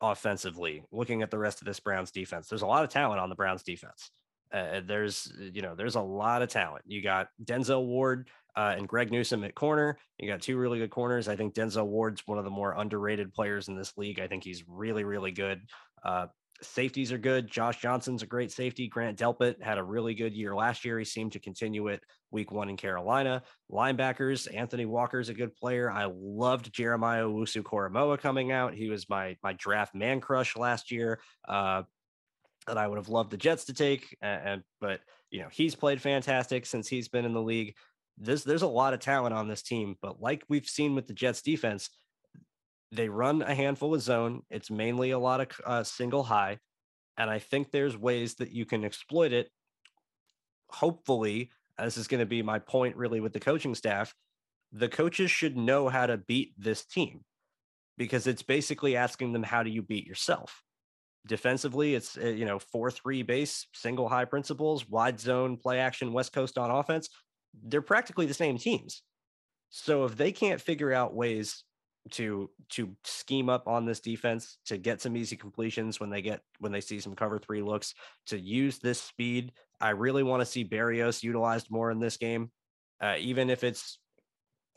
offensively, 0.00 0.82
looking 0.90 1.22
at 1.22 1.30
the 1.30 1.38
rest 1.38 1.60
of 1.60 1.66
this 1.66 1.80
Browns 1.80 2.10
defense, 2.10 2.48
there's 2.48 2.62
a 2.62 2.66
lot 2.66 2.84
of 2.84 2.90
talent 2.90 3.20
on 3.20 3.28
the 3.28 3.36
Browns 3.36 3.62
defense. 3.62 4.10
Uh, 4.52 4.80
there's, 4.84 5.32
you 5.52 5.62
know, 5.62 5.74
there's 5.74 5.96
a 5.96 6.00
lot 6.00 6.42
of 6.42 6.48
talent. 6.48 6.84
You 6.86 7.02
got 7.02 7.28
Denzel 7.44 7.84
Ward 7.84 8.28
uh, 8.56 8.74
and 8.76 8.88
Greg 8.88 9.10
Newsome 9.10 9.44
at 9.44 9.54
corner. 9.54 9.98
You 10.18 10.28
got 10.28 10.40
two 10.40 10.56
really 10.56 10.78
good 10.78 10.90
corners. 10.90 11.28
I 11.28 11.36
think 11.36 11.54
Denzel 11.54 11.86
Ward's 11.86 12.22
one 12.26 12.38
of 12.38 12.44
the 12.44 12.50
more 12.50 12.72
underrated 12.72 13.34
players 13.34 13.68
in 13.68 13.76
this 13.76 13.96
league. 13.96 14.20
I 14.20 14.28
think 14.28 14.44
he's 14.44 14.64
really, 14.68 15.04
really 15.04 15.32
good. 15.32 15.62
Uh, 16.04 16.26
safeties 16.62 17.12
are 17.12 17.18
good. 17.18 17.50
Josh 17.50 17.80
Johnson's 17.80 18.22
a 18.22 18.26
great 18.26 18.50
safety. 18.50 18.88
Grant 18.88 19.18
Delpit 19.18 19.62
had 19.62 19.78
a 19.78 19.82
really 19.82 20.14
good 20.14 20.34
year 20.34 20.54
last 20.54 20.84
year. 20.84 20.98
He 20.98 21.04
seemed 21.04 21.32
to 21.32 21.38
continue 21.38 21.88
it 21.88 22.02
week 22.30 22.50
one 22.50 22.68
in 22.68 22.76
Carolina. 22.76 23.42
Linebackers, 23.70 24.52
Anthony 24.54 24.86
Walker's 24.86 25.28
a 25.28 25.34
good 25.34 25.54
player. 25.54 25.90
I 25.90 26.10
loved 26.12 26.72
Jeremiah 26.72 27.24
Owusu 27.24 27.62
Koramoah 27.62 28.18
coming 28.18 28.52
out. 28.52 28.74
He 28.74 28.88
was 28.88 29.08
my 29.08 29.36
my 29.42 29.52
draft 29.54 29.94
man 29.94 30.20
crush 30.20 30.56
last 30.56 30.90
year. 30.90 31.20
Uh, 31.46 31.82
that 32.66 32.78
I 32.78 32.88
would 32.88 32.98
have 32.98 33.08
loved 33.08 33.30
the 33.30 33.36
Jets 33.36 33.66
to 33.66 33.74
take, 33.74 34.16
and 34.20 34.62
but 34.80 35.00
you 35.30 35.40
know 35.40 35.48
he's 35.50 35.74
played 35.74 36.02
fantastic 36.02 36.66
since 36.66 36.88
he's 36.88 37.08
been 37.08 37.24
in 37.24 37.32
the 37.32 37.42
league. 37.42 37.74
This 38.18 38.44
there's 38.44 38.62
a 38.62 38.66
lot 38.66 38.94
of 38.94 39.00
talent 39.00 39.34
on 39.34 39.48
this 39.48 39.62
team, 39.62 39.96
but 40.02 40.20
like 40.20 40.42
we've 40.48 40.66
seen 40.66 40.94
with 40.94 41.06
the 41.06 41.14
Jets 41.14 41.42
defense, 41.42 41.90
they 42.96 43.08
run 43.08 43.42
a 43.42 43.54
handful 43.54 43.94
of 43.94 44.02
zone. 44.02 44.42
It's 44.50 44.70
mainly 44.70 45.10
a 45.10 45.18
lot 45.18 45.40
of 45.40 45.48
uh, 45.64 45.82
single 45.84 46.24
high, 46.24 46.58
and 47.16 47.30
I 47.30 47.38
think 47.38 47.70
there's 47.70 47.96
ways 47.96 48.36
that 48.36 48.52
you 48.52 48.64
can 48.64 48.84
exploit 48.84 49.32
it. 49.32 49.50
Hopefully, 50.70 51.50
this 51.78 51.96
is 51.96 52.08
going 52.08 52.20
to 52.20 52.26
be 52.26 52.42
my 52.42 52.58
point 52.58 52.96
really 52.96 53.20
with 53.20 53.32
the 53.32 53.40
coaching 53.40 53.74
staff. 53.74 54.14
The 54.72 54.88
coaches 54.88 55.30
should 55.30 55.56
know 55.56 55.88
how 55.88 56.06
to 56.06 56.16
beat 56.16 56.52
this 56.58 56.84
team 56.84 57.20
because 57.96 58.26
it's 58.26 58.42
basically 58.42 58.96
asking 58.96 59.32
them 59.32 59.42
how 59.42 59.62
do 59.62 59.70
you 59.70 59.82
beat 59.82 60.06
yourself 60.06 60.62
defensively 61.26 61.94
it's 61.94 62.16
eh, 62.16 62.30
you 62.30 62.44
know 62.44 62.58
4-3 62.58 63.26
base 63.26 63.66
single 63.74 64.08
high 64.08 64.24
principles 64.24 64.88
wide 64.88 65.18
zone 65.18 65.56
play 65.56 65.78
action 65.78 66.12
west 66.12 66.32
coast 66.32 66.56
on 66.56 66.70
offense 66.70 67.08
they're 67.64 67.82
practically 67.82 68.26
the 68.26 68.34
same 68.34 68.58
teams 68.58 69.02
so 69.70 70.04
if 70.04 70.16
they 70.16 70.30
can't 70.30 70.60
figure 70.60 70.92
out 70.92 71.14
ways 71.14 71.64
to 72.12 72.50
to 72.70 72.94
scheme 73.04 73.48
up 73.48 73.66
on 73.66 73.84
this 73.84 74.00
defense 74.00 74.58
to 74.66 74.78
get 74.78 75.00
some 75.00 75.16
easy 75.16 75.36
completions 75.36 76.00
when 76.00 76.10
they 76.10 76.22
get 76.22 76.40
when 76.58 76.72
they 76.72 76.80
see 76.80 77.00
some 77.00 77.14
cover 77.14 77.38
three 77.38 77.62
looks 77.62 77.94
to 78.26 78.38
use 78.38 78.78
this 78.78 79.00
speed. 79.00 79.52
I 79.80 79.90
really 79.90 80.22
want 80.22 80.40
to 80.40 80.46
see 80.46 80.64
Barrios 80.64 81.22
utilized 81.22 81.70
more 81.70 81.90
in 81.90 82.00
this 82.00 82.16
game 82.16 82.50
uh, 83.00 83.16
even 83.18 83.50
if 83.50 83.64
it's 83.64 83.98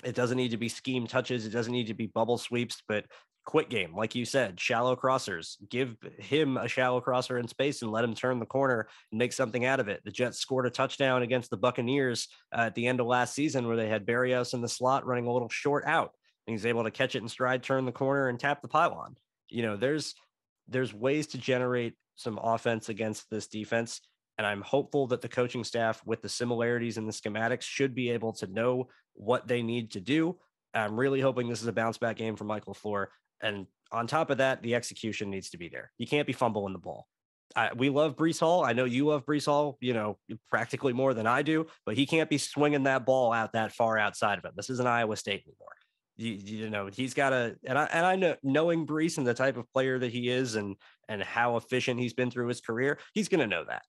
it 0.03 0.15
doesn't 0.15 0.37
need 0.37 0.51
to 0.51 0.57
be 0.57 0.69
scheme 0.69 1.07
touches 1.07 1.45
it 1.45 1.51
doesn't 1.51 1.73
need 1.73 1.87
to 1.87 1.93
be 1.93 2.07
bubble 2.07 2.37
sweeps 2.37 2.81
but 2.87 3.05
quick 3.45 3.69
game 3.69 3.95
like 3.95 4.13
you 4.13 4.25
said 4.25 4.59
shallow 4.59 4.95
crossers. 4.95 5.55
Give 5.69 5.95
him 6.19 6.57
a 6.57 6.67
shallow 6.67 7.01
crosser 7.01 7.39
in 7.39 7.47
space 7.47 7.81
and 7.81 7.91
let 7.91 8.03
him 8.03 8.13
turn 8.13 8.39
the 8.39 8.45
corner 8.45 8.87
and 9.11 9.17
make 9.17 9.33
something 9.33 9.65
out 9.65 9.79
of 9.79 9.87
it. 9.87 10.01
The 10.03 10.11
jets 10.11 10.37
scored 10.37 10.67
a 10.67 10.69
touchdown 10.69 11.23
against 11.23 11.49
the 11.49 11.57
buccaneers 11.57 12.27
uh, 12.55 12.61
at 12.61 12.75
the 12.75 12.85
end 12.85 12.99
of 12.99 13.07
last 13.07 13.33
season 13.33 13.67
where 13.67 13.77
they 13.77 13.89
had 13.89 14.05
Barrios 14.05 14.53
in 14.53 14.61
the 14.61 14.67
slot 14.67 15.05
running 15.05 15.25
a 15.25 15.33
little 15.33 15.49
short 15.49 15.85
out 15.87 16.11
he's 16.51 16.65
able 16.65 16.83
to 16.83 16.91
catch 16.91 17.15
it 17.15 17.21
in 17.21 17.29
stride, 17.29 17.63
turn 17.63 17.85
the 17.85 17.91
corner, 17.91 18.29
and 18.29 18.39
tap 18.39 18.61
the 18.61 18.67
pylon. 18.67 19.15
You 19.49 19.63
know, 19.63 19.77
there's 19.77 20.15
there's 20.67 20.93
ways 20.93 21.27
to 21.27 21.37
generate 21.37 21.95
some 22.15 22.39
offense 22.41 22.89
against 22.89 23.29
this 23.29 23.47
defense. 23.47 24.01
And 24.37 24.45
I'm 24.45 24.61
hopeful 24.61 25.07
that 25.07 25.21
the 25.21 25.27
coaching 25.27 25.63
staff, 25.63 26.01
with 26.05 26.21
the 26.21 26.29
similarities 26.29 26.97
in 26.97 27.05
the 27.05 27.11
schematics, 27.11 27.63
should 27.63 27.93
be 27.93 28.09
able 28.11 28.33
to 28.33 28.47
know 28.47 28.87
what 29.13 29.47
they 29.47 29.61
need 29.61 29.91
to 29.91 29.99
do. 29.99 30.37
I'm 30.73 30.97
really 30.97 31.19
hoping 31.19 31.49
this 31.49 31.61
is 31.61 31.67
a 31.67 31.73
bounce 31.73 31.97
back 31.97 32.15
game 32.15 32.35
for 32.35 32.45
Mike 32.45 32.65
LaFleur. 32.65 33.07
And 33.41 33.67
on 33.91 34.07
top 34.07 34.29
of 34.29 34.37
that, 34.37 34.61
the 34.61 34.75
execution 34.75 35.29
needs 35.29 35.49
to 35.49 35.57
be 35.57 35.67
there. 35.67 35.91
You 35.97 36.07
can't 36.07 36.27
be 36.27 36.33
fumbling 36.33 36.73
the 36.73 36.79
ball. 36.79 37.07
I, 37.55 37.71
we 37.73 37.89
love 37.89 38.15
Breece 38.15 38.39
Hall. 38.39 38.63
I 38.63 38.73
know 38.73 38.85
you 38.85 39.07
love 39.07 39.25
Breece 39.25 39.47
Hall, 39.47 39.77
you 39.81 39.93
know, 39.93 40.19
practically 40.49 40.93
more 40.93 41.15
than 41.15 41.25
I 41.25 41.41
do, 41.41 41.65
but 41.85 41.95
he 41.95 42.05
can't 42.05 42.29
be 42.29 42.37
swinging 42.37 42.83
that 42.83 43.05
ball 43.05 43.33
out 43.33 43.53
that 43.53 43.73
far 43.73 43.97
outside 43.97 44.37
of 44.37 44.45
him. 44.45 44.51
This 44.55 44.69
isn't 44.69 44.87
Iowa 44.87 45.17
State 45.17 45.43
anymore 45.47 45.78
you, 46.19 46.33
you 46.33 46.69
know 46.69 46.89
he's 46.91 47.13
got 47.13 47.31
a 47.31 47.55
and 47.63 47.77
I 47.77 47.85
and 47.85 48.05
I 48.05 48.15
know 48.15 48.35
knowing 48.43 48.85
Breece 48.85 49.17
and 49.17 49.25
the 49.25 49.33
type 49.33 49.57
of 49.57 49.71
player 49.71 49.97
that 49.97 50.11
he 50.11 50.29
is 50.29 50.55
and 50.55 50.75
and 51.07 51.23
how 51.23 51.55
efficient 51.55 51.99
he's 51.99 52.13
been 52.13 52.29
through 52.29 52.47
his 52.47 52.61
career, 52.61 52.99
he's 53.13 53.29
going 53.29 53.39
to 53.39 53.47
know 53.47 53.63
that. 53.65 53.83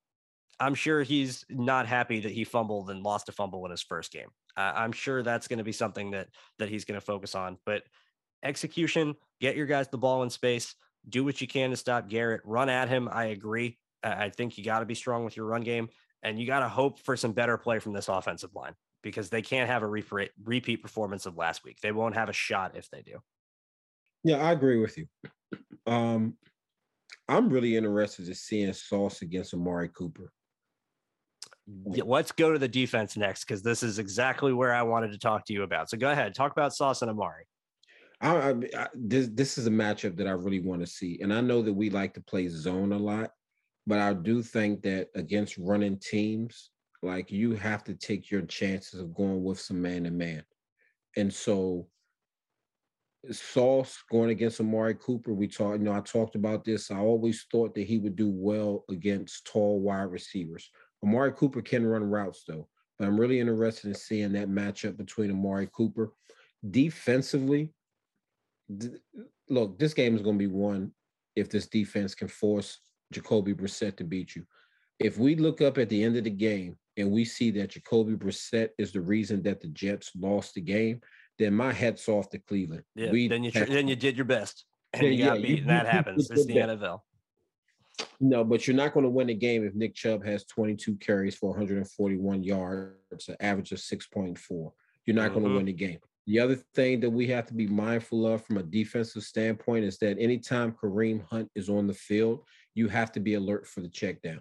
I'm 0.61 0.75
sure 0.75 1.03
he's 1.03 1.45
not 1.49 1.87
happy 1.87 2.21
that 2.21 2.33
he 2.33 2.45
fumbled 2.45 2.91
and 2.91 3.03
lost 3.03 3.29
a 3.29 3.33
fumble 3.33 3.65
in 3.65 3.71
his 3.71 3.83
first 3.83 4.13
game. 4.13 4.29
Uh, 4.57 4.73
I'm 4.75 4.93
sure 4.93 5.23
that's 5.23 5.49
going 5.49 5.59
to 5.59 5.65
be 5.65 5.73
something 5.73 6.13
that 6.13 6.29
that 6.59 6.69
he's 6.69 6.85
going 6.85 7.01
to 7.01 7.05
focus 7.05 7.35
on. 7.35 7.59
But 7.67 7.83
execution, 8.45 9.17
get 9.41 9.57
your 9.57 9.67
guys 9.67 9.89
the 9.89 9.99
ball 9.99 10.23
in 10.23 10.31
space, 10.31 10.75
do 11.09 11.25
what 11.25 11.41
you 11.41 11.49
can 11.49 11.71
to 11.71 11.77
stop 11.77 12.09
Garrett, 12.09 12.43
run 12.45 12.69
at 12.69 12.89
him. 12.89 13.09
I 13.11 13.27
agree. 13.27 13.79
I 14.03 14.31
think 14.31 14.57
you 14.57 14.65
got 14.65 14.79
to 14.79 14.87
be 14.87 14.95
strong 14.95 15.25
with 15.25 15.37
your 15.37 15.47
run 15.47 15.61
game, 15.63 15.89
and 16.23 16.41
you 16.41 16.47
got 16.47 16.61
to 16.61 16.69
hope 16.69 17.01
for 17.01 17.17
some 17.17 17.33
better 17.33 17.59
play 17.59 17.81
from 17.81 17.93
this 17.93 18.09
offensive 18.09 18.55
line 18.55 18.75
because 19.03 19.31
they 19.31 19.43
can't 19.43 19.69
have 19.69 19.83
a 19.83 19.87
repeat 19.87 20.31
repeat 20.45 20.83
performance 20.83 21.27
of 21.27 21.37
last 21.37 21.65
week. 21.65 21.79
They 21.81 21.93
won't 21.93 22.15
have 22.15 22.29
a 22.29 22.35
shot 22.35 22.77
if 22.77 22.91
they 22.91 23.03
do. 23.03 23.19
Yeah, 24.25 24.37
I 24.37 24.53
agree 24.53 24.79
with 24.79 24.99
you. 24.99 25.07
Um, 25.87 26.37
I'm 27.29 27.49
really 27.49 27.77
interested 27.77 28.29
in 28.29 28.35
seeing 28.35 28.73
Sauce 28.73 29.23
against 29.23 29.55
Amari 29.55 29.89
Cooper. 29.89 30.33
Yeah, 31.93 32.03
let's 32.05 32.33
go 32.33 32.53
to 32.53 32.59
the 32.59 32.69
defense 32.69 33.17
next 33.17 33.45
because 33.45 33.63
this 33.63 33.83
is 33.83 33.99
exactly 33.99 34.53
where 34.53 34.75
I 34.75 34.83
wanted 34.83 35.13
to 35.13 35.19
talk 35.19 35.45
to 35.47 35.53
you 35.53 35.63
about. 35.63 35.89
So 35.89 35.97
go 35.97 36.11
ahead, 36.11 36.35
talk 36.35 36.53
about 36.53 36.75
Sauce 36.75 37.03
and 37.03 37.11
Amari. 37.11 37.45
I, 38.21 38.37
I, 38.37 38.51
I, 38.77 38.89
this 38.95 39.29
this 39.33 39.57
is 39.57 39.67
a 39.67 39.71
matchup 39.71 40.17
that 40.17 40.27
I 40.27 40.33
really 40.33 40.61
want 40.61 40.81
to 40.83 40.87
see, 40.87 41.21
and 41.23 41.33
I 41.33 41.41
know 41.41 41.63
that 41.63 41.73
we 41.73 41.89
like 41.89 42.13
to 42.15 42.21
play 42.21 42.49
zone 42.49 42.93
a 42.93 42.99
lot, 42.99 43.31
but 43.87 43.99
I 43.99 44.13
do 44.13 44.43
think 44.43 44.83
that 44.83 45.09
against 45.15 45.57
running 45.57 45.99
teams, 45.99 46.71
like 47.03 47.31
you 47.31 47.55
have 47.55 47.85
to 47.85 47.95
take 47.95 48.31
your 48.31 48.43
chances 48.43 49.01
of 49.01 49.15
going 49.15 49.43
with 49.43 49.59
some 49.59 49.81
man 49.81 50.05
to 50.05 50.11
man. 50.11 50.45
And 51.17 51.33
so 51.33 51.89
Sauce 53.31 54.03
going 54.11 54.31
against 54.31 54.61
Amari 54.61 54.95
Cooper, 54.95 55.33
we 55.33 55.47
talked, 55.47 55.79
you 55.79 55.85
know, 55.85 55.93
I 55.93 56.01
talked 56.01 56.35
about 56.35 56.65
this. 56.65 56.91
I 56.91 56.99
always 56.99 57.47
thought 57.51 57.75
that 57.75 57.87
he 57.87 57.99
would 57.99 58.17
do 58.17 58.31
well 58.31 58.85
against 58.89 59.47
tall 59.47 59.81
wide 59.81 60.11
receivers. 60.11 60.71
Amari 61.03 61.33
Cooper 61.33 61.63
can 61.63 61.87
run 61.87 62.05
routes 62.05 62.45
though. 62.47 62.69
But 62.99 63.07
I'm 63.07 63.19
really 63.19 63.41
interested 63.41 63.89
in 63.89 63.95
seeing 63.95 64.33
that 64.33 64.51
matchup 64.51 64.99
between 64.99 65.31
Amari 65.31 65.69
Cooper. 65.73 66.13
Defensively, 66.71 67.73
look, 69.49 69.79
this 69.79 69.95
game 69.95 70.15
is 70.15 70.23
going 70.23 70.39
to 70.39 70.47
be 70.49 70.53
won 70.53 70.93
if 71.35 71.49
this 71.49 71.67
defense 71.67 72.15
can 72.15 72.29
force 72.29 72.79
Jacoby 73.13 73.55
Brissett 73.55 73.97
to 73.97 74.05
beat 74.05 74.37
you. 74.37 74.45
If 74.99 75.17
we 75.17 75.35
look 75.35 75.63
up 75.63 75.79
at 75.79 75.89
the 75.89 76.03
end 76.03 76.17
of 76.17 76.25
the 76.25 76.31
game 76.31 76.77
and 77.01 77.11
we 77.11 77.25
see 77.25 77.51
that 77.53 77.71
Jacoby 77.71 78.15
Brissett 78.15 78.71
is 78.79 78.93
the 78.93 79.01
reason 79.01 79.43
that 79.43 79.61
the 79.61 79.69
Jets 79.69 80.13
lost 80.19 80.55
the 80.55 80.61
game, 80.61 81.01
then 81.39 81.55
my 81.55 81.73
head's 81.73 82.09
off 82.09 82.29
to 82.31 82.39
Cleveland. 82.39 82.85
Yeah, 82.95 83.11
we 83.11 83.29
then 83.29 83.45
you 83.45 83.51
tr- 83.51 83.65
then 83.65 83.89
you 83.89 83.97
did 83.97 84.17
your 84.17 84.27
best, 84.27 84.65
and 84.93 85.15
you 85.15 85.25
got 85.25 85.43
beat. 85.43 85.67
that 85.67 85.87
happens. 85.87 86.31
It's 86.31 86.47
the 86.47 86.57
NFL. 86.57 87.01
No, 88.19 88.45
but 88.45 88.67
you're 88.67 88.77
not 88.77 88.93
going 88.93 89.05
to 89.05 89.11
win 89.11 89.27
the 89.27 89.35
game 89.35 89.65
if 89.65 89.75
Nick 89.75 89.95
Chubb 89.95 90.25
has 90.25 90.45
22 90.45 90.97
carries 90.97 91.35
for 91.35 91.51
141 91.51 92.43
yards, 92.43 93.29
an 93.29 93.37
average 93.41 93.73
of 93.73 93.79
6.4. 93.79 94.39
You're 95.05 95.17
not 95.17 95.31
mm-hmm. 95.31 95.35
going 95.35 95.49
to 95.49 95.57
win 95.57 95.67
the 95.67 95.73
game. 95.73 95.99
The 96.27 96.39
other 96.39 96.57
thing 96.75 97.01
that 97.01 97.11
we 97.11 97.27
have 97.29 97.47
to 97.47 97.55
be 97.55 97.67
mindful 97.67 98.27
of 98.27 98.45
from 98.45 98.59
a 98.59 98.63
defensive 98.63 99.23
standpoint 99.23 99.85
is 99.85 99.99
that 99.99 100.19
anytime 100.19 100.73
Kareem 100.73 101.25
Hunt 101.29 101.51
is 101.55 101.69
on 101.69 101.87
the 101.87 101.95
field, 101.95 102.45
you 102.75 102.89
have 102.89 103.11
to 103.13 103.21
be 103.21 103.35
alert 103.35 103.67
for 103.67 103.81
the 103.81 103.89
check 103.89 104.23
down. 104.23 104.41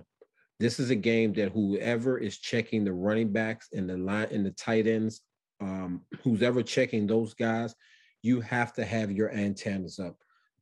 This 0.60 0.80
is 0.80 0.90
a 0.90 0.96
game 0.96 1.34
that 1.34 1.52
whoever 1.52 2.18
is 2.18 2.38
checking 2.38 2.84
the 2.84 2.92
running 2.92 3.32
backs 3.32 3.70
and 3.74 3.90
the 3.90 3.98
line 3.98 4.28
and 4.32 4.46
the 4.46 4.52
tight 4.52 4.88
ends, 4.88 5.22
um, 5.62 6.02
who's 6.22 6.42
ever 6.42 6.62
checking 6.62 7.08
those 7.08 7.34
guys, 7.34 7.74
you 8.22 8.42
have 8.42 8.74
to 8.74 8.84
have 8.84 9.12
your 9.12 9.32
antennas 9.32 10.00
up. 10.00 10.18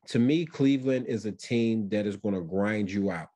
To 0.09 0.19
me, 0.19 0.45
Cleveland 0.45 1.07
is 1.07 1.25
a 1.25 1.31
team 1.31 1.89
that 1.89 2.05
is 2.05 2.15
going 2.15 2.35
to 2.35 2.41
grind 2.41 2.91
you 2.91 3.09
out. 3.09 3.27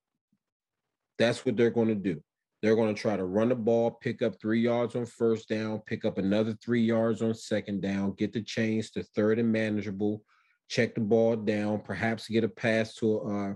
That's 1.18 1.46
what 1.46 1.58
they're 1.58 1.72
going 1.72 1.90
to 1.90 1.96
do. 1.96 2.22
They're 2.62 2.76
going 2.76 2.94
to 2.94 3.02
try 3.02 3.18
to 3.18 3.26
run 3.26 3.50
the 3.50 3.56
ball, 3.56 3.92
pick 3.92 4.22
up 4.22 4.40
three 4.40 4.62
yards 4.62 4.96
on 4.96 5.06
first 5.08 5.50
down, 5.50 5.82
pick 5.88 6.06
up 6.06 6.20
another 6.20 6.56
three 6.64 6.84
yards 6.84 7.24
on 7.24 7.34
second 7.34 7.82
down, 7.82 8.14
get 8.14 8.34
the 8.34 8.42
chains 8.44 8.92
to 8.92 9.04
third 9.04 9.40
and 9.40 9.52
manageable, 9.52 10.24
check 10.70 10.94
the 10.94 11.02
ball 11.02 11.36
down, 11.36 11.82
perhaps 11.82 12.28
get 12.28 12.44
a 12.44 12.48
pass 12.48 12.94
to 12.96 13.20
uh, 13.22 13.54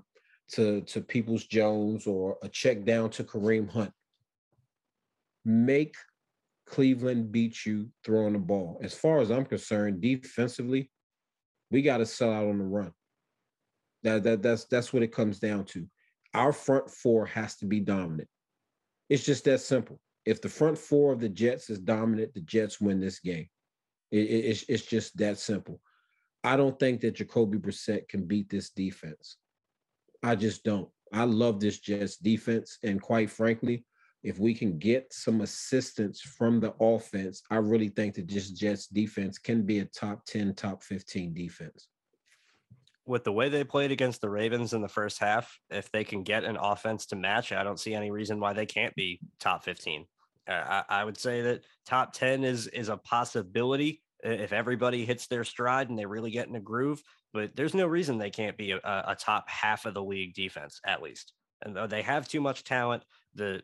to, 0.54 0.82
to 0.82 1.02
Peoples 1.02 1.46
Jones 1.46 2.08
or 2.08 2.38
a 2.44 2.50
check 2.50 2.84
down 2.84 3.10
to 3.12 3.24
Kareem 3.24 3.70
Hunt. 3.70 3.92
Make 5.44 5.96
Cleveland 6.66 7.32
beat 7.32 7.66
you 7.66 7.90
throwing 8.04 8.34
the 8.34 8.40
ball. 8.40 8.80
As 8.82 8.94
far 8.94 9.20
as 9.20 9.32
I'm 9.32 9.46
concerned, 9.46 10.02
defensively, 10.02 10.90
we 11.72 11.82
got 11.82 11.98
to 11.98 12.06
sell 12.06 12.32
out 12.32 12.48
on 12.48 12.58
the 12.58 12.64
run. 12.64 12.92
That, 14.04 14.24
that 14.24 14.42
that's 14.44 14.66
that's 14.66 14.94
what 14.94 15.04
it 15.04 15.12
comes 15.12 15.40
down 15.40 15.66
to. 15.66 15.88
Our 16.34 16.52
front 16.52 16.90
four 16.90 17.26
has 17.28 17.56
to 17.58 17.66
be 17.66 17.80
dominant. 17.80 18.30
It's 19.10 19.26
just 19.26 19.46
that 19.46 19.62
simple. 19.62 20.00
If 20.26 20.42
the 20.42 20.50
front 20.50 20.78
four 20.78 21.14
of 21.14 21.20
the 21.20 21.30
Jets 21.30 21.70
is 21.70 21.80
dominant, 21.80 22.34
the 22.34 22.42
Jets 22.42 22.82
win 22.82 23.00
this 23.00 23.20
game. 23.20 23.48
It, 24.12 24.20
it, 24.20 24.46
it's, 24.46 24.66
it's 24.68 24.86
just 24.86 25.18
that 25.18 25.40
simple. 25.40 25.80
I 26.44 26.58
don't 26.58 26.80
think 26.80 27.02
that 27.02 27.16
Jacoby 27.16 27.58
Brissett 27.58 28.08
can 28.08 28.26
beat 28.26 28.50
this 28.50 28.70
defense. 28.70 29.38
I 30.24 30.36
just 30.36 30.64
don't. 30.64 30.90
I 31.14 31.24
love 31.24 31.60
this 31.60 31.80
Jets 31.80 32.18
defense. 32.18 32.78
And 32.84 33.02
quite 33.02 33.30
frankly, 33.30 33.86
if 34.24 34.40
we 34.40 34.54
can 34.54 34.80
get 34.80 35.14
some 35.14 35.42
assistance 35.42 36.20
from 36.20 36.60
the 36.60 36.74
offense, 36.80 37.44
I 37.52 37.58
really 37.58 37.90
think 37.90 38.16
that 38.16 38.28
this 38.28 38.50
Jets 38.50 38.88
defense 38.88 39.38
can 39.38 39.64
be 39.64 39.80
a 39.80 39.86
top 39.86 40.26
10, 40.26 40.56
top 40.56 40.82
15 40.84 41.34
defense. 41.34 41.90
With 43.06 43.24
the 43.24 43.32
way 43.32 43.50
they 43.50 43.64
played 43.64 43.92
against 43.92 44.22
the 44.22 44.30
Ravens 44.30 44.74
in 44.74 44.82
the 44.82 44.88
first 44.88 45.20
half, 45.20 45.60
if 45.70 45.92
they 45.92 46.04
can 46.04 46.24
get 46.24 46.44
an 46.44 46.58
offense 46.58 47.06
to 47.08 47.16
match, 47.16 47.52
I 47.52 47.64
don't 47.64 47.80
see 47.80 47.94
any 47.94 48.10
reason 48.10 48.40
why 48.40 48.54
they 48.54 48.66
can't 48.66 48.96
be 48.96 49.20
top 49.40 49.64
15. 49.64 50.08
Uh, 50.48 50.52
I, 50.52 50.84
I 50.90 51.04
would 51.04 51.18
say 51.18 51.42
that 51.42 51.64
top 51.86 52.14
10 52.14 52.44
is 52.44 52.68
is 52.68 52.90
a 52.90 52.98
possibility 52.98 54.02
if 54.26 54.52
everybody 54.54 55.06
hits 55.06 55.28
their 55.28 55.44
stride 55.44 55.90
and 55.90 55.98
they 55.98 56.06
really 56.06 56.32
get 56.32 56.48
in 56.48 56.56
a 56.56 56.60
groove 56.60 57.02
but 57.36 57.54
there's 57.54 57.74
no 57.74 57.86
reason 57.86 58.18
they 58.18 58.30
can't 58.30 58.56
be 58.56 58.72
a, 58.72 58.80
a 58.82 59.14
top 59.20 59.50
half 59.50 59.86
of 59.86 59.94
the 59.94 60.02
league 60.02 60.34
defense 60.34 60.80
at 60.86 61.02
least. 61.02 61.34
And 61.62 61.78
they 61.90 62.02
have 62.02 62.30
too 62.30 62.40
much 62.40 62.64
talent, 62.64 63.04
the 63.36 63.62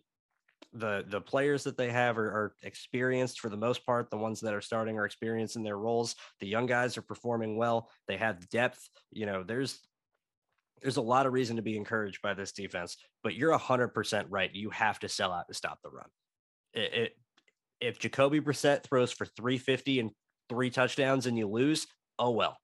the 0.73 1.05
the 1.07 1.21
players 1.21 1.63
that 1.63 1.77
they 1.77 1.89
have 1.89 2.17
are, 2.17 2.27
are, 2.27 2.55
experienced 2.63 3.39
for 3.39 3.49
the 3.49 3.57
most 3.57 3.85
part. 3.85 4.09
The 4.09 4.17
ones 4.17 4.41
that 4.41 4.53
are 4.53 4.61
starting 4.61 4.97
are 4.97 5.05
experienced 5.05 5.55
in 5.55 5.63
their 5.63 5.77
roles. 5.77 6.15
The 6.41 6.47
young 6.47 6.65
guys 6.65 6.97
are 6.97 7.01
performing 7.01 7.55
well. 7.55 7.89
They 8.07 8.17
have 8.17 8.49
depth. 8.49 8.89
You 9.11 9.25
know, 9.25 9.43
there's 9.43 9.79
there's 10.81 10.97
a 10.97 11.01
lot 11.01 11.25
of 11.25 11.33
reason 11.33 11.55
to 11.55 11.61
be 11.61 11.77
encouraged 11.77 12.21
by 12.21 12.33
this 12.33 12.51
defense. 12.51 12.97
But 13.23 13.35
you're 13.35 13.57
hundred 13.57 13.89
percent 13.89 14.27
right. 14.29 14.53
You 14.53 14.69
have 14.71 14.99
to 14.99 15.09
sell 15.09 15.31
out 15.31 15.47
to 15.47 15.53
stop 15.53 15.79
the 15.81 15.91
run. 15.91 16.09
It, 16.73 16.93
it, 16.93 17.17
if 17.79 17.99
Jacoby 17.99 18.41
Brissett 18.41 18.83
throws 18.83 19.11
for 19.13 19.25
350 19.25 19.99
and 20.01 20.11
three 20.51 20.69
touchdowns 20.69 21.25
and 21.25 21.37
you 21.37 21.47
lose, 21.47 21.87
oh 22.19 22.31
well. 22.31 22.57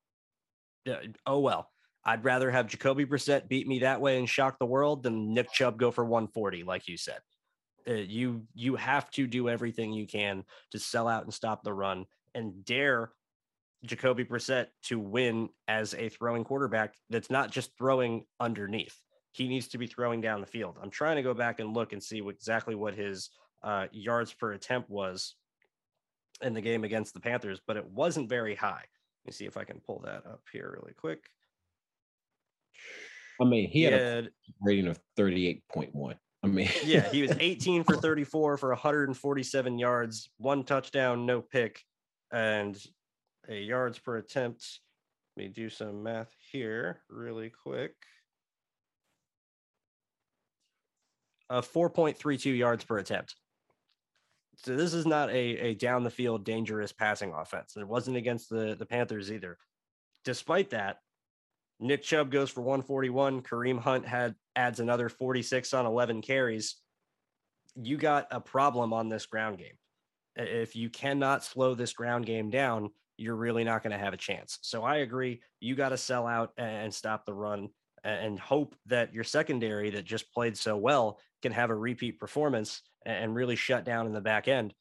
Oh 1.26 1.40
well. 1.40 1.72
I'd 2.04 2.24
rather 2.24 2.52
have 2.52 2.68
Jacoby 2.68 3.06
Brissett 3.06 3.48
beat 3.48 3.68
me 3.68 3.80
that 3.80 4.02
way 4.02 4.20
and 4.20 4.30
shock 4.30 4.60
the 4.60 4.66
world 4.66 5.04
than 5.04 5.34
Nick 5.34 5.52
Chubb 5.52 5.80
go 5.80 5.90
for 5.90 6.06
140, 6.06 6.64
like 6.64 6.88
you 6.88 6.98
said. 6.98 7.20
Uh, 7.88 7.94
you 7.94 8.44
you 8.54 8.76
have 8.76 9.10
to 9.12 9.26
do 9.26 9.48
everything 9.50 9.94
you 9.94 10.06
can 10.06 10.44
to 10.72 10.80
sell 10.80 11.08
out 11.08 11.24
and 11.24 11.34
stop 11.34 11.64
the 11.64 11.74
run 11.74 12.06
and 12.36 12.66
dare 12.66 13.12
Jacoby 13.86 14.26
Brissett 14.26 14.68
to 14.84 15.00
win 15.00 15.50
as 15.68 15.94
a 15.94 16.10
throwing 16.10 16.44
quarterback 16.44 16.96
that's 17.10 17.30
not 17.30 17.52
just 17.52 17.72
throwing 17.78 18.26
underneath. 18.40 19.00
He 19.32 19.48
needs 19.48 19.70
to 19.70 19.78
be 19.78 19.88
throwing 19.88 20.20
down 20.20 20.42
the 20.42 20.48
field. 20.48 20.78
I'm 20.82 20.90
trying 20.90 21.18
to 21.18 21.24
go 21.24 21.34
back 21.34 21.60
and 21.60 21.74
look 21.74 21.94
and 21.94 22.04
see 22.04 22.22
what, 22.22 22.36
exactly 22.36 22.76
what 22.76 22.96
his 22.96 23.30
uh, 23.64 23.88
yards 23.92 24.34
per 24.34 24.54
attempt 24.54 24.90
was 24.90 25.36
in 26.42 26.54
the 26.54 26.62
game 26.62 26.84
against 26.84 27.14
the 27.14 27.20
Panthers, 27.20 27.60
but 27.66 27.78
it 27.78 27.86
wasn't 27.86 28.30
very 28.30 28.56
high. 28.56 28.84
Let 29.26 29.26
me 29.26 29.32
see 29.32 29.46
if 29.46 29.58
I 29.58 29.64
can 29.64 29.80
pull 29.80 30.02
that 30.06 30.26
up 30.26 30.42
here 30.52 30.78
really 30.80 30.94
quick. 30.94 31.30
I 33.42 33.46
mean, 33.46 33.70
he, 33.70 33.80
he 33.80 33.84
had, 33.84 33.94
had, 33.94 34.26
a 34.26 34.30
rating 34.62 34.88
of 34.88 35.00
38.1. 35.18 36.16
I 36.44 36.48
mean, 36.48 36.70
yeah, 36.84 37.10
he 37.10 37.22
was 37.22 37.32
18 37.40 37.84
for 37.84 37.96
34 37.96 38.58
for 38.58 38.70
147 38.70 39.78
yards, 39.78 40.30
one 40.38 40.64
touchdown, 40.64 41.26
no 41.26 41.42
pick, 41.42 41.84
and 42.32 42.78
a 43.48 43.60
yards 43.60 44.00
per 44.00 44.18
attempt. 44.18 44.80
Let 45.36 45.44
me 45.44 45.50
do 45.50 45.70
some 45.70 46.04
math 46.04 46.34
here 46.52 47.02
really 47.10 47.52
quick. 47.52 47.94
Uh, 51.50 51.62
4.32 51.62 52.58
yards 52.58 52.84
per 52.84 52.98
attempt. 52.98 53.36
So 54.58 54.76
this 54.76 54.94
is 54.94 55.06
not 55.06 55.30
a, 55.30 55.34
a 55.34 55.74
down 55.76 56.04
the 56.04 56.10
field 56.10 56.44
dangerous 56.44 56.92
passing 56.92 57.32
offense. 57.32 57.78
It 57.78 57.88
wasn't 57.88 58.18
against 58.18 58.50
the, 58.50 58.76
the 58.78 58.86
Panthers 58.86 59.32
either. 59.32 59.58
Despite 60.26 60.72
that, 60.72 60.98
Nick 61.80 62.02
Chubb 62.02 62.32
goes 62.32 62.50
for 62.50 62.62
141. 62.62 63.44
Kareem 63.44 63.80
Hunt 63.80 64.06
had 64.06 64.36
adds 64.56 64.80
another 64.80 65.10
46 65.10 65.74
on 65.74 65.86
11 65.86 66.24
carries. 66.24 66.78
You 67.76 67.98
got 67.98 68.28
a 68.32 68.42
problem 68.42 68.94
on 68.94 69.10
this 69.10 69.28
ground 69.28 69.60
game. 69.60 69.78
If 70.36 70.76
you 70.76 70.90
cannot 70.90 71.44
slow 71.44 71.76
this 71.76 71.94
ground 71.94 72.26
game 72.26 72.50
down, 72.50 72.90
you're 73.18 73.36
really 73.36 73.64
not 73.64 73.84
going 73.84 73.92
to 73.92 74.04
have 74.04 74.14
a 74.14 74.18
chance. 74.18 74.58
So 74.62 74.84
I 74.84 74.98
agree. 74.98 75.42
You 75.60 75.76
got 75.76 75.90
to 75.90 75.98
sell 75.98 76.26
out 76.26 76.52
and 76.58 76.94
stop 76.94 77.26
the 77.26 77.34
run 77.34 77.70
and 78.04 78.40
hope 78.40 78.76
that 78.88 79.14
your 79.14 79.24
secondary 79.24 79.90
that 79.92 80.06
just 80.06 80.32
played 80.32 80.58
so 80.58 80.78
well 80.78 81.20
can 81.42 81.52
have 81.52 81.70
a 81.70 81.76
repeat 81.76 82.20
performance 82.20 82.82
and 83.06 83.36
really 83.36 83.56
shut 83.56 83.86
down 83.86 84.06
in 84.06 84.14
the 84.14 84.22
back 84.22 84.48
end. 84.48 84.74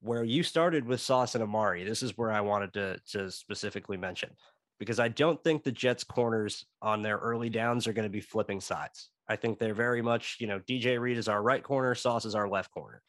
Where 0.00 0.24
you 0.24 0.42
started 0.42 0.84
with 0.84 1.00
Sauce 1.00 1.34
and 1.34 1.42
Amari, 1.42 1.84
this 1.84 2.02
is 2.02 2.18
where 2.18 2.30
I 2.30 2.42
wanted 2.42 2.74
to, 2.74 2.98
to 3.12 3.30
specifically 3.30 3.96
mention 3.96 4.30
because 4.78 5.00
I 5.00 5.08
don't 5.08 5.42
think 5.42 5.62
the 5.62 5.72
Jets 5.72 6.04
corners 6.04 6.66
on 6.82 7.02
their 7.02 7.16
early 7.16 7.48
downs 7.48 7.86
are 7.86 7.92
going 7.92 8.04
to 8.04 8.10
be 8.10 8.20
flipping 8.20 8.60
sides. 8.60 9.08
I 9.28 9.36
think 9.36 9.58
they're 9.58 9.74
very 9.74 10.02
much, 10.02 10.36
you 10.40 10.46
know, 10.46 10.60
DJ 10.60 11.00
Reed 11.00 11.16
is 11.16 11.28
our 11.28 11.42
right 11.42 11.62
corner, 11.62 11.94
Sauce 11.94 12.26
is 12.26 12.34
our 12.34 12.48
left 12.48 12.70
corner. 12.70 13.02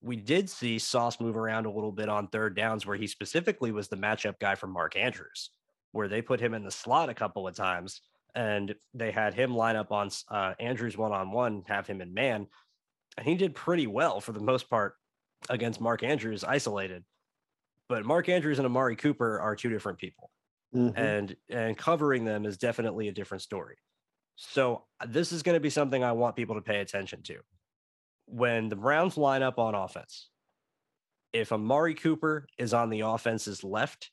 We 0.00 0.16
did 0.16 0.50
see 0.50 0.80
Sauce 0.80 1.20
move 1.20 1.36
around 1.36 1.66
a 1.66 1.70
little 1.70 1.92
bit 1.92 2.08
on 2.08 2.26
third 2.26 2.56
downs 2.56 2.84
where 2.86 2.96
he 2.96 3.06
specifically 3.06 3.70
was 3.70 3.86
the 3.86 3.96
matchup 3.96 4.40
guy 4.40 4.56
for 4.56 4.66
Mark 4.66 4.96
Andrews, 4.96 5.50
where 5.92 6.08
they 6.08 6.22
put 6.22 6.40
him 6.40 6.54
in 6.54 6.64
the 6.64 6.72
slot 6.72 7.08
a 7.08 7.14
couple 7.14 7.46
of 7.46 7.54
times 7.54 8.00
and 8.34 8.74
they 8.94 9.10
had 9.10 9.34
him 9.34 9.54
line 9.54 9.76
up 9.76 9.92
on 9.92 10.10
uh, 10.30 10.54
Andrews 10.58 10.96
one 10.96 11.12
on 11.12 11.32
one, 11.32 11.64
have 11.66 11.86
him 11.86 12.00
in 12.00 12.14
man. 12.14 12.46
And 13.16 13.26
he 13.26 13.34
did 13.34 13.54
pretty 13.54 13.86
well 13.86 14.20
for 14.20 14.32
the 14.32 14.40
most 14.40 14.70
part 14.70 14.94
against 15.50 15.80
Mark 15.80 16.02
Andrews 16.02 16.44
isolated. 16.44 17.04
But 17.88 18.06
Mark 18.06 18.28
Andrews 18.28 18.58
and 18.58 18.66
Amari 18.66 18.96
Cooper 18.96 19.38
are 19.40 19.54
two 19.54 19.68
different 19.68 19.98
people. 19.98 20.30
Mm-hmm. 20.74 20.98
And 20.98 21.36
and 21.50 21.76
covering 21.76 22.24
them 22.24 22.46
is 22.46 22.56
definitely 22.56 23.08
a 23.08 23.12
different 23.12 23.42
story. 23.42 23.76
So 24.36 24.84
uh, 25.00 25.06
this 25.08 25.32
is 25.32 25.42
going 25.42 25.56
to 25.56 25.60
be 25.60 25.68
something 25.68 26.02
I 26.02 26.12
want 26.12 26.36
people 26.36 26.54
to 26.54 26.62
pay 26.62 26.80
attention 26.80 27.22
to. 27.24 27.38
When 28.26 28.70
the 28.70 28.76
Browns 28.76 29.18
line 29.18 29.42
up 29.42 29.58
on 29.58 29.74
offense, 29.74 30.30
if 31.34 31.52
Amari 31.52 31.94
Cooper 31.94 32.46
is 32.58 32.72
on 32.72 32.88
the 32.88 33.00
offense's 33.00 33.62
left, 33.62 34.10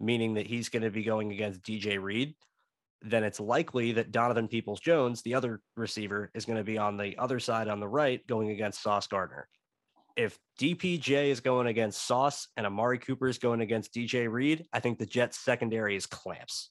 meaning 0.00 0.34
that 0.34 0.46
he's 0.46 0.68
going 0.68 0.82
to 0.82 0.90
be 0.90 1.04
going 1.04 1.30
against 1.30 1.62
DJ 1.62 2.02
Reed, 2.02 2.34
then 3.02 3.24
it's 3.24 3.40
likely 3.40 3.92
that 3.92 4.12
Donovan 4.12 4.48
Peoples 4.48 4.80
Jones, 4.80 5.22
the 5.22 5.34
other 5.34 5.60
receiver, 5.76 6.30
is 6.34 6.44
going 6.44 6.58
to 6.58 6.64
be 6.64 6.78
on 6.78 6.96
the 6.96 7.16
other 7.18 7.40
side 7.40 7.68
on 7.68 7.80
the 7.80 7.88
right 7.88 8.26
going 8.26 8.50
against 8.50 8.82
Sauce 8.82 9.06
Gardner. 9.06 9.48
If 10.16 10.38
DPJ 10.60 11.28
is 11.28 11.40
going 11.40 11.66
against 11.66 12.06
Sauce 12.06 12.48
and 12.56 12.66
Amari 12.66 12.98
Cooper 12.98 13.28
is 13.28 13.38
going 13.38 13.60
against 13.60 13.94
DJ 13.94 14.30
Reed, 14.30 14.66
I 14.72 14.80
think 14.80 14.98
the 14.98 15.06
Jets 15.06 15.38
secondary 15.38 15.96
is 15.96 16.06
clamps. 16.06 16.70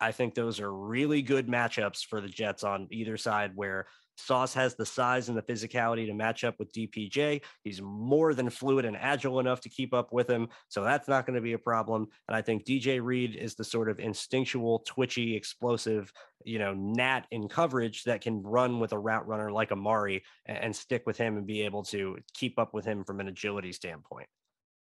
I 0.00 0.12
think 0.12 0.34
those 0.34 0.60
are 0.60 0.72
really 0.72 1.22
good 1.22 1.46
matchups 1.46 2.06
for 2.08 2.20
the 2.20 2.28
Jets 2.28 2.64
on 2.64 2.88
either 2.90 3.16
side 3.16 3.52
where 3.54 3.86
Sauce 4.16 4.54
has 4.54 4.74
the 4.74 4.86
size 4.86 5.28
and 5.28 5.36
the 5.36 5.42
physicality 5.42 6.06
to 6.06 6.14
match 6.14 6.44
up 6.44 6.58
with 6.58 6.72
DPJ. 6.72 7.42
He's 7.62 7.82
more 7.82 8.34
than 8.34 8.50
fluid 8.50 8.84
and 8.84 8.96
agile 8.96 9.40
enough 9.40 9.60
to 9.62 9.68
keep 9.68 9.92
up 9.92 10.12
with 10.12 10.28
him. 10.28 10.48
So 10.68 10.84
that's 10.84 11.08
not 11.08 11.26
going 11.26 11.34
to 11.34 11.40
be 11.40 11.54
a 11.54 11.58
problem. 11.58 12.08
And 12.28 12.36
I 12.36 12.42
think 12.42 12.64
DJ 12.64 13.02
Reed 13.02 13.36
is 13.36 13.54
the 13.54 13.64
sort 13.64 13.88
of 13.88 13.98
instinctual, 13.98 14.80
twitchy, 14.80 15.34
explosive, 15.36 16.12
you 16.44 16.58
know, 16.58 16.74
gnat 16.74 17.26
in 17.30 17.48
coverage 17.48 18.04
that 18.04 18.20
can 18.20 18.42
run 18.42 18.80
with 18.80 18.92
a 18.92 18.98
route 18.98 19.26
runner 19.26 19.50
like 19.50 19.72
Amari 19.72 20.22
and, 20.46 20.58
and 20.58 20.76
stick 20.76 21.04
with 21.06 21.16
him 21.16 21.36
and 21.36 21.46
be 21.46 21.62
able 21.62 21.82
to 21.84 22.18
keep 22.34 22.58
up 22.58 22.74
with 22.74 22.84
him 22.84 23.04
from 23.04 23.20
an 23.20 23.28
agility 23.28 23.72
standpoint. 23.72 24.28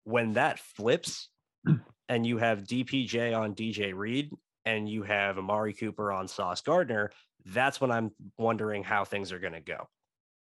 When 0.04 0.34
that 0.34 0.58
flips, 0.58 1.28
and 2.08 2.26
you 2.26 2.38
have 2.38 2.64
DPJ 2.64 3.36
on 3.36 3.54
DJ 3.54 3.94
Reed, 3.94 4.30
and 4.64 4.88
you 4.88 5.02
have 5.02 5.38
Amari 5.38 5.72
Cooper 5.72 6.12
on 6.12 6.28
Sauce 6.28 6.60
Gardner, 6.60 7.10
that's 7.46 7.80
when 7.80 7.90
I'm 7.90 8.10
wondering 8.38 8.84
how 8.84 9.04
things 9.04 9.32
are 9.32 9.38
going 9.38 9.52
to 9.52 9.60
go. 9.60 9.88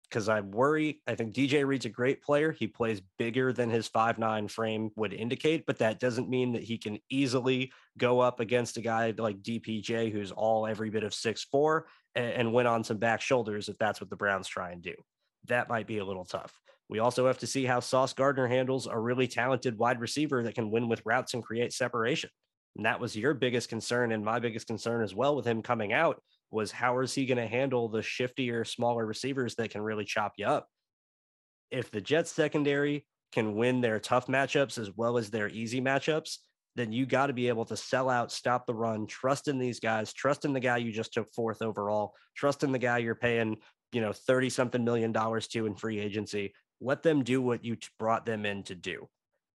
Because 0.04 0.30
I 0.30 0.42
worry, 0.42 1.02
I 1.08 1.16
think 1.16 1.34
DJ 1.34 1.66
Reed's 1.66 1.86
a 1.86 1.90
great 1.90 2.22
player. 2.22 2.52
He 2.52 2.68
plays 2.68 3.02
bigger 3.18 3.52
than 3.52 3.72
his 3.72 3.88
five 3.88 4.20
nine 4.20 4.48
frame 4.48 4.92
would 4.96 5.14
indicate, 5.14 5.66
but 5.66 5.80
that 5.80 6.00
doesn't 6.00 6.30
mean 6.30 6.54
that 6.54 6.64
he 6.64 6.78
can 6.78 7.00
easily 7.10 7.72
go 7.98 8.20
up 8.20 8.40
against 8.40 8.78
a 8.78 8.82
guy 8.82 9.14
like 9.18 9.42
DPJ, 9.42 10.12
who's 10.12 10.32
all 10.32 10.68
every 10.68 10.92
bit 10.92 11.04
of 11.04 11.14
six 11.14 11.44
four, 11.44 11.88
and, 12.14 12.34
and 12.34 12.54
win 12.54 12.68
on 12.68 12.84
some 12.84 12.98
back 12.98 13.20
shoulders 13.20 13.68
if 13.68 13.80
that's 13.80 14.00
what 14.00 14.12
the 14.12 14.16
Browns 14.16 14.48
try 14.48 14.72
and 14.72 14.82
do. 14.84 14.94
That 15.48 15.70
might 15.70 15.88
be 15.88 15.98
a 15.98 16.06
little 16.06 16.26
tough. 16.26 16.54
We 16.88 17.00
also 17.00 17.26
have 17.26 17.40
to 17.40 17.48
see 17.48 17.66
how 17.66 17.80
Sauce 17.80 18.14
Gardner 18.14 18.48
handles 18.48 18.86
a 18.86 18.98
really 18.98 19.28
talented 19.28 19.78
wide 19.78 20.00
receiver 20.00 20.44
that 20.44 20.56
can 20.56 20.70
win 20.70 20.88
with 20.88 21.06
routes 21.06 21.34
and 21.34 21.44
create 21.44 21.74
separation. 21.74 22.30
And 22.76 22.86
that 22.86 23.00
was 23.00 23.16
your 23.16 23.34
biggest 23.34 23.70
concern 23.70 24.12
and 24.12 24.24
my 24.24 24.40
biggest 24.40 24.68
concern 24.68 25.02
as 25.02 25.16
well 25.16 25.36
with 25.36 25.46
him 25.46 25.62
coming 25.62 25.94
out 25.94 26.22
was 26.52 26.72
how 26.72 27.00
is 27.00 27.14
he 27.14 27.26
going 27.26 27.38
to 27.38 27.48
handle 27.48 27.90
the 27.90 28.00
shiftier, 28.00 28.66
smaller 28.66 29.06
receivers 29.06 29.56
that 29.56 29.72
can 29.72 29.82
really 29.82 30.06
chop 30.06 30.34
you 30.38 30.46
up? 30.46 30.68
If 31.72 31.92
the 31.92 32.02
Jets 32.02 32.32
secondary 32.32 33.06
can 33.32 33.56
win 33.56 33.82
their 33.82 34.00
tough 34.00 34.28
matchups 34.28 34.78
as 34.78 34.92
well 34.96 35.18
as 35.18 35.30
their 35.30 35.50
easy 35.50 35.82
matchups, 35.82 36.38
then 36.76 36.92
you 36.92 37.06
got 37.06 37.28
to 37.28 37.34
be 37.34 37.48
able 37.48 37.66
to 37.66 37.78
sell 37.78 38.10
out, 38.10 38.32
stop 38.32 38.66
the 38.66 38.74
run, 38.74 39.08
trust 39.08 39.48
in 39.48 39.58
these 39.58 39.80
guys, 39.80 40.14
trust 40.14 40.46
in 40.46 40.54
the 40.54 40.60
guy 40.60 40.78
you 40.78 40.92
just 40.92 41.14
took 41.14 41.34
fourth 41.34 41.62
overall, 41.62 42.14
trust 42.36 42.64
in 42.64 42.72
the 42.72 42.80
guy 42.80 42.98
you're 42.98 43.16
paying, 43.16 43.58
you 43.92 44.02
know, 44.02 44.12
30 44.12 44.50
something 44.50 44.84
million 44.84 45.12
dollars 45.12 45.48
to 45.48 45.66
in 45.66 45.76
free 45.76 46.00
agency. 46.00 46.54
Let 46.82 47.02
them 47.02 47.24
do 47.24 47.42
what 47.42 47.64
you 47.64 47.78
brought 47.98 48.26
them 48.26 48.46
in 48.46 48.64
to 48.64 48.76
do 48.76 49.08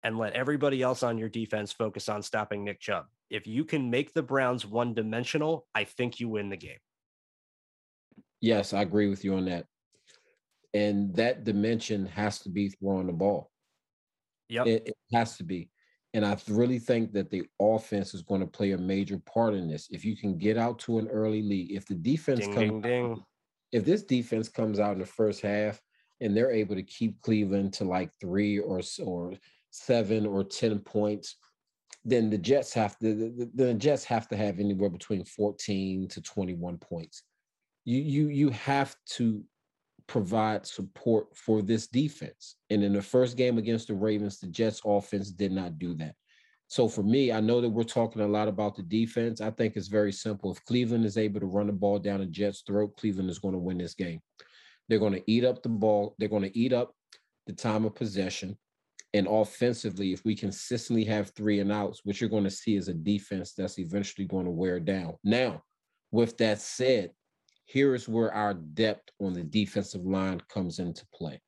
and 0.02 0.18
let 0.18 0.34
everybody 0.34 0.82
else 0.82 1.02
on 1.02 1.18
your 1.18 1.30
defense 1.30 1.72
focus 1.72 2.08
on 2.08 2.22
stopping 2.22 2.64
Nick 2.64 2.80
Chubb. 2.80 3.06
If 3.30 3.46
you 3.46 3.64
can 3.64 3.90
make 3.90 4.14
the 4.14 4.22
Browns 4.22 4.64
one 4.64 4.94
dimensional, 4.94 5.66
I 5.74 5.84
think 5.84 6.20
you 6.20 6.28
win 6.28 6.50
the 6.50 6.56
game. 6.56 6.78
Yes, 8.40 8.72
I 8.72 8.82
agree 8.82 9.08
with 9.08 9.24
you 9.24 9.34
on 9.34 9.46
that. 9.46 9.66
And 10.74 11.14
that 11.16 11.44
dimension 11.44 12.06
has 12.06 12.38
to 12.40 12.50
be 12.50 12.68
throwing 12.68 13.06
the 13.06 13.12
ball. 13.12 13.50
Yep. 14.48 14.66
It, 14.66 14.88
it 14.88 14.96
has 15.12 15.36
to 15.38 15.44
be. 15.44 15.70
And 16.14 16.24
I 16.24 16.36
really 16.48 16.78
think 16.78 17.12
that 17.12 17.30
the 17.30 17.44
offense 17.60 18.14
is 18.14 18.22
going 18.22 18.40
to 18.40 18.46
play 18.46 18.72
a 18.72 18.78
major 18.78 19.20
part 19.26 19.54
in 19.54 19.68
this. 19.68 19.88
If 19.90 20.04
you 20.04 20.16
can 20.16 20.38
get 20.38 20.56
out 20.56 20.78
to 20.80 20.98
an 20.98 21.08
early 21.08 21.42
lead, 21.42 21.72
if 21.72 21.86
the 21.86 21.94
defense 21.94 22.40
ding, 22.40 22.54
comes, 22.54 22.70
ding, 22.70 22.80
ding. 22.82 23.24
if 23.72 23.84
this 23.84 24.02
defense 24.02 24.48
comes 24.48 24.78
out 24.78 24.94
in 24.94 25.00
the 25.00 25.06
first 25.06 25.42
half 25.42 25.80
and 26.20 26.34
they're 26.34 26.50
able 26.50 26.74
to 26.74 26.82
keep 26.82 27.20
Cleveland 27.20 27.74
to 27.74 27.84
like 27.84 28.10
three 28.20 28.58
or 28.58 28.80
or 29.04 29.34
seven 29.70 30.24
or 30.24 30.42
10 30.42 30.78
points, 30.78 31.36
then 32.06 32.30
the 32.30 32.38
Jets 32.38 32.72
have 32.72 32.96
to 33.00 33.14
the, 33.14 33.50
the, 33.54 33.74
Jets 33.74 34.04
have 34.04 34.28
to 34.28 34.36
have 34.36 34.60
anywhere 34.60 34.88
between 34.88 35.24
14 35.24 36.08
to 36.08 36.22
21 36.22 36.78
points. 36.78 37.24
You 37.84 38.00
you 38.00 38.28
you 38.28 38.50
have 38.50 38.94
to 39.16 39.42
provide 40.06 40.64
support 40.64 41.36
for 41.36 41.62
this 41.62 41.88
defense. 41.88 42.56
And 42.70 42.84
in 42.84 42.92
the 42.92 43.02
first 43.02 43.36
game 43.36 43.58
against 43.58 43.88
the 43.88 43.94
Ravens, 43.94 44.38
the 44.38 44.46
Jets 44.46 44.80
offense 44.84 45.32
did 45.32 45.50
not 45.50 45.80
do 45.80 45.94
that. 45.94 46.14
So 46.68 46.88
for 46.88 47.02
me, 47.02 47.32
I 47.32 47.40
know 47.40 47.60
that 47.60 47.68
we're 47.68 47.82
talking 47.82 48.22
a 48.22 48.26
lot 48.26 48.46
about 48.46 48.76
the 48.76 48.82
defense. 48.82 49.40
I 49.40 49.50
think 49.50 49.76
it's 49.76 49.88
very 49.88 50.12
simple. 50.12 50.52
If 50.52 50.64
Cleveland 50.64 51.04
is 51.04 51.18
able 51.18 51.40
to 51.40 51.46
run 51.46 51.66
the 51.66 51.72
ball 51.72 51.98
down 51.98 52.20
the 52.20 52.26
Jets' 52.26 52.62
throat, 52.66 52.96
Cleveland 52.96 53.30
is 53.30 53.38
going 53.38 53.54
to 53.54 53.58
win 53.58 53.78
this 53.78 53.94
game. 53.94 54.20
They're 54.88 54.98
going 55.00 55.12
to 55.12 55.30
eat 55.30 55.44
up 55.44 55.62
the 55.62 55.68
ball. 55.68 56.14
They're 56.18 56.28
going 56.28 56.42
to 56.42 56.58
eat 56.58 56.72
up 56.72 56.94
the 57.46 57.52
time 57.52 57.84
of 57.84 57.94
possession. 57.94 58.56
And 59.16 59.26
offensively, 59.26 60.12
if 60.12 60.24
we 60.24 60.34
consistently 60.34 61.04
have 61.04 61.30
three 61.30 61.60
and 61.60 61.72
outs, 61.72 62.02
what 62.04 62.20
you're 62.20 62.30
going 62.30 62.44
to 62.44 62.50
see 62.50 62.76
is 62.76 62.88
a 62.88 62.94
defense 62.94 63.52
that's 63.52 63.78
eventually 63.78 64.26
going 64.26 64.44
to 64.44 64.50
wear 64.50 64.78
down. 64.78 65.14
Now, 65.24 65.62
with 66.10 66.36
that 66.38 66.60
said, 66.60 67.10
here 67.64 67.94
is 67.94 68.08
where 68.08 68.32
our 68.32 68.54
depth 68.54 69.10
on 69.20 69.32
the 69.32 69.42
defensive 69.42 70.04
line 70.04 70.40
comes 70.48 70.78
into 70.78 71.06
play 71.14 71.40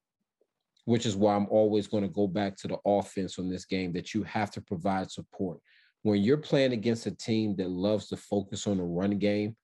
which 0.88 1.04
is 1.04 1.16
why 1.16 1.36
I'm 1.36 1.46
always 1.50 1.86
going 1.86 2.02
to 2.02 2.08
go 2.08 2.26
back 2.26 2.56
to 2.56 2.66
the 2.66 2.78
offense 2.86 3.38
on 3.38 3.50
this 3.50 3.66
game 3.66 3.92
that 3.92 4.14
you 4.14 4.22
have 4.22 4.50
to 4.52 4.62
provide 4.62 5.10
support. 5.10 5.58
When 6.00 6.22
you're 6.22 6.38
playing 6.38 6.72
against 6.72 7.04
a 7.04 7.10
team 7.10 7.54
that 7.56 7.68
loves 7.68 8.08
to 8.08 8.16
focus 8.16 8.66
on 8.66 8.78
the 8.78 8.84
run 8.84 9.18
game, 9.18 9.54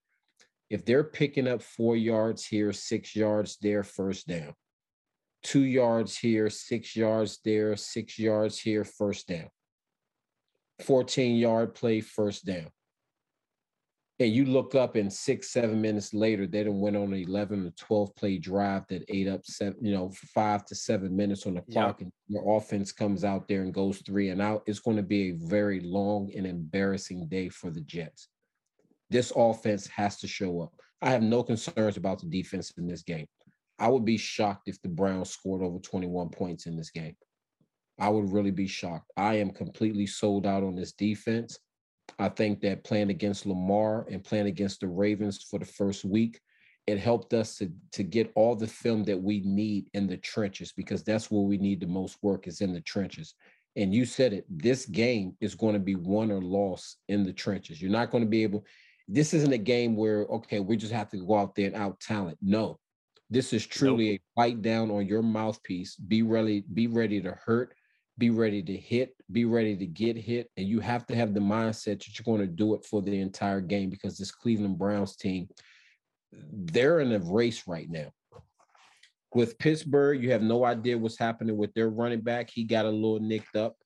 if 0.68 0.84
they're 0.84 1.02
picking 1.02 1.48
up 1.48 1.62
four 1.62 1.96
yards 1.96 2.44
here, 2.44 2.74
six 2.74 3.16
yards 3.16 3.56
there, 3.62 3.82
first 3.82 4.28
down, 4.28 4.52
two 5.44 5.64
yards 5.64 6.18
here, 6.18 6.50
six 6.50 6.96
yards 6.96 7.38
there, 7.44 7.76
six 7.76 8.18
yards 8.18 8.58
here, 8.58 8.84
first 8.84 9.28
down, 9.28 9.48
14 10.82 11.36
yard 11.36 11.74
play, 11.74 12.00
first 12.00 12.44
down 12.44 12.70
and 14.20 14.32
you 14.32 14.44
look 14.44 14.74
up 14.76 14.94
and 14.94 15.12
six, 15.12 15.50
seven 15.50 15.80
minutes 15.80 16.14
later, 16.14 16.46
they 16.46 16.62
done 16.62 16.80
went 16.80 16.96
on 16.96 17.12
an 17.12 17.20
11 17.20 17.66
or 17.66 17.70
12 17.70 18.14
play 18.14 18.38
drive 18.38 18.86
that 18.88 19.04
ate 19.08 19.26
up 19.26 19.44
seven, 19.44 19.76
you 19.84 19.92
know, 19.92 20.12
five 20.34 20.64
to 20.66 20.74
seven 20.74 21.16
minutes 21.16 21.46
on 21.46 21.54
the 21.54 21.62
clock, 21.62 21.96
yep. 21.98 22.00
and 22.00 22.12
your 22.28 22.56
offense 22.56 22.92
comes 22.92 23.24
out 23.24 23.48
there 23.48 23.62
and 23.62 23.74
goes 23.74 23.98
three 23.98 24.28
and 24.28 24.40
out. 24.40 24.62
It's 24.66 24.78
going 24.78 24.96
to 24.98 25.02
be 25.02 25.30
a 25.30 25.48
very 25.48 25.80
long 25.80 26.30
and 26.36 26.46
embarrassing 26.46 27.26
day 27.26 27.48
for 27.48 27.70
the 27.70 27.80
Jets. 27.80 28.28
This 29.10 29.32
offense 29.34 29.88
has 29.88 30.18
to 30.18 30.28
show 30.28 30.60
up. 30.62 30.72
I 31.02 31.10
have 31.10 31.22
no 31.22 31.42
concerns 31.42 31.96
about 31.96 32.20
the 32.20 32.26
defense 32.26 32.72
in 32.78 32.86
this 32.86 33.02
game. 33.02 33.26
I 33.84 33.88
would 33.88 34.06
be 34.06 34.16
shocked 34.16 34.68
if 34.68 34.80
the 34.80 34.88
Browns 34.88 35.28
scored 35.28 35.60
over 35.60 35.78
21 35.78 36.30
points 36.30 36.64
in 36.64 36.74
this 36.74 36.88
game. 36.88 37.14
I 38.00 38.08
would 38.08 38.32
really 38.32 38.50
be 38.50 38.66
shocked. 38.66 39.12
I 39.14 39.34
am 39.34 39.50
completely 39.50 40.06
sold 40.06 40.46
out 40.46 40.62
on 40.62 40.74
this 40.74 40.92
defense. 40.92 41.58
I 42.18 42.30
think 42.30 42.62
that 42.62 42.82
playing 42.82 43.10
against 43.10 43.44
Lamar 43.44 44.06
and 44.10 44.24
playing 44.24 44.46
against 44.46 44.80
the 44.80 44.88
Ravens 44.88 45.46
for 45.50 45.58
the 45.58 45.66
first 45.66 46.02
week, 46.02 46.40
it 46.86 46.98
helped 46.98 47.34
us 47.34 47.58
to, 47.58 47.70
to 47.92 48.02
get 48.02 48.32
all 48.34 48.56
the 48.56 48.66
film 48.66 49.04
that 49.04 49.20
we 49.20 49.40
need 49.40 49.90
in 49.92 50.06
the 50.06 50.16
trenches 50.16 50.72
because 50.72 51.04
that's 51.04 51.30
where 51.30 51.42
we 51.42 51.58
need 51.58 51.80
the 51.80 51.86
most 51.86 52.16
work 52.22 52.48
is 52.48 52.62
in 52.62 52.72
the 52.72 52.80
trenches. 52.80 53.34
And 53.76 53.92
you 53.92 54.06
said 54.06 54.32
it, 54.32 54.46
this 54.48 54.86
game 54.86 55.36
is 55.42 55.54
going 55.54 55.74
to 55.74 55.78
be 55.78 55.94
won 55.94 56.32
or 56.32 56.40
lost 56.40 57.00
in 57.10 57.22
the 57.22 57.34
trenches. 57.34 57.82
You're 57.82 57.90
not 57.90 58.10
going 58.10 58.24
to 58.24 58.30
be 58.30 58.44
able, 58.44 58.64
this 59.08 59.34
isn't 59.34 59.52
a 59.52 59.58
game 59.58 59.94
where, 59.94 60.22
okay, 60.22 60.60
we 60.60 60.74
just 60.78 60.94
have 60.94 61.10
to 61.10 61.18
go 61.18 61.36
out 61.36 61.54
there 61.54 61.66
and 61.66 61.76
out 61.76 62.00
talent. 62.00 62.38
No, 62.40 62.78
this 63.34 63.52
is 63.52 63.66
truly 63.66 64.12
nope. 64.12 64.20
a 64.20 64.40
bite 64.40 64.62
down 64.62 64.90
on 64.90 65.06
your 65.06 65.22
mouthpiece. 65.22 65.96
Be 65.96 66.22
ready, 66.22 66.64
be 66.72 66.86
ready 66.86 67.20
to 67.20 67.32
hurt 67.44 67.74
be 68.18 68.30
ready 68.30 68.62
to 68.62 68.76
hit, 68.76 69.14
be 69.32 69.44
ready 69.44 69.76
to 69.76 69.86
get 69.86 70.16
hit, 70.16 70.48
and 70.56 70.68
you 70.68 70.80
have 70.80 71.06
to 71.06 71.16
have 71.16 71.34
the 71.34 71.40
mindset 71.40 71.98
that 71.98 72.18
you're 72.18 72.24
going 72.24 72.40
to 72.40 72.52
do 72.52 72.74
it 72.74 72.84
for 72.84 73.02
the 73.02 73.20
entire 73.20 73.60
game 73.60 73.90
because 73.90 74.16
this 74.16 74.30
Cleveland 74.30 74.78
Browns 74.78 75.16
team, 75.16 75.48
they're 76.32 77.00
in 77.00 77.12
a 77.12 77.18
race 77.18 77.66
right 77.66 77.90
now. 77.90 78.10
With 79.34 79.58
Pittsburgh, 79.58 80.22
you 80.22 80.30
have 80.30 80.42
no 80.42 80.64
idea 80.64 80.96
what's 80.96 81.18
happening 81.18 81.56
with 81.56 81.74
their 81.74 81.88
running 81.88 82.20
back. 82.20 82.50
He 82.50 82.62
got 82.62 82.84
a 82.84 82.90
little 82.90 83.18
nicked 83.18 83.56
up. 83.56 83.76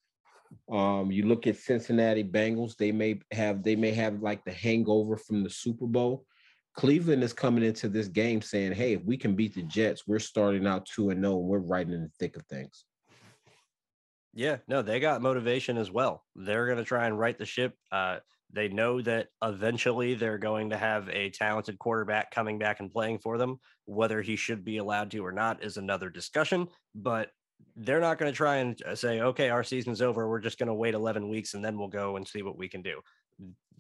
Um, 0.70 1.10
you 1.10 1.26
look 1.26 1.46
at 1.46 1.56
Cincinnati 1.56 2.24
Bengals, 2.24 2.76
they 2.76 2.92
may 2.92 3.20
have 3.32 3.62
they 3.62 3.76
may 3.76 3.92
have 3.92 4.22
like 4.22 4.44
the 4.44 4.52
hangover 4.52 5.16
from 5.16 5.42
the 5.42 5.50
Super 5.50 5.86
Bowl. 5.86 6.24
Cleveland 6.74 7.24
is 7.24 7.32
coming 7.32 7.64
into 7.64 7.88
this 7.88 8.08
game 8.08 8.40
saying, 8.40 8.72
"Hey, 8.72 8.94
if 8.94 9.04
we 9.04 9.16
can 9.16 9.34
beat 9.34 9.54
the 9.54 9.62
Jets, 9.62 10.06
we're 10.06 10.18
starting 10.18 10.66
out 10.66 10.86
two 10.86 11.10
and 11.10 11.20
zero, 11.22 11.34
oh, 11.34 11.40
and 11.40 11.48
we're 11.48 11.58
right 11.58 11.88
in 11.88 12.02
the 12.02 12.10
thick 12.18 12.36
of 12.36 12.44
things." 12.46 12.84
Yeah, 14.34 14.58
no, 14.68 14.82
they 14.82 15.00
got 15.00 15.22
motivation 15.22 15.76
as 15.76 15.90
well. 15.90 16.24
They're 16.36 16.66
going 16.66 16.78
to 16.78 16.84
try 16.84 17.06
and 17.06 17.18
right 17.18 17.36
the 17.36 17.46
ship. 17.46 17.74
Uh, 17.90 18.18
they 18.52 18.68
know 18.68 19.02
that 19.02 19.28
eventually 19.42 20.14
they're 20.14 20.38
going 20.38 20.70
to 20.70 20.76
have 20.76 21.08
a 21.08 21.30
talented 21.30 21.78
quarterback 21.78 22.30
coming 22.30 22.58
back 22.58 22.80
and 22.80 22.90
playing 22.90 23.18
for 23.18 23.36
them. 23.36 23.58
Whether 23.84 24.22
he 24.22 24.36
should 24.36 24.64
be 24.64 24.78
allowed 24.78 25.10
to 25.10 25.24
or 25.24 25.32
not 25.32 25.62
is 25.62 25.76
another 25.76 26.08
discussion, 26.08 26.68
but 26.94 27.30
they're 27.76 28.00
not 28.00 28.18
going 28.18 28.30
to 28.30 28.36
try 28.36 28.56
and 28.56 28.80
uh, 28.82 28.94
say, 28.94 29.20
okay, 29.20 29.50
our 29.50 29.64
season's 29.64 30.00
over. 30.00 30.28
We're 30.28 30.40
just 30.40 30.58
going 30.58 30.68
to 30.68 30.74
wait 30.74 30.94
11 30.94 31.28
weeks 31.28 31.54
and 31.54 31.64
then 31.64 31.78
we'll 31.78 31.88
go 31.88 32.16
and 32.16 32.26
see 32.26 32.42
what 32.42 32.56
we 32.56 32.68
can 32.68 32.82
do. 32.82 33.00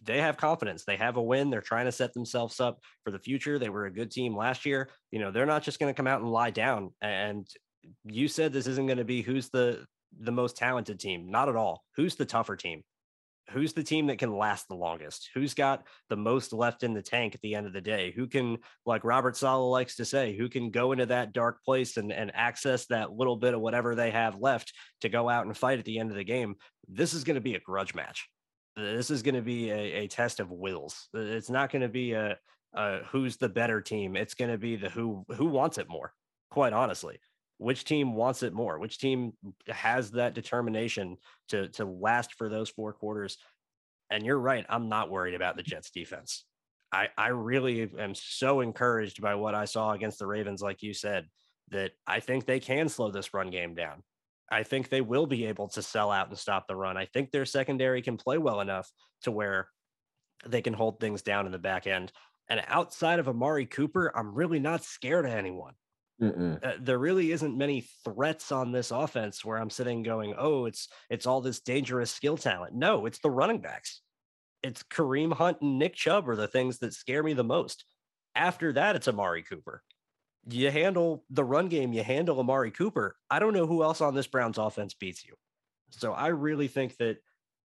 They 0.08 0.22
have 0.22 0.38
confidence. 0.38 0.84
They 0.84 0.96
have 0.96 1.18
a 1.18 1.22
win. 1.22 1.50
They're 1.50 1.60
trying 1.60 1.84
to 1.84 1.92
set 1.92 2.14
themselves 2.14 2.60
up 2.60 2.80
for 3.04 3.10
the 3.10 3.18
future. 3.18 3.58
They 3.58 3.68
were 3.68 3.84
a 3.84 3.92
good 3.92 4.10
team 4.10 4.34
last 4.34 4.64
year. 4.64 4.88
You 5.10 5.18
know, 5.18 5.30
they're 5.30 5.44
not 5.44 5.62
just 5.62 5.78
going 5.78 5.92
to 5.92 5.96
come 5.96 6.06
out 6.06 6.22
and 6.22 6.30
lie 6.30 6.50
down. 6.50 6.94
And 7.02 7.46
you 8.04 8.26
said 8.26 8.52
this 8.52 8.66
isn't 8.66 8.86
going 8.86 8.98
to 8.98 9.04
be 9.04 9.20
who's 9.20 9.50
the 9.50 9.84
the 10.18 10.32
most 10.32 10.56
talented 10.56 10.98
team. 10.98 11.30
Not 11.30 11.50
at 11.50 11.56
all. 11.56 11.84
Who's 11.96 12.16
the 12.16 12.24
tougher 12.24 12.56
team? 12.56 12.84
Who's 13.50 13.74
the 13.74 13.82
team 13.82 14.06
that 14.06 14.18
can 14.18 14.34
last 14.34 14.66
the 14.68 14.74
longest? 14.74 15.28
Who's 15.34 15.52
got 15.52 15.86
the 16.08 16.16
most 16.16 16.54
left 16.54 16.82
in 16.82 16.94
the 16.94 17.02
tank 17.02 17.34
at 17.34 17.42
the 17.42 17.54
end 17.54 17.66
of 17.66 17.74
the 17.74 17.80
day? 17.82 18.12
Who 18.16 18.26
can, 18.26 18.58
like 18.86 19.04
Robert 19.04 19.36
Saleh 19.36 19.70
likes 19.70 19.96
to 19.96 20.06
say, 20.06 20.34
who 20.36 20.48
can 20.48 20.70
go 20.70 20.92
into 20.92 21.06
that 21.06 21.34
dark 21.34 21.62
place 21.64 21.98
and, 21.98 22.12
and 22.12 22.30
access 22.34 22.86
that 22.86 23.12
little 23.12 23.36
bit 23.36 23.54
of 23.54 23.60
whatever 23.60 23.94
they 23.94 24.10
have 24.10 24.40
left 24.40 24.72
to 25.02 25.10
go 25.10 25.28
out 25.28 25.44
and 25.44 25.56
fight 25.56 25.78
at 25.78 25.84
the 25.84 25.98
end 25.98 26.10
of 26.10 26.16
the 26.16 26.24
game? 26.24 26.56
This 26.88 27.12
is 27.12 27.24
going 27.24 27.36
to 27.36 27.40
be 27.40 27.54
a 27.54 27.60
grudge 27.60 27.94
match. 27.94 28.28
This 28.78 29.10
is 29.10 29.22
going 29.22 29.34
to 29.34 29.42
be 29.42 29.70
a, 29.70 30.04
a 30.04 30.08
test 30.08 30.40
of 30.40 30.50
wills. 30.50 31.08
Uh, 31.14 31.20
it's 31.20 31.50
not 31.50 31.70
going 31.70 31.82
to 31.82 31.88
be 31.88 32.12
a, 32.12 32.38
a 32.74 32.98
who's 33.10 33.36
the 33.36 33.48
better 33.48 33.80
team. 33.80 34.16
It's 34.16 34.34
going 34.34 34.50
to 34.50 34.58
be 34.58 34.76
the 34.76 34.88
who 34.88 35.24
who 35.34 35.46
wants 35.46 35.78
it 35.78 35.88
more. 35.88 36.12
Quite 36.50 36.72
honestly, 36.72 37.18
which 37.58 37.84
team 37.84 38.14
wants 38.14 38.42
it 38.42 38.52
more 38.52 38.78
which 38.78 38.98
team 38.98 39.32
has 39.66 40.12
that 40.12 40.34
determination 40.34 41.16
to 41.48 41.68
to 41.68 41.84
last 41.84 42.34
for 42.34 42.48
those 42.48 42.70
four 42.70 42.92
quarters 42.92 43.36
and 44.10 44.24
you're 44.24 44.38
right 44.38 44.64
i'm 44.68 44.88
not 44.88 45.10
worried 45.10 45.34
about 45.34 45.56
the 45.56 45.62
jets 45.62 45.90
defense 45.90 46.44
i 46.92 47.08
i 47.18 47.28
really 47.28 47.90
am 47.98 48.14
so 48.14 48.60
encouraged 48.60 49.20
by 49.20 49.34
what 49.34 49.54
i 49.54 49.64
saw 49.64 49.92
against 49.92 50.18
the 50.18 50.26
ravens 50.26 50.62
like 50.62 50.82
you 50.82 50.94
said 50.94 51.26
that 51.70 51.90
i 52.06 52.20
think 52.20 52.46
they 52.46 52.60
can 52.60 52.88
slow 52.88 53.10
this 53.10 53.34
run 53.34 53.50
game 53.50 53.74
down 53.74 54.02
i 54.50 54.62
think 54.62 54.88
they 54.88 55.00
will 55.00 55.26
be 55.26 55.46
able 55.46 55.68
to 55.68 55.82
sell 55.82 56.10
out 56.10 56.28
and 56.28 56.38
stop 56.38 56.66
the 56.66 56.76
run 56.76 56.96
i 56.96 57.06
think 57.06 57.30
their 57.30 57.44
secondary 57.46 58.02
can 58.02 58.16
play 58.16 58.38
well 58.38 58.60
enough 58.60 58.90
to 59.22 59.30
where 59.30 59.68
they 60.46 60.62
can 60.62 60.74
hold 60.74 61.00
things 61.00 61.22
down 61.22 61.46
in 61.46 61.52
the 61.52 61.58
back 61.58 61.86
end 61.86 62.12
and 62.48 62.62
outside 62.66 63.18
of 63.18 63.28
amari 63.28 63.66
cooper 63.66 64.12
i'm 64.16 64.34
really 64.34 64.60
not 64.60 64.84
scared 64.84 65.26
of 65.26 65.32
anyone 65.32 65.74
uh, 66.62 66.72
there 66.80 66.98
really 66.98 67.30
isn't 67.30 67.56
many 67.56 67.82
threats 68.04 68.50
on 68.50 68.72
this 68.72 68.90
offense 68.90 69.44
where 69.44 69.58
I'm 69.58 69.70
sitting 69.70 70.02
going, 70.02 70.34
"Oh, 70.36 70.64
it's 70.66 70.88
it's 71.08 71.26
all 71.26 71.40
this 71.40 71.60
dangerous 71.60 72.10
skill 72.10 72.36
talent." 72.36 72.74
No, 72.74 73.06
it's 73.06 73.20
the 73.20 73.30
running 73.30 73.60
backs. 73.60 74.02
It's 74.62 74.82
Kareem 74.82 75.32
Hunt 75.32 75.58
and 75.60 75.78
Nick 75.78 75.94
Chubb 75.94 76.28
are 76.28 76.36
the 76.36 76.48
things 76.48 76.78
that 76.78 76.94
scare 76.94 77.22
me 77.22 77.32
the 77.34 77.44
most. 77.44 77.84
After 78.34 78.72
that, 78.72 78.96
it's 78.96 79.08
Amari 79.08 79.42
Cooper. 79.44 79.82
You 80.50 80.70
handle 80.70 81.24
the 81.30 81.44
run 81.44 81.68
game, 81.68 81.92
you 81.92 82.02
handle 82.02 82.40
Amari 82.40 82.70
Cooper. 82.70 83.16
I 83.30 83.38
don't 83.38 83.52
know 83.52 83.66
who 83.66 83.82
else 83.82 84.00
on 84.00 84.14
this 84.14 84.26
Browns 84.26 84.58
offense 84.58 84.94
beats 84.94 85.24
you. 85.24 85.34
So 85.90 86.12
I 86.12 86.28
really 86.28 86.68
think 86.68 86.96
that 86.98 87.18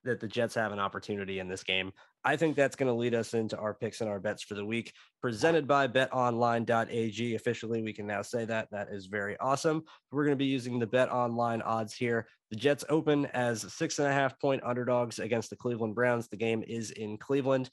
that 0.03 0.19
the 0.19 0.27
Jets 0.27 0.55
have 0.55 0.71
an 0.71 0.79
opportunity 0.79 1.39
in 1.39 1.47
this 1.47 1.63
game. 1.63 1.93
I 2.25 2.35
think 2.35 2.55
that's 2.55 2.75
going 2.75 2.87
to 2.87 2.93
lead 2.93 3.13
us 3.13 3.33
into 3.33 3.57
our 3.57 3.73
picks 3.73 4.01
and 4.01 4.09
our 4.09 4.19
bets 4.19 4.43
for 4.43 4.53
the 4.53 4.65
week, 4.65 4.93
presented 5.21 5.67
by 5.67 5.87
betonline.ag. 5.87 7.35
Officially, 7.35 7.81
we 7.81 7.93
can 7.93 8.07
now 8.07 8.21
say 8.21 8.45
that. 8.45 8.69
That 8.71 8.89
is 8.89 9.07
very 9.07 9.37
awesome. 9.39 9.83
We're 10.11 10.23
going 10.23 10.37
to 10.37 10.43
be 10.43 10.45
using 10.45 10.79
the 10.79 10.87
bet 10.87 11.11
online 11.11 11.61
odds 11.61 11.93
here. 11.93 12.27
The 12.49 12.55
Jets 12.55 12.85
open 12.89 13.25
as 13.27 13.61
six 13.73 13.99
and 13.99 14.07
a 14.07 14.13
half 14.13 14.39
point 14.39 14.63
underdogs 14.63 15.19
against 15.19 15.49
the 15.49 15.55
Cleveland 15.55 15.95
Browns. 15.95 16.27
The 16.27 16.37
game 16.37 16.63
is 16.67 16.91
in 16.91 17.17
Cleveland. 17.17 17.69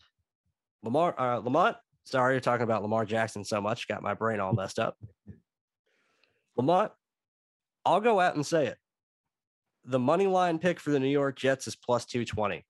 Lamar, 0.82 1.14
uh, 1.18 1.40
LaMont, 1.42 1.76
sorry, 2.04 2.34
you're 2.34 2.40
talking 2.40 2.64
about 2.64 2.82
Lamar 2.82 3.04
Jackson 3.04 3.44
so 3.44 3.60
much. 3.60 3.88
Got 3.88 4.02
my 4.02 4.14
brain 4.14 4.40
all 4.40 4.52
messed 4.52 4.78
up. 4.78 4.96
LaMont, 6.58 6.90
I'll 7.84 8.00
go 8.00 8.20
out 8.20 8.34
and 8.34 8.44
say 8.44 8.66
it 8.66 8.78
the 9.84 9.98
money 9.98 10.26
line 10.26 10.58
pick 10.58 10.78
for 10.78 10.90
the 10.90 11.00
New 11.00 11.08
York 11.08 11.36
Jets 11.36 11.66
is 11.66 11.76
plus 11.76 12.04
220. 12.06 12.64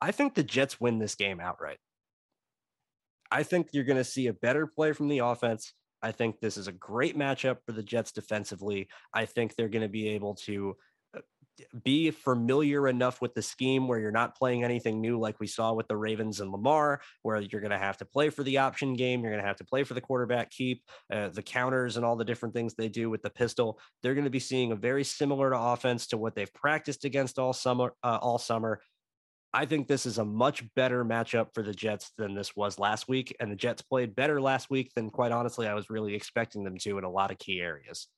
I 0.00 0.12
think 0.12 0.34
the 0.34 0.42
Jets 0.42 0.80
win 0.80 0.98
this 0.98 1.14
game 1.14 1.40
outright. 1.40 1.78
I 3.30 3.42
think 3.42 3.68
you're 3.72 3.84
going 3.84 3.98
to 3.98 4.04
see 4.04 4.28
a 4.28 4.32
better 4.32 4.66
play 4.66 4.92
from 4.92 5.08
the 5.08 5.18
offense. 5.18 5.74
I 6.00 6.12
think 6.12 6.40
this 6.40 6.56
is 6.56 6.68
a 6.68 6.72
great 6.72 7.18
matchup 7.18 7.58
for 7.66 7.72
the 7.72 7.82
Jets 7.82 8.12
defensively. 8.12 8.88
I 9.12 9.26
think 9.26 9.54
they're 9.54 9.68
going 9.68 9.82
to 9.82 9.88
be 9.88 10.08
able 10.10 10.34
to 10.46 10.76
be 11.84 12.10
familiar 12.10 12.88
enough 12.88 13.20
with 13.20 13.34
the 13.34 13.42
scheme 13.42 13.88
where 13.88 13.98
you're 13.98 14.10
not 14.10 14.36
playing 14.36 14.64
anything 14.64 15.00
new 15.00 15.18
like 15.18 15.40
we 15.40 15.46
saw 15.46 15.72
with 15.72 15.88
the 15.88 15.96
Ravens 15.96 16.40
and 16.40 16.50
Lamar, 16.50 17.00
where 17.22 17.40
you're 17.40 17.60
going 17.60 17.70
to 17.70 17.78
have 17.78 17.96
to 17.98 18.04
play 18.04 18.30
for 18.30 18.42
the 18.42 18.58
option 18.58 18.94
game, 18.94 19.22
you're 19.22 19.32
going 19.32 19.42
to 19.42 19.48
have 19.48 19.56
to 19.56 19.64
play 19.64 19.84
for 19.84 19.94
the 19.94 20.00
quarterback 20.00 20.50
keep, 20.50 20.82
uh, 21.12 21.28
the 21.28 21.42
counters, 21.42 21.96
and 21.96 22.04
all 22.04 22.16
the 22.16 22.24
different 22.24 22.54
things 22.54 22.74
they 22.74 22.88
do 22.88 23.10
with 23.10 23.22
the 23.22 23.30
pistol. 23.30 23.78
They're 24.02 24.14
going 24.14 24.24
to 24.24 24.30
be 24.30 24.38
seeing 24.38 24.72
a 24.72 24.76
very 24.76 25.04
similar 25.04 25.50
to 25.50 25.58
offense 25.58 26.06
to 26.08 26.18
what 26.18 26.34
they've 26.34 26.52
practiced 26.54 27.04
against 27.04 27.38
all 27.38 27.52
summer. 27.52 27.94
Uh, 28.02 28.18
all 28.20 28.38
summer. 28.38 28.80
I 29.54 29.64
think 29.64 29.88
this 29.88 30.04
is 30.04 30.18
a 30.18 30.24
much 30.24 30.62
better 30.74 31.04
matchup 31.04 31.54
for 31.54 31.62
the 31.62 31.72
Jets 31.72 32.12
than 32.18 32.34
this 32.34 32.54
was 32.54 32.78
last 32.78 33.08
week, 33.08 33.34
and 33.40 33.50
the 33.50 33.56
Jets 33.56 33.80
played 33.80 34.14
better 34.14 34.40
last 34.40 34.68
week 34.68 34.92
than, 34.94 35.08
quite 35.08 35.32
honestly, 35.32 35.66
I 35.66 35.74
was 35.74 35.88
really 35.88 36.14
expecting 36.14 36.64
them 36.64 36.76
to 36.78 36.98
in 36.98 37.04
a 37.04 37.10
lot 37.10 37.30
of 37.30 37.38
key 37.38 37.60
areas. 37.60 38.08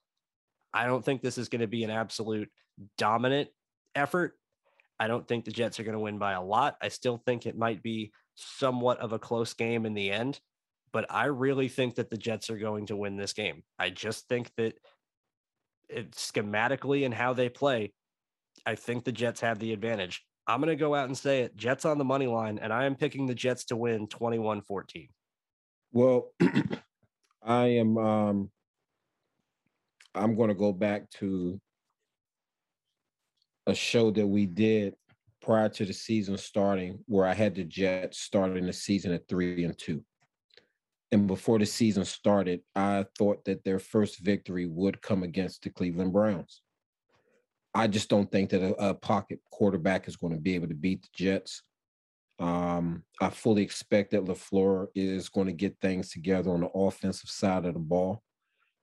I 0.73 0.87
don't 0.87 1.05
think 1.05 1.23
this 1.23 1.39
is 1.39 1.49
going 1.49 1.61
to 1.61 1.69
be 1.69 1.85
an 1.85 1.91
absolute 1.91 2.51
dominant 2.99 3.49
effort. 3.95 4.35
I 4.99 5.09
don't 5.09 5.27
think 5.27 5.45
the 5.45 5.51
Jets 5.51 5.81
are 5.81 5.85
going 5.85 5.95
to 5.95 6.01
win 6.01 6.19
by 6.19 6.33
a 6.33 6.43
lot. 6.43 6.77
I 6.83 6.89
still 6.89 7.17
think 7.17 7.47
it 7.47 7.57
might 7.57 7.83
be 7.83 8.13
somewhat 8.37 8.99
of 8.99 9.13
a 9.13 9.19
close 9.19 9.55
game 9.55 9.87
in 9.87 9.95
the 9.95 10.11
end, 10.11 10.41
but 10.93 11.07
I 11.11 11.27
really 11.27 11.69
think 11.69 11.95
that 11.97 12.11
the 12.11 12.17
Jets 12.17 12.51
are 12.51 12.59
going 12.59 12.87
to 12.87 12.97
win 12.97 13.17
this 13.17 13.33
game. 13.33 13.63
I 13.79 13.91
just 13.91 14.29
think 14.29 14.51
that 14.57 14.75
it, 15.89 16.13
schematically 16.13 17.05
and 17.05 17.15
how 17.15 17.33
they 17.33 17.49
play, 17.49 17.93
I 18.67 18.75
think 18.75 19.05
the 19.05 19.13
Jets 19.13 19.41
have 19.41 19.59
the 19.59 19.73
advantage. 19.73 20.25
I'm 20.47 20.61
going 20.61 20.69
to 20.69 20.77
go 20.77 20.95
out 20.95 21.07
and 21.07 21.17
say 21.17 21.43
it 21.43 21.57
Jets 21.57 21.85
on 21.85 21.99
the 21.99 22.05
money 22.05 22.27
line, 22.27 22.59
and 22.59 22.73
I 22.73 22.85
am 22.85 22.97
picking 22.97 23.27
the 23.27 23.35
Jets 23.35 23.65
to 23.67 23.77
win 23.77 24.07
21 24.09 24.63
14. 24.63 25.09
Well, 25.93 26.33
I 27.43 27.67
am 27.67 27.97
um, 27.97 28.51
I'm 30.15 30.37
going 30.37 30.49
to 30.49 30.55
go 30.55 30.73
back 30.73 31.09
to 31.19 31.61
a 33.67 33.75
show 33.75 34.11
that 34.11 34.27
we 34.27 34.47
did 34.47 34.95
prior 35.43 35.69
to 35.69 35.85
the 35.85 35.93
season 35.93 36.37
starting 36.37 36.99
where 37.07 37.27
I 37.27 37.35
had 37.35 37.55
the 37.55 37.65
Jets 37.65 38.19
starting 38.19 38.67
the 38.67 38.73
season 38.73 39.13
at 39.13 39.29
three 39.29 39.65
and 39.65 39.77
two. 39.79 40.05
And 41.13 41.27
before 41.27 41.59
the 41.59 41.67
season 41.67 42.05
started, 42.05 42.61
I 42.77 43.05
thought 43.19 43.45
that 43.47 43.65
their 43.65 43.79
first 43.79 44.21
victory 44.21 44.67
would 44.67 45.03
come 45.03 45.23
against 45.23 45.63
the 45.63 45.71
Cleveland 45.71 46.13
Browns. 46.13 46.63
I 47.75 47.87
just 47.87 48.09
don't 48.09 48.31
think 48.31 48.51
that 48.51 48.63
a, 48.63 48.91
a 48.91 48.95
pocket 48.95 49.41
quarterback 49.51 50.09
is 50.09 50.17
going 50.17 50.35
to 50.35 50.41
be 50.41 50.55
able 50.55 50.69
to 50.69 50.75
beat 50.75 51.03
the 51.03 51.09
Jets. 51.15 51.63
Um, 52.39 53.05
I 53.21 53.31
fully 53.31 53.63
expect 53.63 54.13
that 54.13 54.25
LaFleur 54.25 54.87
is 54.95 55.29
going 55.29 55.47
to 55.47 55.53
get 55.53 55.77
things 55.81 56.11
together 56.11 56.51
on 56.51 56.61
the 56.61 56.71
offensive 56.71 57.31
side 57.31 57.67
of 57.67 57.75
the 57.75 57.81
ball. 57.81 58.23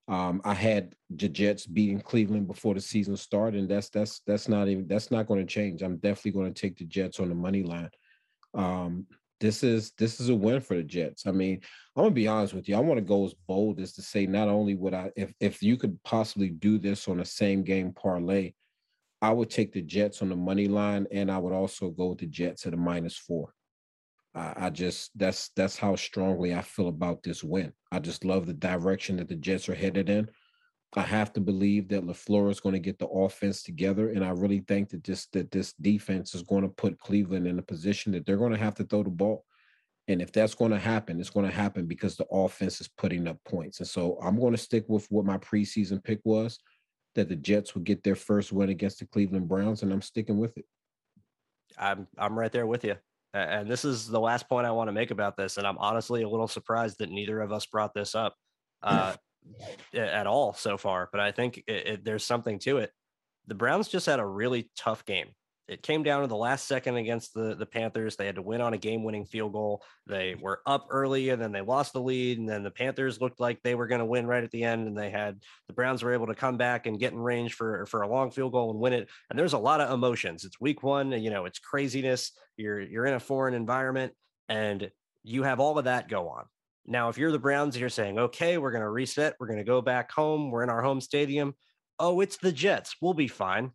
Um, 0.07 0.41
I 0.45 0.53
had 0.53 0.95
the 1.09 1.27
Jets 1.27 1.65
beating 1.65 1.99
Cleveland 1.99 2.47
before 2.47 2.73
the 2.73 2.81
season 2.81 3.17
started, 3.17 3.59
and 3.59 3.69
that's 3.69 3.89
that's 3.89 4.21
that's 4.25 4.47
not 4.47 4.67
even 4.69 4.87
that's 4.87 5.11
not 5.11 5.27
going 5.27 5.45
to 5.45 5.53
change. 5.53 5.81
I'm 5.81 5.97
definitely 5.97 6.31
going 6.31 6.53
to 6.53 6.61
take 6.61 6.77
the 6.77 6.85
Jets 6.85 7.19
on 7.19 7.29
the 7.29 7.35
money 7.35 7.63
line. 7.63 7.89
Um, 8.53 9.05
this 9.39 9.63
is 9.63 9.91
this 9.97 10.19
is 10.19 10.29
a 10.29 10.35
win 10.35 10.61
for 10.61 10.75
the 10.75 10.83
Jets. 10.83 11.27
I 11.27 11.31
mean, 11.31 11.59
I'm 11.95 12.03
gonna 12.03 12.11
be 12.15 12.27
honest 12.27 12.53
with 12.53 12.67
you. 12.67 12.75
I 12.75 12.79
want 12.79 12.97
to 12.97 13.05
go 13.05 13.25
as 13.25 13.35
bold 13.47 13.79
as 13.79 13.93
to 13.93 14.01
say 14.01 14.25
not 14.25 14.47
only 14.47 14.75
would 14.75 14.93
I, 14.93 15.11
if 15.15 15.33
if 15.39 15.61
you 15.61 15.77
could 15.77 16.01
possibly 16.03 16.49
do 16.49 16.79
this 16.79 17.07
on 17.07 17.19
a 17.19 17.25
same 17.25 17.63
game 17.63 17.93
parlay, 17.93 18.53
I 19.21 19.31
would 19.31 19.49
take 19.49 19.73
the 19.73 19.81
Jets 19.81 20.21
on 20.21 20.29
the 20.29 20.35
money 20.35 20.67
line, 20.67 21.07
and 21.11 21.31
I 21.31 21.37
would 21.37 21.53
also 21.53 21.89
go 21.89 22.07
with 22.07 22.19
the 22.19 22.27
Jets 22.27 22.65
at 22.65 22.73
a 22.73 22.77
minus 22.77 23.17
four. 23.17 23.53
I, 24.37 24.69
just 24.69 25.17
that's 25.17 25.49
that's 25.55 25.77
how 25.77 25.95
strongly 25.95 26.53
I 26.53 26.61
feel 26.61 26.89
about 26.89 27.23
this 27.23 27.43
win. 27.43 27.73
I 27.91 27.99
just 27.99 28.23
love 28.23 28.45
the 28.45 28.53
direction 28.53 29.17
that 29.17 29.29
the 29.29 29.35
Jets 29.35 29.67
are 29.67 29.75
headed 29.75 30.09
in. 30.09 30.29
I 30.95 31.01
have 31.01 31.33
to 31.33 31.41
believe 31.41 31.89
that 31.89 32.05
LaFleur 32.05 32.49
is 32.49 32.59
going 32.59 32.73
to 32.73 32.79
get 32.79 32.99
the 32.99 33.07
offense 33.07 33.63
together, 33.63 34.11
and 34.11 34.23
I 34.23 34.29
really 34.29 34.59
think 34.59 34.89
that 34.89 35.03
this 35.03 35.25
that 35.33 35.51
this 35.51 35.73
defense 35.73 36.35
is 36.35 36.43
going 36.43 36.61
to 36.61 36.69
put 36.69 36.99
Cleveland 36.99 37.47
in 37.47 37.57
a 37.57 37.63
position 37.63 38.11
that 38.11 38.25
they're 38.25 38.37
going 38.37 38.53
to 38.53 38.59
have 38.59 38.75
to 38.75 38.83
throw 38.83 39.03
the 39.03 39.09
ball. 39.09 39.43
And 40.07 40.21
if 40.21 40.31
that's 40.31 40.55
going 40.55 40.71
to 40.71 40.79
happen, 40.79 41.19
it's 41.19 41.29
going 41.29 41.45
to 41.45 41.51
happen 41.51 41.85
because 41.85 42.15
the 42.15 42.27
offense 42.31 42.79
is 42.79 42.87
putting 42.87 43.27
up 43.27 43.37
points. 43.43 43.79
And 43.79 43.87
so 43.87 44.17
I'm 44.21 44.39
going 44.39 44.53
to 44.53 44.57
stick 44.57 44.85
with 44.87 45.05
what 45.11 45.25
my 45.25 45.37
preseason 45.37 46.01
pick 46.01 46.21
was 46.23 46.59
that 47.15 47.27
the 47.27 47.35
Jets 47.35 47.75
would 47.75 47.83
get 47.83 48.03
their 48.03 48.15
first 48.15 48.53
win 48.53 48.69
against 48.69 48.99
the 48.99 49.05
Cleveland 49.07 49.49
Browns, 49.49 49.81
and 49.81 49.91
I'm 49.91 50.01
sticking 50.01 50.37
with 50.37 50.57
it. 50.57 50.65
I'm 51.77 52.07
I'm 52.17 52.37
right 52.37 52.51
there 52.51 52.67
with 52.67 52.83
you. 52.83 52.95
And 53.33 53.69
this 53.69 53.85
is 53.85 54.07
the 54.07 54.19
last 54.19 54.49
point 54.49 54.65
I 54.65 54.71
want 54.71 54.87
to 54.87 54.93
make 54.93 55.11
about 55.11 55.37
this. 55.37 55.57
And 55.57 55.67
I'm 55.67 55.77
honestly 55.77 56.23
a 56.23 56.29
little 56.29 56.47
surprised 56.47 56.99
that 56.99 57.11
neither 57.11 57.41
of 57.41 57.51
us 57.51 57.65
brought 57.65 57.93
this 57.93 58.15
up 58.15 58.35
uh, 58.81 59.15
at 59.93 60.27
all 60.27 60.53
so 60.53 60.77
far. 60.77 61.09
But 61.11 61.21
I 61.21 61.31
think 61.31 61.63
it, 61.67 61.87
it, 61.87 62.05
there's 62.05 62.25
something 62.25 62.59
to 62.59 62.77
it. 62.77 62.91
The 63.47 63.55
Browns 63.55 63.87
just 63.87 64.05
had 64.05 64.19
a 64.19 64.25
really 64.25 64.69
tough 64.75 65.05
game 65.05 65.29
it 65.67 65.83
came 65.83 66.01
down 66.01 66.21
to 66.21 66.27
the 66.27 66.35
last 66.35 66.65
second 66.65 66.95
against 66.95 67.33
the, 67.33 67.53
the 67.55 67.65
Panthers. 67.65 68.15
They 68.15 68.25
had 68.25 68.35
to 68.35 68.41
win 68.41 68.61
on 68.61 68.73
a 68.73 68.77
game 68.77 69.03
winning 69.03 69.25
field 69.25 69.51
goal. 69.51 69.83
They 70.05 70.31
mm-hmm. 70.31 70.41
were 70.41 70.61
up 70.65 70.87
early 70.89 71.29
and 71.29 71.41
then 71.41 71.51
they 71.51 71.61
lost 71.61 71.93
the 71.93 72.01
lead. 72.01 72.39
And 72.39 72.47
then 72.47 72.63
the 72.63 72.71
Panthers 72.71 73.19
looked 73.19 73.39
like 73.39 73.61
they 73.61 73.75
were 73.75 73.87
going 73.87 73.99
to 73.99 74.05
win 74.05 74.27
right 74.27 74.43
at 74.43 74.51
the 74.51 74.63
end. 74.63 74.87
And 74.87 74.97
they 74.97 75.09
had 75.09 75.41
the 75.67 75.73
Browns 75.73 76.03
were 76.03 76.13
able 76.13 76.27
to 76.27 76.35
come 76.35 76.57
back 76.57 76.85
and 76.85 76.99
get 76.99 77.11
in 77.11 77.19
range 77.19 77.55
for, 77.55 77.85
for 77.87 78.03
a 78.03 78.07
long 78.07 78.31
field 78.31 78.53
goal 78.53 78.71
and 78.71 78.79
win 78.79 78.93
it. 78.93 79.09
And 79.29 79.37
there's 79.37 79.53
a 79.53 79.57
lot 79.57 79.81
of 79.81 79.91
emotions. 79.91 80.45
It's 80.45 80.61
week 80.61 80.83
one, 80.83 81.11
you 81.11 81.29
know, 81.29 81.45
it's 81.45 81.59
craziness. 81.59 82.31
You're, 82.55 82.79
you're 82.79 83.05
in 83.05 83.15
a 83.15 83.19
foreign 83.19 83.53
environment 83.53 84.13
and 84.47 84.89
you 85.23 85.43
have 85.43 85.59
all 85.59 85.77
of 85.77 85.85
that 85.85 86.07
go 86.07 86.29
on. 86.29 86.45
Now, 86.85 87.09
if 87.09 87.17
you're 87.17 87.33
the 87.33 87.39
Browns, 87.39 87.77
you're 87.77 87.89
saying, 87.89 88.17
okay, 88.17 88.57
we're 88.57 88.71
going 88.71 88.81
to 88.83 88.89
reset. 88.89 89.35
We're 89.37 89.47
going 89.47 89.59
to 89.59 89.65
go 89.65 89.81
back 89.81 90.09
home. 90.13 90.49
We're 90.49 90.63
in 90.63 90.69
our 90.69 90.81
home 90.81 91.01
stadium. 91.01 91.53
Oh, 91.99 92.21
it's 92.21 92.37
the 92.37 92.53
Jets. 92.53 92.95
We'll 93.01 93.13
be 93.13 93.27
fine. 93.27 93.71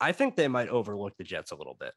I 0.00 0.12
think 0.12 0.36
they 0.36 0.48
might 0.48 0.68
overlook 0.68 1.16
the 1.16 1.24
Jets 1.24 1.50
a 1.50 1.56
little 1.56 1.76
bit. 1.78 1.92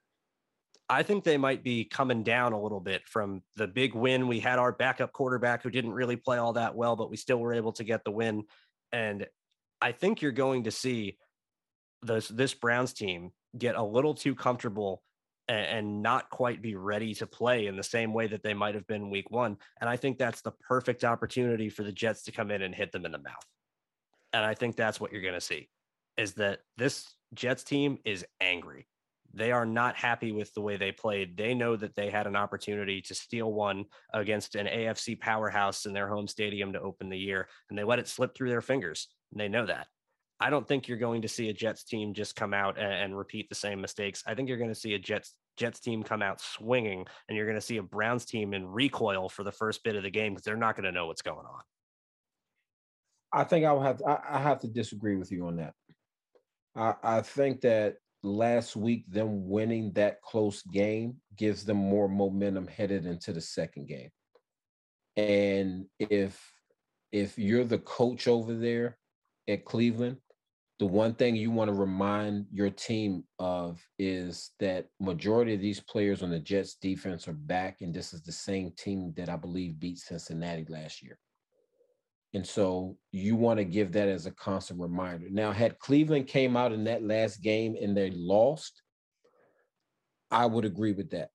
I 0.89 1.03
think 1.03 1.23
they 1.23 1.37
might 1.37 1.63
be 1.63 1.85
coming 1.85 2.23
down 2.23 2.51
a 2.51 2.61
little 2.61 2.81
bit 2.81 3.07
from 3.07 3.43
the 3.55 3.67
big 3.67 3.95
win. 3.95 4.27
We 4.27 4.39
had 4.39 4.59
our 4.59 4.73
backup 4.73 5.13
quarterback 5.13 5.63
who 5.63 5.69
didn't 5.69 5.93
really 5.93 6.17
play 6.17 6.37
all 6.37 6.53
that 6.53 6.75
well, 6.75 6.97
but 6.97 7.09
we 7.09 7.15
still 7.15 7.37
were 7.37 7.53
able 7.53 7.71
to 7.73 7.85
get 7.85 8.03
the 8.03 8.11
win. 8.11 8.43
And 8.91 9.25
I 9.81 9.93
think 9.93 10.21
you're 10.21 10.33
going 10.33 10.65
to 10.65 10.71
see 10.71 11.17
this 12.01 12.27
this 12.27 12.53
Browns 12.53 12.93
team 12.93 13.31
get 13.57 13.75
a 13.75 13.83
little 13.83 14.13
too 14.13 14.35
comfortable 14.35 15.01
and, 15.47 15.65
and 15.65 16.01
not 16.01 16.29
quite 16.29 16.61
be 16.61 16.75
ready 16.75 17.13
to 17.15 17.27
play 17.27 17.67
in 17.67 17.77
the 17.77 17.83
same 17.83 18.13
way 18.13 18.27
that 18.27 18.43
they 18.43 18.53
might 18.53 18.75
have 18.75 18.87
been 18.87 19.09
week 19.09 19.31
one. 19.31 19.57
And 19.79 19.89
I 19.89 19.95
think 19.95 20.17
that's 20.17 20.41
the 20.41 20.51
perfect 20.51 21.03
opportunity 21.03 21.69
for 21.69 21.83
the 21.83 21.91
Jets 21.91 22.23
to 22.23 22.31
come 22.31 22.51
in 22.51 22.61
and 22.61 22.75
hit 22.75 22.91
them 22.91 23.05
in 23.05 23.11
the 23.11 23.17
mouth. 23.17 23.45
And 24.33 24.43
I 24.45 24.55
think 24.55 24.75
that's 24.75 24.99
what 24.99 25.11
you're 25.11 25.21
going 25.21 25.33
to 25.35 25.41
see 25.41 25.69
is 26.17 26.33
that 26.33 26.59
this 26.77 27.07
Jets 27.33 27.63
team 27.63 27.97
is 28.05 28.25
angry. 28.39 28.87
They 29.33 29.51
are 29.51 29.65
not 29.65 29.95
happy 29.95 30.31
with 30.31 30.53
the 30.53 30.61
way 30.61 30.75
they 30.75 30.91
played. 30.91 31.37
They 31.37 31.53
know 31.53 31.77
that 31.77 31.95
they 31.95 32.09
had 32.09 32.27
an 32.27 32.35
opportunity 32.35 33.01
to 33.03 33.15
steal 33.15 33.53
one 33.53 33.85
against 34.13 34.55
an 34.55 34.67
AFC 34.67 35.19
powerhouse 35.19 35.85
in 35.85 35.93
their 35.93 36.09
home 36.09 36.27
stadium 36.27 36.73
to 36.73 36.81
open 36.81 37.09
the 37.09 37.17
year, 37.17 37.47
and 37.69 37.79
they 37.79 37.83
let 37.83 37.99
it 37.99 38.09
slip 38.09 38.35
through 38.35 38.49
their 38.49 38.61
fingers. 38.61 39.07
And 39.31 39.39
they 39.39 39.47
know 39.47 39.65
that. 39.65 39.87
I 40.41 40.49
don't 40.49 40.67
think 40.67 40.87
you're 40.87 40.97
going 40.97 41.21
to 41.21 41.27
see 41.27 41.49
a 41.49 41.53
Jets 41.53 41.83
team 41.83 42.13
just 42.13 42.35
come 42.35 42.53
out 42.53 42.77
and, 42.77 42.91
and 42.91 43.17
repeat 43.17 43.47
the 43.47 43.55
same 43.55 43.79
mistakes. 43.79 44.23
I 44.25 44.33
think 44.33 44.49
you're 44.49 44.57
going 44.57 44.73
to 44.73 44.75
see 44.75 44.95
a 44.95 44.99
Jets 44.99 45.35
Jets 45.55 45.79
team 45.79 46.01
come 46.01 46.21
out 46.21 46.41
swinging, 46.41 47.05
and 47.29 47.37
you're 47.37 47.45
going 47.45 47.57
to 47.57 47.65
see 47.65 47.77
a 47.77 47.83
Browns 47.83 48.25
team 48.25 48.53
in 48.53 48.67
recoil 48.67 49.29
for 49.29 49.43
the 49.43 49.51
first 49.51 49.83
bit 49.83 49.95
of 49.95 50.03
the 50.03 50.09
game 50.09 50.33
because 50.33 50.43
they're 50.43 50.57
not 50.57 50.75
going 50.75 50.85
to 50.85 50.91
know 50.91 51.07
what's 51.07 51.21
going 51.21 51.45
on. 51.45 51.61
I 53.33 53.43
think 53.43 53.65
I 53.65 53.71
will 53.71 53.81
have 53.81 53.97
to, 53.97 54.07
I, 54.07 54.37
I 54.37 54.39
have 54.39 54.59
to 54.61 54.67
disagree 54.67 55.15
with 55.15 55.31
you 55.31 55.47
on 55.47 55.57
that. 55.57 55.73
I, 56.75 56.95
I 57.03 57.21
think 57.21 57.61
that 57.61 57.95
last 58.23 58.75
week 58.75 59.05
them 59.09 59.49
winning 59.49 59.91
that 59.93 60.21
close 60.21 60.61
game 60.63 61.15
gives 61.37 61.65
them 61.65 61.77
more 61.77 62.07
momentum 62.07 62.67
headed 62.67 63.05
into 63.05 63.33
the 63.33 63.41
second 63.41 63.87
game. 63.87 64.09
And 65.17 65.85
if 65.99 66.39
if 67.11 67.37
you're 67.37 67.65
the 67.65 67.79
coach 67.79 68.27
over 68.27 68.53
there 68.53 68.97
at 69.47 69.65
Cleveland, 69.65 70.17
the 70.79 70.85
one 70.85 71.13
thing 71.13 71.35
you 71.35 71.51
want 71.51 71.67
to 71.67 71.73
remind 71.73 72.45
your 72.51 72.69
team 72.69 73.23
of 73.37 73.79
is 73.99 74.51
that 74.59 74.87
majority 74.99 75.53
of 75.53 75.61
these 75.61 75.81
players 75.81 76.23
on 76.23 76.29
the 76.29 76.39
Jets 76.39 76.75
defense 76.75 77.27
are 77.27 77.33
back, 77.33 77.81
and 77.81 77.93
this 77.93 78.13
is 78.13 78.23
the 78.23 78.31
same 78.31 78.71
team 78.77 79.13
that 79.17 79.29
I 79.29 79.35
believe 79.35 79.79
beat 79.79 79.99
Cincinnati 79.99 80.65
last 80.69 81.03
year. 81.03 81.19
And 82.33 82.47
so 82.47 82.97
you 83.11 83.35
want 83.35 83.57
to 83.57 83.65
give 83.65 83.91
that 83.91 84.07
as 84.07 84.25
a 84.25 84.31
constant 84.31 84.79
reminder. 84.79 85.27
Now, 85.29 85.51
had 85.51 85.79
Cleveland 85.79 86.27
came 86.27 86.55
out 86.55 86.71
in 86.71 86.85
that 86.85 87.03
last 87.03 87.41
game 87.41 87.75
and 87.81 87.95
they 87.95 88.11
lost, 88.11 88.81
I 90.29 90.45
would 90.45 90.63
agree 90.63 90.93
with 90.93 91.09
that. 91.11 91.29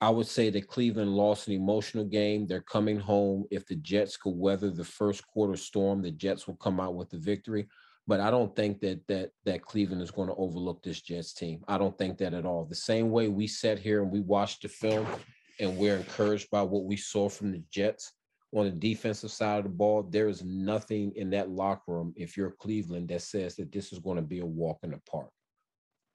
I 0.00 0.10
would 0.10 0.26
say 0.26 0.50
that 0.50 0.66
Cleveland 0.66 1.14
lost 1.14 1.46
an 1.46 1.54
emotional 1.54 2.04
game. 2.04 2.48
They're 2.48 2.60
coming 2.60 2.98
home. 2.98 3.44
If 3.52 3.66
the 3.66 3.76
Jets 3.76 4.16
could 4.16 4.34
weather 4.36 4.68
the 4.68 4.82
first 4.82 5.24
quarter 5.28 5.56
storm, 5.56 6.02
the 6.02 6.10
Jets 6.10 6.48
will 6.48 6.56
come 6.56 6.80
out 6.80 6.96
with 6.96 7.08
the 7.10 7.18
victory. 7.18 7.68
But 8.08 8.18
I 8.18 8.28
don't 8.32 8.54
think 8.56 8.80
that 8.80 9.06
that 9.06 9.30
that 9.44 9.62
Cleveland 9.62 10.02
is 10.02 10.10
going 10.10 10.26
to 10.26 10.34
overlook 10.34 10.82
this 10.82 11.00
Jets 11.00 11.32
team. 11.32 11.62
I 11.68 11.78
don't 11.78 11.96
think 11.96 12.18
that 12.18 12.34
at 12.34 12.44
all. 12.44 12.64
The 12.64 12.74
same 12.74 13.10
way 13.10 13.28
we 13.28 13.46
sat 13.46 13.78
here 13.78 14.02
and 14.02 14.10
we 14.10 14.18
watched 14.18 14.62
the 14.62 14.68
film 14.68 15.06
and 15.60 15.78
we're 15.78 15.98
encouraged 15.98 16.50
by 16.50 16.62
what 16.62 16.82
we 16.82 16.96
saw 16.96 17.28
from 17.28 17.52
the 17.52 17.62
Jets 17.70 18.12
on 18.54 18.66
the 18.66 18.70
defensive 18.70 19.30
side 19.30 19.58
of 19.58 19.64
the 19.64 19.70
ball, 19.70 20.02
there 20.02 20.28
is 20.28 20.44
nothing 20.44 21.12
in 21.16 21.30
that 21.30 21.50
locker 21.50 21.92
room, 21.92 22.12
if 22.16 22.36
you're 22.36 22.50
Cleveland, 22.50 23.08
that 23.08 23.22
says 23.22 23.56
that 23.56 23.72
this 23.72 23.92
is 23.92 23.98
going 23.98 24.16
to 24.16 24.22
be 24.22 24.40
a 24.40 24.46
walk 24.46 24.78
in 24.82 24.90
the 24.90 25.00
park. 25.10 25.30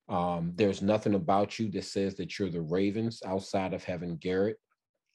Um, 0.08 0.54
there's 0.56 0.82
nothing 0.82 1.16
about 1.16 1.58
you 1.60 1.70
that 1.72 1.84
says 1.84 2.16
that 2.16 2.38
you're 2.38 2.50
the 2.50 2.62
Ravens 2.62 3.22
outside 3.26 3.74
of 3.74 3.84
having 3.84 4.18
Garrett. 4.18 4.58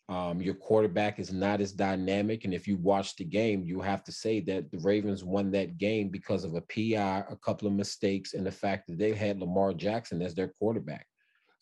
Um, 0.08 0.42
your 0.42 0.54
quarterback 0.54 1.18
is 1.18 1.32
not 1.32 1.60
as 1.60 1.72
dynamic. 1.72 2.44
And 2.44 2.52
if 2.52 2.66
you 2.66 2.76
watch 2.76 3.16
the 3.16 3.24
game, 3.24 3.64
you 3.64 3.80
have 3.80 4.02
to 4.04 4.12
say 4.12 4.40
that 4.40 4.70
the 4.70 4.78
Ravens 4.78 5.24
won 5.24 5.50
that 5.52 5.78
game 5.78 6.08
because 6.08 6.44
of 6.44 6.54
a 6.54 6.60
PI, 6.62 7.24
a 7.30 7.36
couple 7.36 7.68
of 7.68 7.74
mistakes, 7.74 8.34
and 8.34 8.44
the 8.44 8.50
fact 8.50 8.88
that 8.88 8.98
they 8.98 9.12
had 9.12 9.38
Lamar 9.38 9.72
Jackson 9.72 10.20
as 10.20 10.34
their 10.34 10.48
quarterback. 10.58 11.06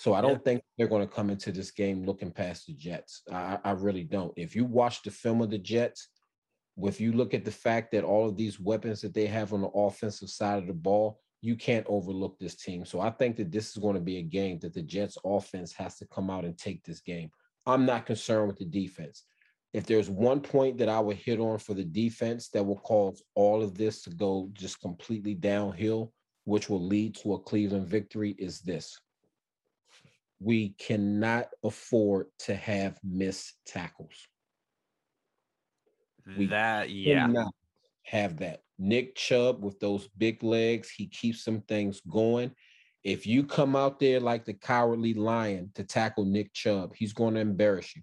So 0.01 0.15
I 0.15 0.23
don't 0.23 0.31
yeah. 0.31 0.39
think 0.47 0.63
they're 0.79 0.89
going 0.89 1.07
to 1.07 1.15
come 1.15 1.29
into 1.29 1.53
this 1.53 1.73
game 1.73 2.07
looking 2.07 2.31
past 2.31 2.67
the 2.67 2.73
Jets. 2.73 3.21
I, 3.31 3.59
I 3.63 3.73
really 3.73 4.03
don't. 4.03 4.33
If 4.35 4.57
you 4.57 4.65
watch 4.65 5.03
the 5.03 5.11
film 5.11 5.43
of 5.43 5.51
the 5.51 5.59
Jets, 5.59 6.09
if 6.79 7.03
you 7.03 7.13
look 7.13 7.35
at 7.35 7.45
the 7.45 7.51
fact 7.51 7.93
that 7.93 8.03
all 8.03 8.27
of 8.27 8.35
these 8.35 8.59
weapons 8.59 9.03
that 9.03 9.13
they 9.13 9.27
have 9.27 9.53
on 9.53 9.61
the 9.61 9.69
offensive 9.69 10.31
side 10.31 10.59
of 10.59 10.67
the 10.67 10.73
ball, 10.73 11.21
you 11.43 11.55
can't 11.55 11.85
overlook 11.87 12.39
this 12.39 12.55
team. 12.55 12.87
So 12.87 12.99
I 12.99 13.11
think 13.11 13.37
that 13.37 13.53
this 13.53 13.73
is 13.73 13.77
going 13.77 13.95
to 13.95 14.01
be 14.01 14.17
a 14.17 14.23
game 14.23 14.59
that 14.61 14.73
the 14.73 14.81
Jets 14.81 15.19
offense 15.23 15.75
has 15.75 15.97
to 15.99 16.07
come 16.07 16.31
out 16.31 16.47
and 16.47 16.57
take 16.57 16.83
this 16.83 17.01
game. 17.01 17.31
I'm 17.67 17.85
not 17.85 18.07
concerned 18.07 18.49
with 18.49 18.57
the 18.57 18.65
defense. 18.65 19.25
If 19.75 19.85
there's 19.85 20.09
one 20.09 20.41
point 20.41 20.79
that 20.79 20.89
I 20.89 20.99
would 20.99 21.19
hit 21.19 21.41
on 21.41 21.59
for 21.59 21.75
the 21.75 21.85
defense 21.85 22.49
that 22.55 22.65
will 22.65 22.79
cause 22.79 23.23
all 23.35 23.63
of 23.63 23.77
this 23.77 24.01
to 24.05 24.11
go 24.11 24.49
just 24.55 24.81
completely 24.81 25.35
downhill, 25.35 26.15
which 26.45 26.71
will 26.71 26.83
lead 26.83 27.17
to 27.17 27.35
a 27.35 27.39
Cleveland 27.39 27.87
victory, 27.87 28.35
is 28.39 28.63
this. 28.63 28.99
We 30.41 30.71
cannot 30.79 31.49
afford 31.63 32.27
to 32.41 32.55
have 32.55 32.99
missed 33.05 33.55
tackles. 33.67 34.15
We 36.37 36.47
that 36.47 36.91
yeah. 36.91 37.29
have 38.05 38.39
that. 38.39 38.63
Nick 38.79 39.15
Chubb 39.15 39.63
with 39.63 39.79
those 39.81 40.09
big 40.17 40.43
legs, 40.43 40.91
he 40.91 41.07
keeps 41.07 41.45
some 41.45 41.61
things 41.63 42.01
going. 42.09 42.53
If 43.05 43.27
you 43.27 43.45
come 43.45 43.77
out 43.77 43.99
there 43.99 44.21
like 44.21 44.45
the 44.45 44.55
cowardly 44.55 45.15
lion 45.15 45.71
to 45.75 45.85
tackle 45.85 46.25
Nick 46.25 46.53
Chubb, 46.53 46.95
he's 46.95 47.13
going 47.13 47.35
to 47.35 47.41
embarrass 47.41 47.95
you. 47.95 48.03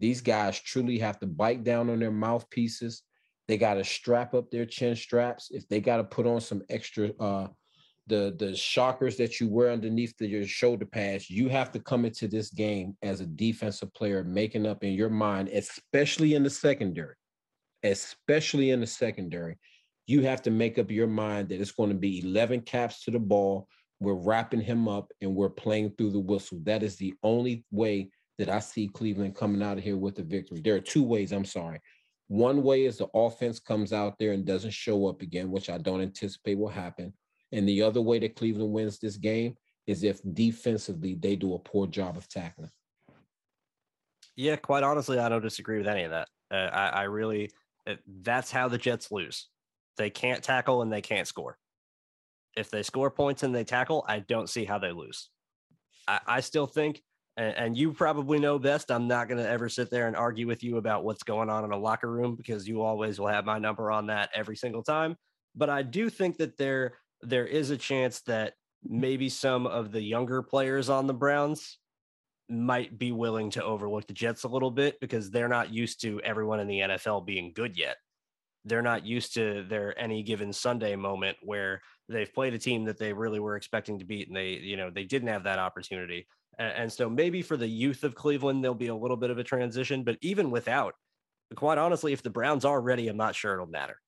These 0.00 0.20
guys 0.20 0.60
truly 0.60 0.98
have 0.98 1.18
to 1.20 1.26
bite 1.26 1.64
down 1.64 1.88
on 1.90 2.00
their 2.00 2.10
mouthpieces. 2.10 3.02
They 3.48 3.56
got 3.56 3.74
to 3.74 3.84
strap 3.84 4.34
up 4.34 4.50
their 4.50 4.66
chin 4.66 4.96
straps. 4.96 5.48
If 5.50 5.68
they 5.68 5.80
got 5.80 5.98
to 5.98 6.04
put 6.04 6.26
on 6.26 6.40
some 6.40 6.62
extra 6.68 7.12
uh 7.20 7.48
the 8.06 8.34
the 8.38 8.54
shockers 8.54 9.16
that 9.16 9.40
you 9.40 9.48
wear 9.48 9.70
underneath 9.70 10.16
the, 10.18 10.26
your 10.26 10.46
shoulder 10.46 10.86
pads, 10.86 11.28
you 11.28 11.48
have 11.48 11.72
to 11.72 11.80
come 11.80 12.04
into 12.04 12.28
this 12.28 12.50
game 12.50 12.96
as 13.02 13.20
a 13.20 13.26
defensive 13.26 13.92
player, 13.94 14.22
making 14.24 14.66
up 14.66 14.84
in 14.84 14.92
your 14.92 15.10
mind, 15.10 15.48
especially 15.48 16.34
in 16.34 16.42
the 16.42 16.50
secondary, 16.50 17.14
especially 17.82 18.70
in 18.70 18.80
the 18.80 18.86
secondary, 18.86 19.58
you 20.06 20.22
have 20.22 20.42
to 20.42 20.50
make 20.50 20.78
up 20.78 20.90
your 20.90 21.08
mind 21.08 21.48
that 21.48 21.60
it's 21.60 21.72
going 21.72 21.90
to 21.90 21.96
be 21.96 22.20
11 22.20 22.60
caps 22.62 23.02
to 23.04 23.10
the 23.10 23.18
ball 23.18 23.68
we're 24.00 24.14
wrapping 24.14 24.60
him 24.60 24.88
up 24.88 25.10
and 25.20 25.34
we're 25.34 25.48
playing 25.48 25.90
through 25.90 26.10
the 26.10 26.20
whistle. 26.20 26.60
That 26.64 26.82
is 26.82 26.96
the 26.96 27.14
only 27.22 27.64
way 27.70 28.10
that 28.38 28.50
I 28.50 28.58
see 28.58 28.88
Cleveland 28.88 29.34
coming 29.34 29.62
out 29.62 29.78
of 29.78 29.84
here 29.84 29.96
with 29.96 30.18
a 30.18 30.22
victory. 30.22 30.60
There 30.60 30.74
are 30.74 30.80
two 30.80 31.02
ways, 31.02 31.32
I'm 31.32 31.44
sorry. 31.44 31.80
One 32.28 32.62
way 32.62 32.84
is 32.84 32.98
the 32.98 33.08
offense 33.14 33.58
comes 33.58 33.92
out 33.92 34.18
there 34.18 34.32
and 34.32 34.44
doesn't 34.44 34.72
show 34.72 35.06
up 35.06 35.22
again, 35.22 35.50
which 35.50 35.70
I 35.70 35.78
don't 35.78 36.02
anticipate 36.02 36.58
will 36.58 36.68
happen. 36.68 37.14
And 37.52 37.68
the 37.68 37.82
other 37.82 38.00
way 38.00 38.18
that 38.18 38.36
Cleveland 38.36 38.72
wins 38.72 38.98
this 38.98 39.16
game 39.16 39.56
is 39.86 40.02
if 40.02 40.20
defensively 40.34 41.14
they 41.14 41.36
do 41.36 41.54
a 41.54 41.58
poor 41.58 41.86
job 41.86 42.16
of 42.16 42.28
tackling. 42.28 42.70
Yeah, 44.34 44.56
quite 44.56 44.82
honestly, 44.82 45.18
I 45.18 45.28
don't 45.28 45.42
disagree 45.42 45.78
with 45.78 45.86
any 45.86 46.02
of 46.02 46.10
that. 46.10 46.28
Uh, 46.50 46.70
I, 46.72 46.88
I 46.88 47.02
really, 47.04 47.50
uh, 47.86 47.94
that's 48.22 48.50
how 48.50 48.68
the 48.68 48.78
Jets 48.78 49.10
lose. 49.10 49.48
They 49.96 50.10
can't 50.10 50.42
tackle 50.42 50.82
and 50.82 50.92
they 50.92 51.00
can't 51.00 51.26
score 51.26 51.56
if 52.56 52.70
they 52.70 52.82
score 52.82 53.10
points 53.10 53.42
and 53.42 53.54
they 53.54 53.64
tackle, 53.64 54.04
I 54.08 54.20
don't 54.20 54.48
see 54.48 54.64
how 54.64 54.78
they 54.78 54.90
lose. 54.90 55.28
I, 56.08 56.20
I 56.26 56.40
still 56.40 56.66
think, 56.66 57.02
and, 57.36 57.54
and, 57.54 57.76
you 57.76 57.92
probably 57.92 58.38
know 58.38 58.58
best, 58.58 58.90
I'm 58.90 59.06
not 59.06 59.28
going 59.28 59.42
to 59.42 59.48
ever 59.48 59.68
sit 59.68 59.90
there 59.90 60.06
and 60.06 60.16
argue 60.16 60.46
with 60.46 60.64
you 60.64 60.78
about 60.78 61.04
what's 61.04 61.22
going 61.22 61.50
on 61.50 61.64
in 61.64 61.72
a 61.72 61.76
locker 61.76 62.10
room 62.10 62.34
because 62.34 62.66
you 62.66 62.80
always 62.80 63.20
will 63.20 63.26
have 63.26 63.44
my 63.44 63.58
number 63.58 63.90
on 63.90 64.06
that 64.06 64.30
every 64.34 64.56
single 64.56 64.82
time. 64.82 65.16
But 65.54 65.68
I 65.68 65.82
do 65.82 66.08
think 66.08 66.38
that 66.38 66.56
there 66.56 66.94
there 67.22 67.46
is 67.46 67.70
a 67.70 67.76
chance 67.76 68.20
that 68.22 68.54
maybe 68.84 69.28
some 69.28 69.66
of 69.66 69.92
the 69.92 70.02
younger 70.02 70.42
players 70.42 70.88
on 70.88 71.06
the 71.06 71.14
Browns 71.14 71.78
might 72.48 72.96
be 72.96 73.10
willing 73.10 73.50
to 73.50 73.64
overlook 73.64 74.06
the 74.06 74.12
Jets 74.12 74.44
a 74.44 74.48
little 74.48 74.70
bit 74.70 75.00
because 75.00 75.30
they're 75.30 75.48
not 75.48 75.72
used 75.72 76.00
to 76.02 76.20
everyone 76.22 76.60
in 76.60 76.68
the 76.68 76.80
NFL 76.80 77.26
being 77.26 77.52
good 77.54 77.76
yet. 77.76 77.96
They're 78.64 78.82
not 78.82 79.04
used 79.04 79.34
to 79.34 79.64
their 79.68 79.98
any 79.98 80.22
given 80.22 80.52
Sunday 80.52 80.96
moment 80.96 81.36
where 81.42 81.80
they've 82.08 82.32
played 82.32 82.54
a 82.54 82.58
team 82.58 82.84
that 82.84 82.98
they 82.98 83.12
really 83.12 83.40
were 83.40 83.56
expecting 83.56 83.98
to 83.98 84.04
beat 84.04 84.28
and 84.28 84.36
they 84.36 84.50
you 84.50 84.76
know 84.76 84.90
they 84.90 85.04
didn't 85.04 85.28
have 85.28 85.44
that 85.44 85.58
opportunity 85.58 86.26
and, 86.58 86.90
so 86.90 87.10
maybe 87.10 87.42
for 87.42 87.56
the 87.56 87.66
youth 87.66 88.04
of 88.04 88.14
cleveland 88.14 88.62
there'll 88.62 88.74
be 88.74 88.86
a 88.88 88.94
little 88.94 89.16
bit 89.16 89.30
of 89.30 89.38
a 89.38 89.44
transition 89.44 90.04
but 90.04 90.16
even 90.20 90.50
without 90.50 90.94
quite 91.54 91.78
honestly 91.78 92.12
if 92.12 92.22
the 92.22 92.30
browns 92.30 92.64
are 92.64 92.80
ready 92.80 93.08
i'm 93.08 93.16
not 93.16 93.34
sure 93.34 93.54
it'll 93.54 93.66
matter 93.66 94.00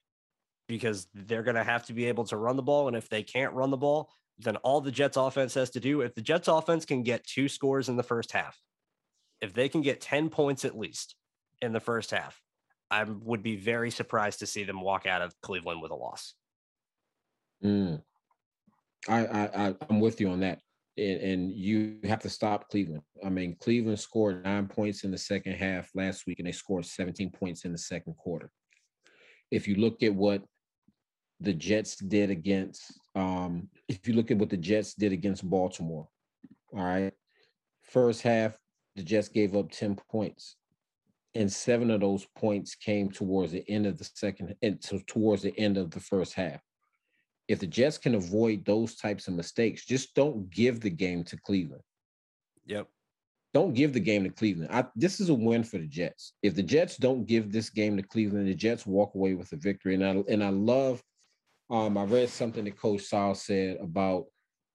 because 0.69 1.09
they're 1.15 1.43
going 1.43 1.57
to 1.57 1.65
have 1.65 1.85
to 1.87 1.93
be 1.93 2.05
able 2.05 2.25
to 2.25 2.37
run 2.37 2.57
the 2.57 2.63
ball 2.63 2.89
and 2.89 2.97
if 2.97 3.09
they 3.09 3.23
can't 3.23 3.55
run 3.55 3.71
the 3.71 3.77
ball 3.77 4.11
then 4.39 4.57
all 4.57 4.81
the 4.81 4.93
jets 4.93 5.17
offense 5.17 5.55
has 5.55 5.71
to 5.71 5.81
do 5.81 6.01
if 6.03 6.15
the 6.15 6.23
jets 6.23 6.49
offense 6.49 6.85
can 6.85 7.03
get 7.03 7.27
two 7.27 7.49
scores 7.49 7.89
in 7.89 7.97
the 7.97 8.03
first 8.03 8.33
half 8.33 8.61
if 9.41 9.53
they 9.53 9.69
can 9.69 9.81
get 9.81 10.01
10 10.01 10.29
points 10.31 10.65
at 10.65 10.79
least 10.79 11.17
in 11.61 11.73
the 11.73 11.81
first 11.81 12.11
half 12.11 12.41
i 12.91 13.03
would 13.03 13.43
be 13.43 13.57
very 13.57 13.91
surprised 13.91 14.39
to 14.39 14.47
see 14.47 14.65
them 14.65 14.81
walk 14.81 15.07
out 15.07 15.23
of 15.23 15.35
cleveland 15.43 15.83
with 15.83 15.91
a 15.91 15.97
loss 15.97 16.35
Mm. 17.65 18.03
I, 19.09 19.27
I, 19.27 19.69
I 19.69 19.75
am 19.91 20.01
with 20.01 20.21
you 20.21 20.29
on 20.31 20.41
that, 20.41 20.61
and, 20.97 21.21
and 21.21 21.53
you 21.53 21.99
have 22.05 22.21
to 22.21 22.29
stop 22.29 22.69
Cleveland. 22.69 23.03
I 23.25 23.29
mean, 23.29 23.57
Cleveland 23.61 24.01
scored 24.01 24.45
nine 24.45 24.67
points 24.67 25.05
in 25.05 25.11
the 25.11 25.19
second 25.19 25.55
half 25.55 25.91
last 25.95 26.27
week, 26.27 26.39
and 26.39 26.49
they 26.49 26.53
scored 26.53 26.85
17 26.85 27.31
points 27.31 27.65
in 27.65 27.73
the 27.73 27.79
second 27.79 28.17
quarter. 28.17 28.51
If 29.51 29.67
you 29.67 29.77
look 29.77 30.03
at 30.03 30.15
what 30.15 30.43
the 31.41 31.53
Jets 31.53 31.97
did 31.97 32.31
against, 32.31 32.99
um, 33.15 33.69
if 33.89 34.07
you 34.09 34.15
look 34.15 34.31
at 34.31 34.39
what 34.39 34.51
the 34.51 34.57
Jets 34.57 34.95
did 34.95 35.13
against 35.13 35.49
Baltimore, 35.49 36.09
all 36.73 36.85
right, 36.85 37.13
first 37.83 38.23
half 38.23 38.57
the 38.97 39.03
Jets 39.03 39.29
gave 39.29 39.55
up 39.55 39.71
10 39.71 39.97
points 40.11 40.57
and 41.35 41.51
seven 41.51 41.91
of 41.91 42.01
those 42.01 42.27
points 42.37 42.75
came 42.75 43.11
towards 43.11 43.53
the 43.53 43.69
end 43.71 43.87
of 43.87 43.97
the 43.97 44.09
second 44.15 44.55
and 44.63 44.83
so 44.83 45.01
towards 45.07 45.43
the 45.43 45.57
end 45.59 45.77
of 45.77 45.91
the 45.91 46.01
first 46.01 46.35
half 46.35 46.61
if 47.49 47.59
the 47.59 47.67
Jets 47.67 47.97
can 47.99 48.15
avoid 48.15 48.65
those 48.65 48.95
types 48.95 49.27
of 49.27 49.35
mistakes, 49.35 49.87
just 49.87 50.15
don't 50.15 50.49
give 50.51 50.81
the 50.81 50.91
game 50.91 51.25
to 51.25 51.37
Cleveland. 51.39 51.83
Yep. 52.67 52.87
Don't 53.55 53.73
give 53.73 53.95
the 53.95 54.01
game 54.01 54.25
to 54.25 54.31
Cleveland. 54.31 54.71
I, 54.71 54.85
this 54.95 55.21
is 55.21 55.31
a 55.31 55.35
win 55.35 55.65
for 55.65 55.79
the 55.79 55.87
Jets. 55.87 56.35
If 56.43 56.55
the 56.55 56.63
Jets 56.63 56.99
don't 56.99 57.25
give 57.25 57.51
this 57.51 57.71
game 57.71 57.97
to 57.97 58.03
Cleveland, 58.03 58.47
the 58.47 58.55
Jets 58.55 58.87
walk 58.87 59.15
away 59.15 59.33
with 59.33 59.51
a 59.53 59.57
victory. 59.57 59.95
And 59.95 60.05
I 60.05 60.23
and 60.31 60.45
I 60.45 60.51
love. 60.51 61.03
Um, 61.71 61.99
I 61.99 62.05
read 62.05 62.29
something 62.29 62.65
that 62.65 62.79
Coach 62.79 63.03
Sal 63.03 63.35
said 63.35 63.77
about, 63.81 64.25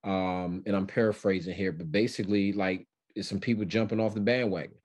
um, 0.03 0.63
and 0.65 0.75
I'm 0.75 0.87
paraphrasing 0.87 1.55
here, 1.55 1.71
but 1.71 1.91
basically, 1.91 2.53
like, 2.53 2.87
it's 3.15 3.29
some 3.29 3.39
people 3.39 3.65
jumping 3.65 3.99
off 3.99 4.13
the 4.13 4.21
bandwagon. 4.21 4.75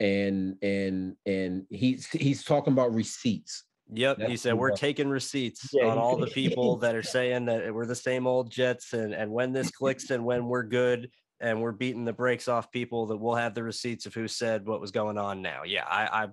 And 0.00 0.56
and 0.62 1.14
and 1.26 1.64
he's 1.70 2.08
he's 2.08 2.42
talking 2.42 2.72
about 2.72 2.92
receipts 2.92 3.64
Yep, 3.94 4.18
That's 4.18 4.30
he 4.30 4.36
said 4.36 4.54
we're 4.54 4.70
taking 4.70 5.08
receipts 5.08 5.68
yeah, 5.72 5.86
on 5.86 5.98
all 5.98 6.16
the 6.16 6.26
people 6.28 6.76
that 6.78 6.94
are 6.94 7.02
saying 7.02 7.46
that 7.46 7.72
we're 7.72 7.86
the 7.86 7.94
same 7.94 8.26
old 8.26 8.50
Jets, 8.50 8.92
and 8.92 9.12
and 9.12 9.30
when 9.30 9.52
this 9.52 9.70
clicks 9.70 10.10
and 10.10 10.24
when 10.24 10.46
we're 10.46 10.62
good 10.62 11.10
and 11.40 11.60
we're 11.60 11.72
beating 11.72 12.04
the 12.04 12.12
brakes 12.12 12.48
off 12.48 12.70
people, 12.70 13.06
that 13.06 13.16
we'll 13.16 13.34
have 13.34 13.54
the 13.54 13.62
receipts 13.62 14.06
of 14.06 14.14
who 14.14 14.28
said 14.28 14.66
what 14.66 14.80
was 14.80 14.92
going 14.92 15.18
on. 15.18 15.42
Now, 15.42 15.62
yeah, 15.64 15.84
I, 15.84 16.24
I 16.24 16.28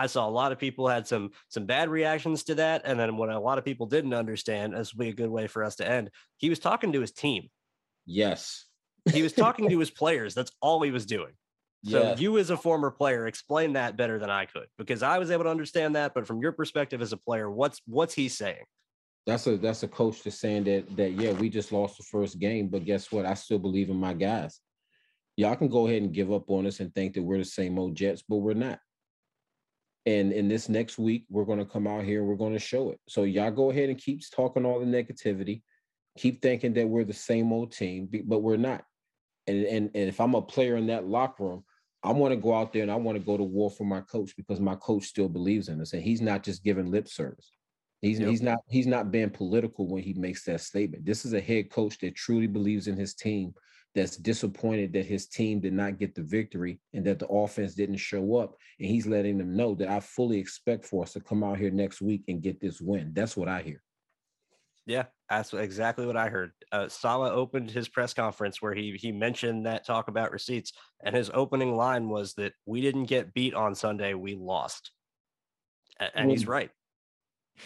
I 0.00 0.06
saw 0.06 0.26
a 0.26 0.30
lot 0.30 0.50
of 0.50 0.58
people 0.58 0.88
had 0.88 1.06
some 1.06 1.32
some 1.48 1.66
bad 1.66 1.90
reactions 1.90 2.42
to 2.44 2.54
that, 2.54 2.82
and 2.86 2.98
then 2.98 3.18
what 3.18 3.28
a 3.28 3.38
lot 3.38 3.58
of 3.58 3.66
people 3.66 3.86
didn't 3.86 4.14
understand, 4.14 4.72
this 4.72 4.94
will 4.94 5.04
be 5.04 5.10
a 5.10 5.14
good 5.14 5.28
way 5.28 5.46
for 5.46 5.62
us 5.62 5.76
to 5.76 5.86
end. 5.86 6.10
He 6.38 6.48
was 6.48 6.58
talking 6.58 6.92
to 6.94 7.00
his 7.02 7.12
team. 7.12 7.50
Yes, 8.06 8.64
he 9.12 9.22
was 9.22 9.34
talking 9.34 9.68
to 9.68 9.78
his 9.78 9.90
players. 9.90 10.34
That's 10.34 10.52
all 10.62 10.80
he 10.80 10.90
was 10.90 11.04
doing. 11.04 11.32
So 11.84 12.02
yeah. 12.02 12.16
you 12.16 12.38
as 12.38 12.48
a 12.48 12.56
former 12.56 12.90
player 12.90 13.26
explain 13.26 13.74
that 13.74 13.98
better 13.98 14.18
than 14.18 14.30
I 14.30 14.46
could 14.46 14.66
because 14.78 15.02
I 15.02 15.18
was 15.18 15.30
able 15.30 15.44
to 15.44 15.50
understand 15.50 15.96
that, 15.96 16.14
but 16.14 16.26
from 16.26 16.40
your 16.40 16.52
perspective 16.52 17.02
as 17.02 17.12
a 17.12 17.16
player, 17.18 17.50
what's 17.50 17.82
what's 17.86 18.14
he 18.14 18.30
saying? 18.30 18.64
That's 19.26 19.46
a 19.46 19.58
that's 19.58 19.82
a 19.82 19.88
coach 19.88 20.22
that's 20.22 20.40
saying 20.40 20.64
that 20.64 20.96
that 20.96 21.12
yeah, 21.12 21.32
we 21.32 21.50
just 21.50 21.72
lost 21.72 21.98
the 21.98 22.04
first 22.04 22.38
game, 22.38 22.68
but 22.68 22.86
guess 22.86 23.12
what? 23.12 23.26
I 23.26 23.34
still 23.34 23.58
believe 23.58 23.90
in 23.90 23.96
my 23.96 24.14
guys. 24.14 24.60
Y'all 25.36 25.56
can 25.56 25.68
go 25.68 25.86
ahead 25.86 26.02
and 26.02 26.12
give 26.12 26.32
up 26.32 26.50
on 26.50 26.66
us 26.66 26.80
and 26.80 26.94
think 26.94 27.14
that 27.14 27.22
we're 27.22 27.38
the 27.38 27.44
same 27.44 27.78
old 27.78 27.94
Jets, 27.94 28.22
but 28.26 28.36
we're 28.36 28.54
not. 28.54 28.78
And 30.06 30.32
in 30.32 30.48
this 30.48 30.68
next 30.68 30.98
week, 30.98 31.24
we're 31.28 31.44
going 31.44 31.58
to 31.58 31.64
come 31.64 31.86
out 31.86 32.04
here 32.04 32.24
we're 32.24 32.36
going 32.36 32.54
to 32.54 32.58
show 32.58 32.90
it. 32.90 33.00
So 33.08 33.24
y'all 33.24 33.50
go 33.50 33.70
ahead 33.70 33.90
and 33.90 33.98
keep 33.98 34.22
talking 34.34 34.64
all 34.64 34.80
the 34.80 34.86
negativity, 34.86 35.62
keep 36.16 36.40
thinking 36.40 36.72
that 36.74 36.88
we're 36.88 37.04
the 37.04 37.12
same 37.12 37.52
old 37.52 37.72
team, 37.72 38.08
but 38.24 38.42
we're 38.42 38.56
not. 38.56 38.84
And, 39.46 39.64
and, 39.64 39.90
and 39.94 40.08
if 40.08 40.20
I'm 40.20 40.34
a 40.34 40.42
player 40.42 40.76
in 40.76 40.86
that 40.86 41.06
locker 41.06 41.44
room, 41.44 41.64
I 42.02 42.12
want 42.12 42.32
to 42.32 42.40
go 42.40 42.54
out 42.54 42.72
there 42.72 42.82
and 42.82 42.90
I 42.90 42.96
want 42.96 43.18
to 43.18 43.24
go 43.24 43.36
to 43.36 43.42
war 43.42 43.70
for 43.70 43.84
my 43.84 44.00
coach 44.00 44.34
because 44.36 44.58
my 44.58 44.74
coach 44.76 45.04
still 45.04 45.28
believes 45.28 45.68
in 45.68 45.80
us 45.80 45.92
and 45.92 46.02
he's 46.02 46.22
not 46.22 46.42
just 46.42 46.64
giving 46.64 46.90
lip 46.90 47.08
service. 47.08 47.52
He's 48.00 48.18
yep. 48.18 48.30
he's 48.30 48.40
not 48.40 48.58
he's 48.68 48.86
not 48.86 49.10
being 49.10 49.28
political 49.28 49.86
when 49.86 50.02
he 50.02 50.14
makes 50.14 50.44
that 50.44 50.62
statement. 50.62 51.04
This 51.04 51.26
is 51.26 51.34
a 51.34 51.40
head 51.40 51.70
coach 51.70 51.98
that 51.98 52.14
truly 52.14 52.46
believes 52.46 52.86
in 52.86 52.96
his 52.96 53.14
team, 53.14 53.52
that's 53.94 54.16
disappointed 54.16 54.92
that 54.92 55.06
his 55.06 55.26
team 55.26 55.60
did 55.60 55.72
not 55.72 55.98
get 55.98 56.14
the 56.14 56.22
victory 56.22 56.80
and 56.94 57.04
that 57.04 57.18
the 57.18 57.26
offense 57.26 57.74
didn't 57.74 57.96
show 57.96 58.36
up. 58.36 58.54
And 58.78 58.88
he's 58.88 59.06
letting 59.06 59.38
them 59.38 59.56
know 59.56 59.74
that 59.76 59.88
I 59.88 60.00
fully 60.00 60.38
expect 60.38 60.84
for 60.84 61.02
us 61.02 61.12
to 61.14 61.20
come 61.20 61.42
out 61.42 61.58
here 61.58 61.70
next 61.70 62.00
week 62.00 62.22
and 62.28 62.42
get 62.42 62.60
this 62.60 62.80
win. 62.80 63.12
That's 63.14 63.36
what 63.36 63.48
I 63.48 63.62
hear. 63.62 63.82
Yeah, 64.86 65.04
that's 65.28 65.52
exactly 65.52 66.06
what 66.06 66.16
I 66.16 66.28
heard. 66.28 66.52
Uh, 66.72 66.88
Saleh 66.88 67.32
opened 67.32 67.70
his 67.70 67.88
press 67.88 68.14
conference 68.14 68.60
where 68.62 68.74
he 68.74 68.96
he 68.98 69.12
mentioned 69.12 69.66
that 69.66 69.86
talk 69.86 70.08
about 70.08 70.32
receipts, 70.32 70.72
and 71.04 71.14
his 71.14 71.30
opening 71.32 71.76
line 71.76 72.08
was 72.08 72.34
that 72.34 72.54
we 72.66 72.80
didn't 72.80 73.04
get 73.04 73.34
beat 73.34 73.54
on 73.54 73.74
Sunday, 73.74 74.14
we 74.14 74.34
lost, 74.34 74.90
and, 76.00 76.10
and 76.14 76.30
he's 76.30 76.46
right. 76.46 76.70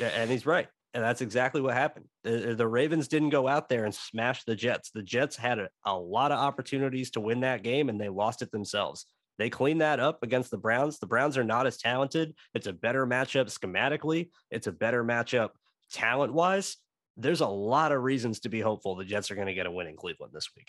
And 0.01 0.29
he's 0.31 0.45
right. 0.45 0.69
And 0.95 1.03
that's 1.03 1.21
exactly 1.21 1.61
what 1.61 1.75
happened. 1.75 2.07
The, 2.23 2.55
the, 2.57 2.69
Ravens 2.69 3.09
didn't 3.09 3.31
go 3.31 3.49
out 3.49 3.69
there 3.69 3.85
and 3.85 3.93
smash 3.93 4.45
the 4.45 4.55
Jets. 4.55 4.91
The 4.91 5.03
Jets 5.03 5.35
had 5.35 5.59
a, 5.59 5.69
a 5.85 5.99
lot 5.99 6.31
of 6.31 6.39
opportunities 6.39 7.11
to 7.13 7.21
win 7.21 7.41
that 7.41 7.65
game 7.65 7.89
and 7.89 8.01
they 8.01 8.09
lost 8.09 8.43
it 8.43 8.53
themselves. 8.53 9.07
They 9.37 9.51
cleaned 9.51 9.81
that 9.81 9.99
up 9.99 10.23
against 10.23 10.53
the 10.53 10.57
Browns. 10.57 11.01
The 11.01 11.09
Browns 11.09 11.37
are 11.37 11.45
not 11.45 11.67
as 11.67 11.79
talented. 11.79 12.35
It's 12.55 12.69
a 12.69 12.73
better 12.73 13.07
matchup 13.07 13.53
schematically, 13.53 14.31
it's 14.53 14.69
a 14.69 14.73
better 14.73 15.05
matchup 15.05 15.51
talent 15.91 16.33
wise. 16.33 16.77
There's 17.17 17.41
a 17.41 17.47
lot 17.47 17.93
of 17.93 18.03
reasons 18.03 18.41
to 18.41 18.49
be 18.49 18.61
hopeful 18.61 18.95
the 18.95 19.05
Jets 19.05 19.31
are 19.31 19.35
going 19.37 19.47
to 19.47 19.55
get 19.55 19.67
a 19.67 19.71
win 19.71 19.87
in 19.87 19.97
Cleveland 19.97 20.33
this 20.33 20.49
week. 20.57 20.69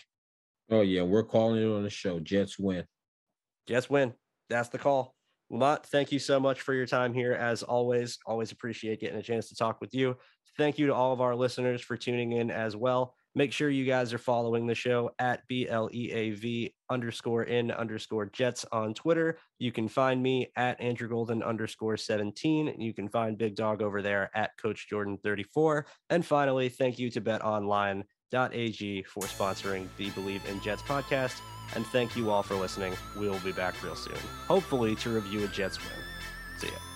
Oh, 0.70 0.80
yeah. 0.80 1.02
We're 1.02 1.24
calling 1.24 1.62
it 1.62 1.72
on 1.72 1.82
the 1.82 1.90
show. 1.90 2.20
Jets 2.20 2.58
win. 2.58 2.84
Jets 3.66 3.90
win. 3.90 4.14
That's 4.48 4.68
the 4.68 4.78
call. 4.78 5.15
LaMont, 5.52 5.84
thank 5.84 6.10
you 6.10 6.18
so 6.18 6.40
much 6.40 6.60
for 6.60 6.74
your 6.74 6.86
time 6.86 7.14
here. 7.14 7.32
As 7.32 7.62
always, 7.62 8.18
always 8.26 8.50
appreciate 8.52 9.00
getting 9.00 9.18
a 9.18 9.22
chance 9.22 9.48
to 9.48 9.54
talk 9.54 9.80
with 9.80 9.94
you. 9.94 10.16
Thank 10.56 10.78
you 10.78 10.86
to 10.86 10.94
all 10.94 11.12
of 11.12 11.20
our 11.20 11.36
listeners 11.36 11.82
for 11.82 11.96
tuning 11.96 12.32
in 12.32 12.50
as 12.50 12.74
well. 12.74 13.14
Make 13.36 13.52
sure 13.52 13.68
you 13.68 13.84
guys 13.84 14.14
are 14.14 14.18
following 14.18 14.66
the 14.66 14.74
show 14.74 15.10
at 15.18 15.42
BLEAV 15.50 16.72
underscore 16.88 17.44
in 17.44 17.70
underscore 17.70 18.30
jets 18.32 18.64
on 18.72 18.94
Twitter. 18.94 19.38
You 19.58 19.72
can 19.72 19.88
find 19.88 20.22
me 20.22 20.48
at 20.56 20.80
Andrew 20.80 21.06
Golden 21.06 21.42
underscore 21.42 21.98
17. 21.98 22.76
You 22.78 22.94
can 22.94 23.10
find 23.10 23.36
Big 23.36 23.54
Dog 23.54 23.82
over 23.82 24.00
there 24.00 24.30
at 24.34 24.56
Coach 24.56 24.88
Jordan 24.88 25.18
34. 25.22 25.86
And 26.08 26.24
finally, 26.24 26.70
thank 26.70 26.98
you 26.98 27.10
to 27.10 27.20
betonline.ag 28.32 29.02
for 29.04 29.22
sponsoring 29.24 29.88
the 29.96 30.10
BLEAV 30.10 30.44
in 30.46 30.60
Jets 30.60 30.82
podcast. 30.82 31.40
And 31.74 31.86
thank 31.86 32.16
you 32.16 32.30
all 32.30 32.42
for 32.42 32.54
listening. 32.54 32.94
We'll 33.16 33.40
be 33.40 33.52
back 33.52 33.82
real 33.82 33.96
soon, 33.96 34.14
hopefully 34.46 34.94
to 34.96 35.10
review 35.10 35.44
a 35.44 35.48
Jets 35.48 35.78
win. 35.78 35.88
See 36.58 36.68
ya. 36.68 36.95